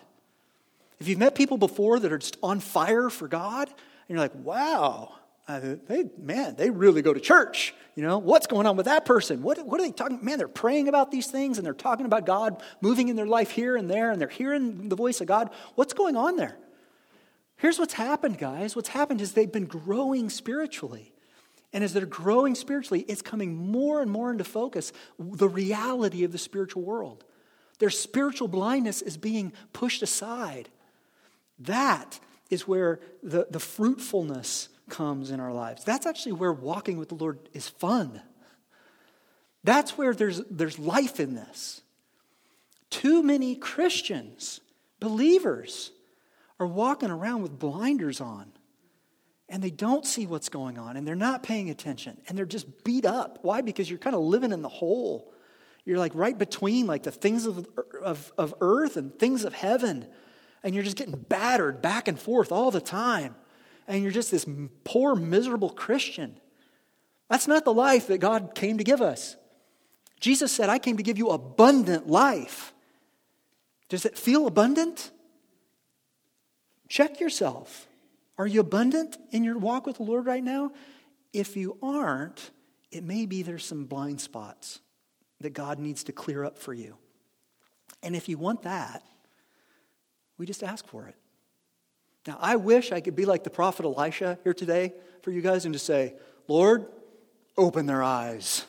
If 0.99 1.07
you've 1.07 1.19
met 1.19 1.35
people 1.35 1.57
before 1.57 1.99
that 1.99 2.11
are 2.11 2.17
just 2.17 2.37
on 2.41 2.59
fire 2.59 3.09
for 3.09 3.27
God, 3.27 3.67
and 3.67 3.75
you're 4.07 4.19
like, 4.19 4.35
wow, 4.35 5.13
they, 5.57 6.05
man, 6.17 6.55
they 6.55 6.69
really 6.69 7.01
go 7.01 7.13
to 7.13 7.19
church. 7.19 7.73
You 7.95 8.03
know, 8.03 8.19
what's 8.19 8.45
going 8.45 8.67
on 8.67 8.77
with 8.77 8.85
that 8.85 9.03
person? 9.05 9.41
What, 9.41 9.65
what 9.65 9.81
are 9.81 9.83
they 9.83 9.91
talking? 9.91 10.23
Man, 10.23 10.37
they're 10.37 10.47
praying 10.47 10.87
about 10.87 11.11
these 11.11 11.27
things 11.27 11.57
and 11.57 11.65
they're 11.65 11.73
talking 11.73 12.05
about 12.05 12.25
God 12.25 12.61
moving 12.81 13.07
in 13.07 13.15
their 13.15 13.25
life 13.25 13.51
here 13.51 13.75
and 13.75 13.89
there 13.89 14.11
and 14.11 14.21
they're 14.21 14.27
hearing 14.27 14.89
the 14.89 14.95
voice 14.95 15.21
of 15.21 15.27
God. 15.27 15.49
What's 15.75 15.93
going 15.93 16.15
on 16.15 16.35
there? 16.35 16.55
Here's 17.57 17.79
what's 17.79 17.93
happened, 17.93 18.37
guys. 18.37 18.75
What's 18.75 18.89
happened 18.89 19.21
is 19.21 19.33
they've 19.33 19.51
been 19.51 19.65
growing 19.65 20.29
spiritually. 20.29 21.11
And 21.73 21.83
as 21.83 21.93
they're 21.93 22.05
growing 22.05 22.55
spiritually, 22.55 23.03
it's 23.07 23.21
coming 23.21 23.55
more 23.55 24.01
and 24.01 24.09
more 24.09 24.31
into 24.31 24.43
focus 24.43 24.93
the 25.17 25.49
reality 25.49 26.23
of 26.23 26.31
the 26.31 26.37
spiritual 26.37 26.83
world. 26.83 27.25
Their 27.79 27.89
spiritual 27.89 28.47
blindness 28.47 29.01
is 29.01 29.17
being 29.17 29.51
pushed 29.73 30.03
aside. 30.03 30.69
That 31.59 32.19
is 32.49 32.67
where 32.67 32.99
the, 33.23 33.47
the 33.49 33.59
fruitfulness 33.59 34.69
comes 34.89 35.31
in 35.31 35.39
our 35.39 35.53
lives. 35.53 35.83
That's 35.83 36.05
actually 36.05 36.33
where 36.33 36.53
walking 36.53 36.97
with 36.97 37.09
the 37.09 37.15
Lord 37.15 37.39
is 37.53 37.67
fun. 37.67 38.21
That's 39.63 39.97
where 39.97 40.13
there's, 40.13 40.41
there's 40.49 40.79
life 40.79 41.19
in 41.19 41.35
this. 41.35 41.81
Too 42.89 43.21
many 43.21 43.55
Christians, 43.55 44.61
believers, 44.99 45.91
are 46.59 46.67
walking 46.67 47.09
around 47.11 47.41
with 47.41 47.57
blinders 47.57 48.19
on 48.19 48.51
and 49.47 49.63
they 49.63 49.69
don't 49.69 50.05
see 50.05 50.25
what's 50.25 50.49
going 50.49 50.77
on 50.77 50.97
and 50.97 51.07
they're 51.07 51.15
not 51.15 51.43
paying 51.43 51.69
attention 51.69 52.17
and 52.27 52.37
they're 52.37 52.45
just 52.45 52.83
beat 52.83 53.05
up. 53.05 53.39
Why? 53.41 53.61
Because 53.61 53.89
you're 53.89 53.99
kind 53.99 54.15
of 54.15 54.21
living 54.21 54.51
in 54.51 54.61
the 54.61 54.69
hole. 54.69 55.31
You're 55.85 55.97
like 55.97 56.13
right 56.15 56.37
between 56.37 56.87
like 56.87 57.03
the 57.03 57.11
things 57.11 57.45
of, 57.45 57.67
of, 58.01 58.31
of 58.37 58.53
earth 58.61 58.97
and 58.97 59.17
things 59.17 59.43
of 59.43 59.53
heaven 59.53 60.07
and 60.63 60.73
you're 60.73 60.83
just 60.83 60.97
getting 60.97 61.15
battered 61.15 61.81
back 61.81 62.07
and 62.07 62.19
forth 62.19 62.51
all 62.51 62.71
the 62.71 62.81
time 62.81 63.35
and 63.89 64.03
you're 64.03 64.11
just 64.11 64.31
this 64.31 64.45
poor, 64.83 65.15
miserable 65.15 65.71
Christian. 65.71 66.39
That's 67.27 67.47
not 67.47 67.65
the 67.65 67.73
life 67.73 68.07
that 68.07 68.19
God 68.19 68.53
came 68.55 68.77
to 68.77 68.83
give 68.83 69.01
us. 69.01 69.35
Jesus 70.19 70.51
said, 70.51 70.69
I 70.69 70.79
came 70.79 70.97
to 70.97 71.03
give 71.03 71.17
you 71.17 71.29
abundant 71.29 72.07
life. 72.07 72.73
Does 73.89 74.05
it 74.05 74.17
feel 74.17 74.47
abundant? 74.47 75.11
Check 76.87 77.19
yourself. 77.19 77.87
Are 78.37 78.47
you 78.47 78.61
abundant 78.61 79.17
in 79.31 79.43
your 79.43 79.57
walk 79.57 79.85
with 79.85 79.97
the 79.97 80.03
Lord 80.03 80.25
right 80.25 80.43
now? 80.43 80.71
If 81.33 81.57
you 81.57 81.77
aren't, 81.81 82.51
it 82.91 83.03
may 83.03 83.25
be 83.25 83.41
there's 83.41 83.65
some 83.65 83.85
blind 83.85 84.21
spots 84.21 84.79
that 85.41 85.51
God 85.51 85.79
needs 85.79 86.03
to 86.05 86.11
clear 86.11 86.43
up 86.43 86.57
for 86.57 86.73
you. 86.73 86.97
And 88.03 88.15
if 88.15 88.29
you 88.29 88.37
want 88.37 88.63
that, 88.63 89.03
we 90.37 90.45
just 90.45 90.63
ask 90.63 90.85
for 90.87 91.07
it. 91.07 91.15
Now, 92.27 92.37
I 92.39 92.57
wish 92.57 92.91
I 92.91 92.99
could 93.01 93.15
be 93.15 93.25
like 93.25 93.43
the 93.43 93.49
prophet 93.49 93.85
Elisha 93.85 94.37
here 94.43 94.53
today 94.53 94.93
for 95.21 95.31
you 95.31 95.41
guys 95.41 95.65
and 95.65 95.73
just 95.73 95.85
say, 95.85 96.15
Lord, 96.47 96.85
open 97.57 97.85
their 97.85 98.03
eyes. 98.03 98.65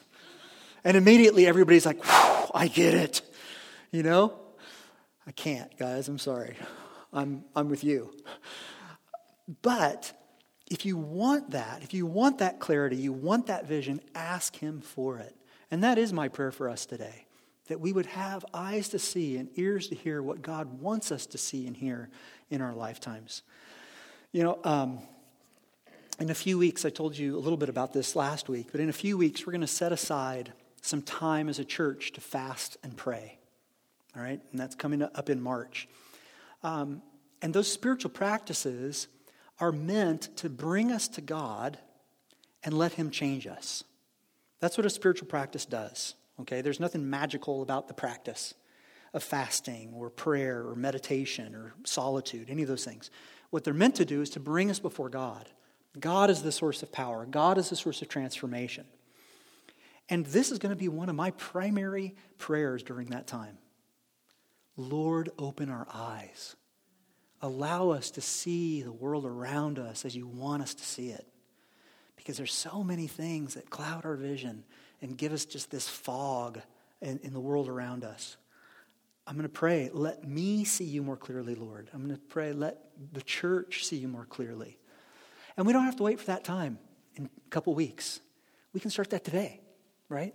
And 0.84 0.96
immediately 0.96 1.46
everybody's 1.46 1.86
like, 1.86 1.98
I 2.04 2.70
get 2.72 2.94
it. 2.94 3.22
You 3.90 4.02
know? 4.02 4.38
I 5.26 5.32
can't, 5.32 5.76
guys. 5.76 6.08
I'm 6.08 6.18
sorry. 6.18 6.56
I'm, 7.12 7.44
I'm 7.54 7.68
with 7.68 7.84
you. 7.84 8.12
But 9.62 10.12
if 10.70 10.86
you 10.86 10.96
want 10.96 11.50
that, 11.50 11.82
if 11.82 11.92
you 11.92 12.06
want 12.06 12.38
that 12.38 12.60
clarity, 12.60 12.96
you 12.96 13.12
want 13.12 13.48
that 13.48 13.66
vision, 13.66 14.00
ask 14.14 14.56
Him 14.56 14.80
for 14.80 15.18
it. 15.18 15.36
And 15.70 15.82
that 15.82 15.98
is 15.98 16.12
my 16.12 16.28
prayer 16.28 16.52
for 16.52 16.68
us 16.68 16.86
today 16.86 17.26
that 17.70 17.80
we 17.80 17.92
would 17.92 18.06
have 18.06 18.44
eyes 18.52 18.88
to 18.88 18.98
see 18.98 19.36
and 19.36 19.48
ears 19.54 19.86
to 19.86 19.94
hear 19.94 20.20
what 20.20 20.42
God 20.42 20.80
wants 20.80 21.12
us 21.12 21.24
to 21.26 21.38
see 21.38 21.68
and 21.68 21.76
hear 21.76 22.10
in 22.50 22.60
our 22.60 22.74
lifetimes. 22.74 23.42
You 24.32 24.42
know, 24.42 24.58
um, 24.64 24.98
in 26.18 26.30
a 26.30 26.34
few 26.34 26.58
weeks, 26.58 26.84
I 26.84 26.90
told 26.90 27.16
you 27.16 27.36
a 27.36 27.38
little 27.38 27.56
bit 27.56 27.68
about 27.68 27.92
this 27.92 28.16
last 28.16 28.48
week, 28.48 28.70
but 28.72 28.80
in 28.80 28.88
a 28.88 28.92
few 28.92 29.16
weeks, 29.16 29.46
we're 29.46 29.52
going 29.52 29.60
to 29.60 29.68
set 29.68 29.92
aside 29.92 30.52
some 30.82 31.00
time 31.00 31.48
as 31.48 31.60
a 31.60 31.64
church 31.64 32.10
to 32.14 32.20
fast 32.20 32.76
and 32.82 32.96
pray. 32.96 33.38
All 34.16 34.22
right? 34.22 34.40
And 34.50 34.60
that's 34.60 34.74
coming 34.74 35.00
up 35.00 35.30
in 35.30 35.40
March. 35.40 35.86
Um, 36.64 37.02
and 37.40 37.54
those 37.54 37.72
spiritual 37.72 38.10
practices 38.10 39.06
are 39.60 39.70
meant 39.70 40.36
to 40.38 40.50
bring 40.50 40.90
us 40.90 41.06
to 41.06 41.20
God 41.20 41.78
and 42.64 42.76
let 42.76 42.94
Him 42.94 43.12
change 43.12 43.46
us. 43.46 43.84
That's 44.58 44.76
what 44.76 44.86
a 44.86 44.90
spiritual 44.90 45.28
practice 45.28 45.64
does. 45.64 46.16
Okay? 46.40 46.60
There's 46.60 46.80
nothing 46.80 47.08
magical 47.08 47.62
about 47.62 47.88
the 47.88 47.94
practice 47.94 48.54
of 49.12 49.22
fasting 49.22 49.92
or 49.94 50.10
prayer 50.10 50.66
or 50.66 50.74
meditation 50.74 51.54
or 51.54 51.74
solitude, 51.84 52.48
any 52.48 52.62
of 52.62 52.68
those 52.68 52.84
things. 52.84 53.10
What 53.50 53.64
they're 53.64 53.74
meant 53.74 53.96
to 53.96 54.04
do 54.04 54.22
is 54.22 54.30
to 54.30 54.40
bring 54.40 54.70
us 54.70 54.78
before 54.78 55.08
God. 55.08 55.48
God 55.98 56.30
is 56.30 56.42
the 56.42 56.52
source 56.52 56.82
of 56.82 56.92
power, 56.92 57.26
God 57.26 57.58
is 57.58 57.70
the 57.70 57.76
source 57.76 58.00
of 58.02 58.08
transformation. 58.08 58.86
And 60.08 60.26
this 60.26 60.50
is 60.50 60.58
going 60.58 60.70
to 60.70 60.76
be 60.76 60.88
one 60.88 61.08
of 61.08 61.14
my 61.14 61.30
primary 61.32 62.16
prayers 62.36 62.82
during 62.82 63.10
that 63.10 63.28
time. 63.28 63.58
Lord, 64.76 65.30
open 65.38 65.70
our 65.70 65.86
eyes. 65.92 66.56
Allow 67.42 67.90
us 67.90 68.10
to 68.12 68.20
see 68.20 68.82
the 68.82 68.92
world 68.92 69.24
around 69.24 69.78
us 69.78 70.04
as 70.04 70.16
you 70.16 70.26
want 70.26 70.62
us 70.62 70.74
to 70.74 70.84
see 70.84 71.10
it. 71.10 71.26
Because 72.16 72.36
there's 72.36 72.52
so 72.52 72.82
many 72.82 73.06
things 73.06 73.54
that 73.54 73.70
cloud 73.70 74.04
our 74.04 74.16
vision 74.16 74.64
and 75.02 75.16
give 75.16 75.32
us 75.32 75.44
just 75.44 75.70
this 75.70 75.88
fog 75.88 76.60
in, 77.00 77.18
in 77.22 77.32
the 77.32 77.40
world 77.40 77.68
around 77.68 78.04
us. 78.04 78.36
I'm 79.26 79.34
going 79.34 79.44
to 79.44 79.48
pray, 79.48 79.90
let 79.92 80.26
me 80.26 80.64
see 80.64 80.84
you 80.84 81.02
more 81.02 81.16
clearly, 81.16 81.54
Lord. 81.54 81.88
I'm 81.92 82.04
going 82.04 82.14
to 82.14 82.20
pray, 82.20 82.52
let 82.52 82.78
the 83.12 83.22
church 83.22 83.86
see 83.86 83.96
you 83.96 84.08
more 84.08 84.24
clearly. 84.24 84.78
And 85.56 85.66
we 85.66 85.72
don't 85.72 85.84
have 85.84 85.96
to 85.96 86.02
wait 86.02 86.18
for 86.18 86.26
that 86.26 86.42
time 86.42 86.78
in 87.16 87.26
a 87.26 87.50
couple 87.50 87.74
weeks. 87.74 88.20
We 88.72 88.80
can 88.80 88.90
start 88.90 89.10
that 89.10 89.24
today, 89.24 89.60
right? 90.08 90.34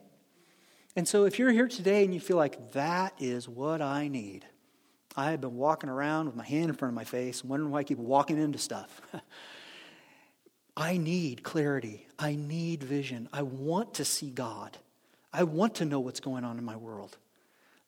And 0.95 1.07
so 1.07 1.26
if 1.26 1.39
you're 1.39 1.51
here 1.51 1.68
today 1.68 2.05
and 2.05 2.13
you 2.13 2.20
feel 2.20 2.38
like 2.38 2.72
that 2.72 3.13
is 3.20 3.49
what 3.49 3.82
I 3.82 4.07
need, 4.07 4.45
I 5.18 5.32
have 5.32 5.41
been 5.41 5.55
walking 5.55 5.89
around 5.89 6.28
with 6.28 6.36
my 6.36 6.45
hand 6.45 6.70
in 6.70 6.76
front 6.76 6.91
of 6.91 6.95
my 6.95 7.03
face, 7.03 7.43
wondering 7.43 7.72
why 7.72 7.80
I 7.80 7.84
keep 7.84 7.97
walking 7.97 8.38
into 8.38 8.59
stuff. 8.59 9.01
I 10.78 10.97
need 10.97 11.43
clarity. 11.43 12.05
I 12.19 12.36
need 12.36 12.84
vision. 12.84 13.30
I 13.32 13.43
want 13.43 13.95
to 13.95 14.05
see 14.05 14.30
God. 14.30 14.78
I 15.32 15.43
want 15.43 15.76
to 15.76 15.86
know 15.86 15.99
what's 15.99 16.19
going 16.19 16.43
on 16.43 16.57
in 16.57 16.65
my 16.65 16.76
world. 16.76 17.17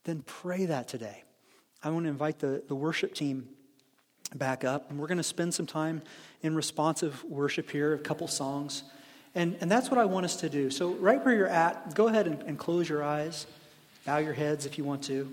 Then 0.04 0.24
pray 0.26 0.66
that 0.66 0.88
today. 0.88 1.24
I 1.84 1.90
want 1.90 2.06
to 2.06 2.10
invite 2.10 2.40
the, 2.40 2.64
the 2.68 2.76
worship 2.76 3.14
team 3.14 3.50
back 4.36 4.64
up, 4.64 4.90
and 4.90 5.00
we're 5.00 5.08
going 5.08 5.18
to 5.18 5.24
spend 5.24 5.54
some 5.54 5.66
time 5.66 6.02
in 6.42 6.56
responsive 6.56 7.24
worship 7.26 7.70
here, 7.70 7.94
a 7.94 8.00
couple 8.00 8.28
songs. 8.28 8.84
And, 9.36 9.58
and 9.62 9.70
that's 9.70 9.90
what 9.90 10.00
I 10.00 10.06
want 10.06 10.26
us 10.26 10.38
to 10.38 10.50
do. 10.50 10.70
So, 10.70 10.92
right 10.94 11.24
where 11.24 11.36
you're 11.36 11.48
at, 11.48 11.94
go 11.94 12.08
ahead 12.08 12.28
and, 12.28 12.42
and 12.44 12.58
close 12.58 12.90
your 12.90 13.04
eyes, 13.04 13.46
bow 14.06 14.18
your 14.18 14.34
heads 14.34 14.66
if 14.66 14.78
you 14.78 14.84
want 14.84 15.04
to. 15.04 15.32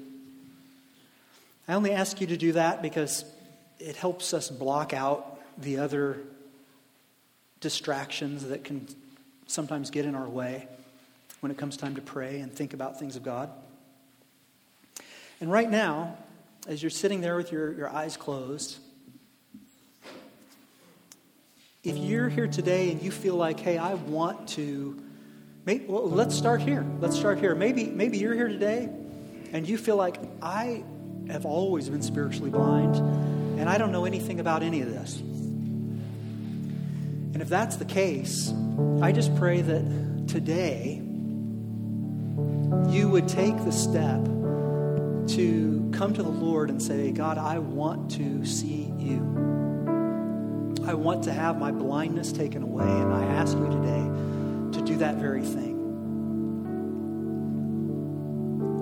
I 1.66 1.74
only 1.74 1.92
ask 1.92 2.20
you 2.20 2.26
to 2.28 2.36
do 2.36 2.52
that 2.52 2.82
because 2.82 3.24
it 3.78 3.96
helps 3.96 4.34
us 4.34 4.50
block 4.50 4.92
out 4.92 5.40
the 5.57 5.78
other 5.78 6.18
distractions 7.65 8.45
that 8.45 8.62
can 8.62 8.87
sometimes 9.47 9.91
get 9.91 10.05
in 10.05 10.15
our 10.15 10.29
way 10.29 10.69
when 11.41 11.51
it 11.51 11.57
comes 11.57 11.79
time 11.79 11.95
to 11.95 12.03
pray 12.03 12.41
and 12.41 12.53
think 12.53 12.75
about 12.75 12.99
things 12.99 13.17
of 13.17 13.23
God. 13.23 13.51
And 15.41 15.51
right 15.51 15.71
now, 15.71 16.19
as 16.69 16.83
you're 16.83 16.91
sitting 16.91 17.23
there 17.23 17.37
with 17.37 17.51
your, 17.51 17.73
your 17.73 17.89
eyes 17.89 18.19
closed, 18.19 18.77
if 21.83 21.97
you're 21.97 22.29
here 22.29 22.47
today 22.47 22.91
and 22.91 23.03
you 23.03 23.11
feel 23.11 23.37
like, 23.37 23.59
hey, 23.59 23.79
I 23.79 23.95
want 23.95 24.47
to, 24.51 25.03
maybe, 25.65 25.87
well, 25.87 26.09
let's 26.09 26.35
start 26.35 26.61
here. 26.61 26.85
Let's 27.01 27.17
start 27.17 27.39
here. 27.39 27.55
Maybe, 27.55 27.87
maybe 27.87 28.19
you're 28.19 28.35
here 28.35 28.49
today 28.49 28.91
and 29.53 29.67
you 29.67 29.79
feel 29.79 29.97
like, 29.97 30.19
I 30.43 30.85
have 31.31 31.47
always 31.47 31.89
been 31.89 32.03
spiritually 32.03 32.51
blind 32.51 32.97
and 33.59 33.71
I 33.71 33.79
don't 33.79 33.91
know 33.91 34.05
anything 34.05 34.39
about 34.39 34.62
any 34.62 34.83
of 34.83 34.89
this. 34.89 35.23
And 37.35 37.43
if 37.43 37.49
that's 37.49 37.76
the 37.76 37.85
case, 37.85 38.55
I 39.03 39.11
just 39.11 39.35
pray 39.35 39.61
that 39.61 40.28
today 40.28 41.03
you 42.89 43.09
would 43.09 43.26
take 43.26 43.57
the 43.64 43.72
step 43.72 44.24
to 45.35 45.91
come 45.93 46.14
to 46.14 46.22
the 46.22 46.28
Lord 46.28 46.70
and 46.70 46.80
say, 46.80 47.11
God, 47.11 47.37
I 47.37 47.59
want 47.59 48.12
to 48.12 48.47
see 48.47 48.93
you. 48.99 49.18
I 50.87 50.95
want 50.95 51.24
to 51.24 51.32
have 51.32 51.59
my 51.59 51.72
blindness 51.72 52.30
taken 52.30 52.62
away, 52.62 52.85
and 52.85 53.12
I 53.12 53.24
ask 53.24 53.57
you 53.57 53.66
today 53.66 54.78
to 54.78 54.85
do 54.85 54.99
that 54.99 55.16
very 55.16 55.43
thing. 55.43 55.72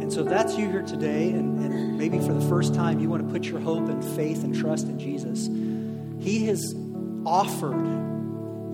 And 0.02 0.12
so, 0.12 0.24
if 0.24 0.28
that's 0.28 0.58
you 0.58 0.68
here 0.68 0.82
today, 0.82 1.30
and, 1.30 1.58
and 1.58 1.96
maybe 1.96 2.18
for 2.18 2.34
the 2.34 2.46
first 2.50 2.74
time 2.74 3.00
you 3.00 3.08
want 3.08 3.26
to 3.26 3.32
put 3.32 3.46
your 3.46 3.60
hope 3.60 3.88
and 3.88 4.04
faith 4.14 4.44
and 4.44 4.54
trust 4.54 4.88
in 4.88 4.98
Jesus, 4.98 5.46
He 6.22 6.46
has 6.48 6.74
offered 7.24 8.11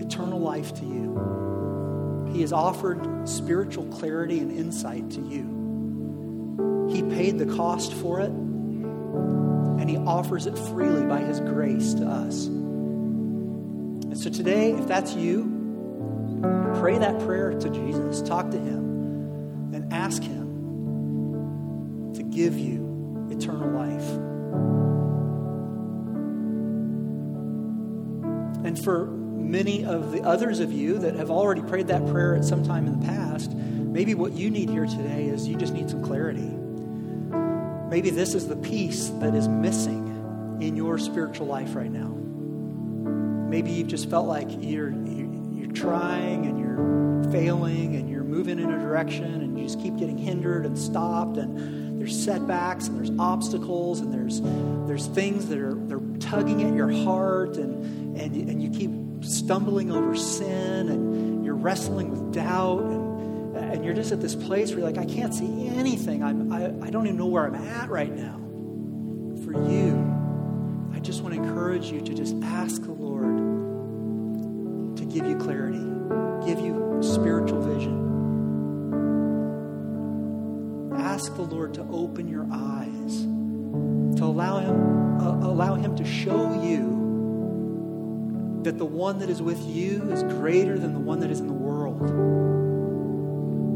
eternal 0.09 0.41
life 0.41 0.73
to 0.75 0.87
you. 0.87 2.29
He 2.33 2.41
has 2.41 2.53
offered 2.53 3.29
spiritual 3.29 3.85
clarity 3.87 4.39
and 4.39 4.51
insight 4.51 5.11
to 5.11 5.21
you. 5.21 6.89
He 6.91 7.03
paid 7.03 7.39
the 7.39 7.45
cost 7.57 7.93
for 7.93 8.21
it, 8.21 8.31
and 8.31 9.91
He 9.91 9.99
offers 9.99 10.47
it 10.47 10.57
freely 10.59 11.05
by 11.05 11.19
His 11.21 11.41
grace 11.41 11.93
to 11.95 12.07
us. 12.07 12.47
And 12.47 14.19
so 14.19 14.31
today, 14.31 14.73
if 14.73 14.89
that's 14.89 15.13
you, 15.15 15.59
pray 16.81 16.97
that 16.97 17.19
prayer 17.21 17.53
to 17.53 17.69
Jesus. 17.69 18.23
Talk 18.23 18.51
to 18.53 18.59
him 18.59 19.75
and 19.75 19.93
ask 19.93 20.23
him 20.23 22.13
to 22.15 22.23
give 22.23 22.59
you 22.59 23.27
eternal 23.31 23.71
life. 23.71 24.09
And 28.65 28.83
for 28.83 29.28
many 29.49 29.85
of 29.85 30.13
the 30.13 30.23
others 30.23 30.61
of 30.61 30.71
you 30.71 30.99
that 30.99 31.15
have 31.15 31.31
already 31.31 31.63
prayed 31.63 31.89
that 31.89 32.07
prayer 32.09 32.37
at 32.37 32.45
some 32.45 32.63
time 32.63 32.87
in 32.87 33.01
the 33.01 33.07
past, 33.07 33.55
maybe 33.55 34.15
what 34.15 34.33
you 34.33 34.51
need 34.51 34.69
here 34.69 34.85
today 34.85 35.25
is 35.25 35.49
you 35.49 35.57
just 35.57 35.73
need 35.73 35.89
some 35.89 36.05
clarity. 36.05 36.51
Maybe 37.91 38.11
this 38.11 38.35
is 38.35 38.47
the 38.47 38.57
piece 38.57 39.09
that 39.21 39.35
is 39.35 39.49
missing 39.49 40.59
in 40.61 40.77
your 40.77 40.99
spiritual 40.99 41.47
life 41.47 41.75
right 41.75 41.91
now. 41.91 42.09
Maybe 43.49 43.71
you've 43.71 43.89
just 43.89 44.11
felt 44.11 44.29
like 44.29 44.49
you're, 44.61 44.91
you're 44.91 45.73
trying 45.73 46.45
and 46.45 46.61
you're 46.61 47.33
failing 47.33 47.97
and 47.97 48.11
you're 48.11 48.25
moving 48.25 48.59
in 48.59 48.71
a 48.71 48.79
direction 48.79 49.25
and 49.25 49.59
you 49.59 49.65
just 49.65 49.81
keep 49.81 49.97
getting 49.97 50.19
hindered 50.19 50.67
and 50.67 50.79
stopped 50.79 51.39
and 51.39 51.99
there's 51.99 52.23
setbacks 52.23 52.89
and 52.89 52.99
there's 52.99 53.19
obstacles 53.19 54.01
and 54.01 54.13
there's, 54.13 54.43
there's 54.87 55.07
things 55.07 55.47
that 55.47 55.59
are 55.59 55.75
they're 55.75 56.19
tugging 56.19 56.63
at 56.63 56.75
your 56.75 56.93
heart 57.05 57.57
and, 57.57 58.19
and, 58.19 58.37
and 58.51 58.63
you 58.63 58.69
keep 58.69 58.91
stumbling 59.21 59.91
over 59.91 60.15
sin 60.15 60.89
and 60.89 61.45
you're 61.45 61.55
wrestling 61.55 62.11
with 62.11 62.33
doubt 62.33 62.83
and, 62.83 63.57
and 63.57 63.85
you're 63.85 63.95
just 63.95 64.13
at 64.13 64.21
this 64.21 64.35
place 64.35 64.71
where 64.71 64.81
you're 64.81 64.89
like, 64.91 64.99
I 64.99 65.07
can't 65.07 65.35
see 65.35 65.69
anything. 65.69 66.23
I'm, 66.23 66.53
I, 66.53 66.67
I 66.87 66.91
don't 66.91 67.07
even 67.07 67.19
know 67.19 67.27
where 67.27 67.47
I'm 67.47 67.55
at 67.55 67.89
right 67.89 68.15
now. 68.15 68.37
For 69.45 69.53
you, 69.53 70.93
I 70.95 71.01
just 71.01 71.23
want 71.23 71.35
to 71.35 71.43
encourage 71.43 71.87
you 71.87 72.01
to 72.01 72.15
just 72.15 72.37
ask 72.43 72.83
the 72.83 72.93
Lord 72.93 73.37
to 74.97 75.05
give 75.05 75.27
you 75.27 75.37
clarity, 75.37 75.79
give 76.45 76.61
you 76.61 76.99
spiritual 77.03 77.61
vision. 77.63 78.07
Ask 80.99 81.35
the 81.37 81.43
Lord 81.43 81.75
to 81.75 81.87
open 81.91 82.29
your 82.29 82.47
eyes, 82.53 83.23
to 84.19 84.25
allow 84.25 84.59
Him, 84.59 85.21
uh, 85.21 85.47
allow 85.47 85.75
Him 85.75 85.97
to 85.97 86.05
show 86.05 86.63
you 86.63 86.98
that 88.63 88.77
the 88.77 88.85
one 88.85 89.21
that 89.21 89.31
is 89.31 89.41
with 89.41 89.61
you 89.65 90.11
is 90.11 90.23
greater 90.23 90.79
than 90.79 90.93
the 90.93 91.01
one 91.01 91.21
that 91.21 91.31
is 91.31 91.41
in 91.41 91.47
the 91.47 91.53
world. 91.53 92.01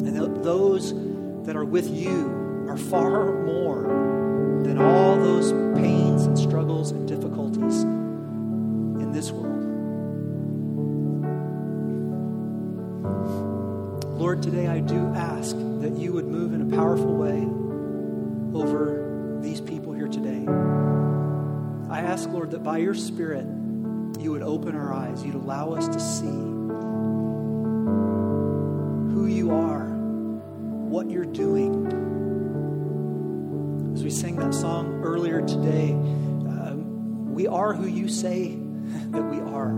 And 0.04 0.16
that 0.16 0.42
those 0.42 0.92
that 1.46 1.56
are 1.56 1.64
with 1.64 1.88
you 1.88 2.66
are 2.68 2.76
far 2.76 3.44
more 3.44 3.82
than 4.64 4.78
all 4.78 5.16
those 5.16 5.52
pains 5.78 6.24
and 6.24 6.38
struggles 6.38 6.90
and 6.90 7.06
difficulties 7.06 7.82
in 7.82 9.12
this 9.12 9.30
world. 9.30 9.52
Lord, 14.18 14.42
today 14.42 14.68
I 14.68 14.80
do 14.80 15.12
ask 15.14 15.56
that 15.56 15.96
you 15.96 16.12
would 16.12 16.26
move 16.26 16.52
in 16.54 16.72
a 16.72 16.76
powerful 16.76 17.16
way 17.16 17.42
over 18.58 19.38
these 19.42 19.60
people 19.60 19.92
here 19.92 20.08
today. 20.08 20.46
I 21.90 22.00
ask, 22.00 22.28
Lord, 22.28 22.52
that 22.52 22.62
by 22.62 22.78
your 22.78 22.94
Spirit, 22.94 23.44
you 24.22 24.32
would 24.32 24.42
open 24.42 24.74
our 24.76 24.94
eyes, 24.94 25.24
you'd 25.24 25.34
allow 25.34 25.72
us 25.72 25.88
to 25.88 26.00
see 26.00 26.26
who 29.12 29.26
you 29.26 29.50
are, 29.50 29.86
what 29.86 31.10
you're 31.10 31.24
doing 31.24 32.02
as 33.94 34.02
we 34.02 34.10
sang 34.10 34.36
that 34.36 34.54
song 34.54 35.02
earlier 35.04 35.42
today, 35.42 35.92
um, 35.92 37.34
we 37.34 37.46
are 37.46 37.72
who 37.72 37.86
you 37.86 38.08
say 38.08 38.48
that 39.10 39.22
we 39.22 39.38
are. 39.38 39.74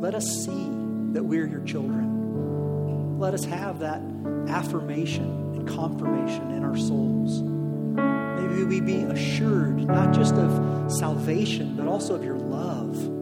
Let 0.00 0.14
us 0.14 0.24
see 0.44 0.68
that 1.14 1.24
we're 1.24 1.46
your 1.46 1.62
children. 1.64 3.18
Let 3.18 3.34
us 3.34 3.44
have 3.44 3.78
that 3.80 4.02
affirmation 4.48 5.24
and 5.54 5.66
confirmation 5.66 6.50
in 6.52 6.62
our 6.62 6.76
souls. 6.76 7.42
Maybe 7.42 8.64
we 8.64 8.80
be 8.80 9.02
assured 9.02 9.84
not 9.86 10.14
just 10.14 10.34
of 10.34 10.92
salvation, 10.92 11.76
but 11.76 11.86
also 11.88 12.14
of 12.14 12.22
your 12.22 12.36
love. 12.38 13.13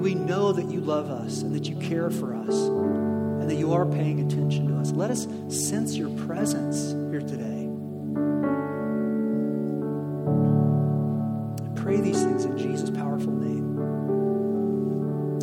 We 0.00 0.14
know 0.14 0.52
that 0.52 0.70
you 0.70 0.80
love 0.80 1.10
us 1.10 1.42
and 1.42 1.54
that 1.54 1.68
you 1.68 1.76
care 1.76 2.08
for 2.08 2.34
us 2.34 2.54
and 2.54 3.50
that 3.50 3.56
you 3.56 3.74
are 3.74 3.84
paying 3.84 4.20
attention 4.20 4.68
to 4.68 4.78
us. 4.78 4.92
Let 4.92 5.10
us 5.10 5.28
sense 5.48 5.94
your 5.94 6.08
presence 6.24 6.92
here 7.10 7.20
today. 7.20 7.68
I 11.62 11.68
pray 11.78 12.00
these 12.00 12.22
things 12.24 12.46
in 12.46 12.56
Jesus' 12.56 12.88
powerful 12.88 13.30
name. 13.30 13.76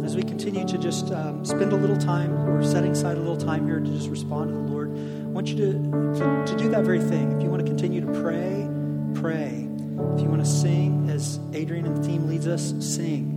As 0.04 0.16
we 0.16 0.24
continue 0.24 0.66
to 0.66 0.80
just 0.80 1.12
um, 1.12 1.46
spend 1.46 1.72
a 1.72 1.76
little 1.76 1.98
time, 1.98 2.32
we're 2.48 2.64
setting 2.64 2.94
aside 2.94 3.18
a 3.18 3.20
little 3.20 3.38
time 3.38 3.68
here 3.68 3.80
to 3.80 3.92
just 3.92 4.10
respond 4.10 4.50
to 4.50 4.56
the 4.56 4.62
Lord. 4.62 4.90
I 4.90 5.28
want 5.30 5.50
you 5.50 5.56
to, 5.58 5.74
to, 5.74 6.46
to 6.48 6.56
do 6.58 6.68
that 6.70 6.84
very 6.84 7.00
thing. 7.02 7.32
If 7.34 7.44
you 7.44 7.52
want 7.52 7.64
to 7.64 7.68
continue 7.68 8.02
to 8.02 8.12
pray, 8.22 8.68
pray. 9.22 9.68
If 10.16 10.22
you 10.22 10.30
want 10.30 10.44
to 10.44 10.50
sing, 10.50 11.12
as 11.12 11.40
Adrian 11.54 11.86
and 11.86 11.96
the 11.96 12.08
team 12.08 12.28
leads 12.28 12.48
us, 12.48 12.74
sing. 12.80 13.37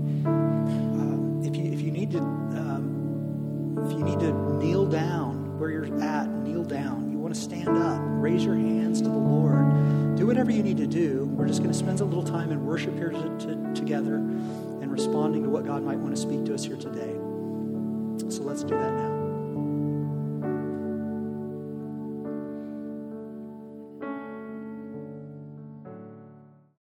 Want 7.31 7.37
to 7.37 7.43
stand 7.43 7.78
up, 7.78 8.01
raise 8.03 8.45
your 8.45 8.57
hands 8.57 9.01
to 9.01 9.09
the 9.09 9.14
Lord 9.14 10.16
do 10.16 10.26
whatever 10.26 10.51
you 10.51 10.62
need 10.62 10.76
to 10.76 10.87
do. 10.87 11.26
We're 11.33 11.47
just 11.47 11.61
going 11.61 11.72
to 11.72 11.78
spend 11.78 12.01
a 12.01 12.05
little 12.05 12.24
time 12.24 12.51
in 12.51 12.66
worship 12.66 12.95
here 12.95 13.11
to, 13.11 13.39
to, 13.39 13.72
together 13.74 14.16
and 14.16 14.93
responding 14.93 15.45
to 15.45 15.49
what 15.49 15.64
God 15.64 15.83
might 15.83 15.97
want 15.97 16.14
to 16.14 16.20
speak 16.20 16.45
to 16.47 16.55
us 16.55 16.64
here 16.64 16.76
today. 16.76 17.14
So 18.28 18.43
let's 18.43 18.62
do 18.62 18.76
that. 18.76 19.20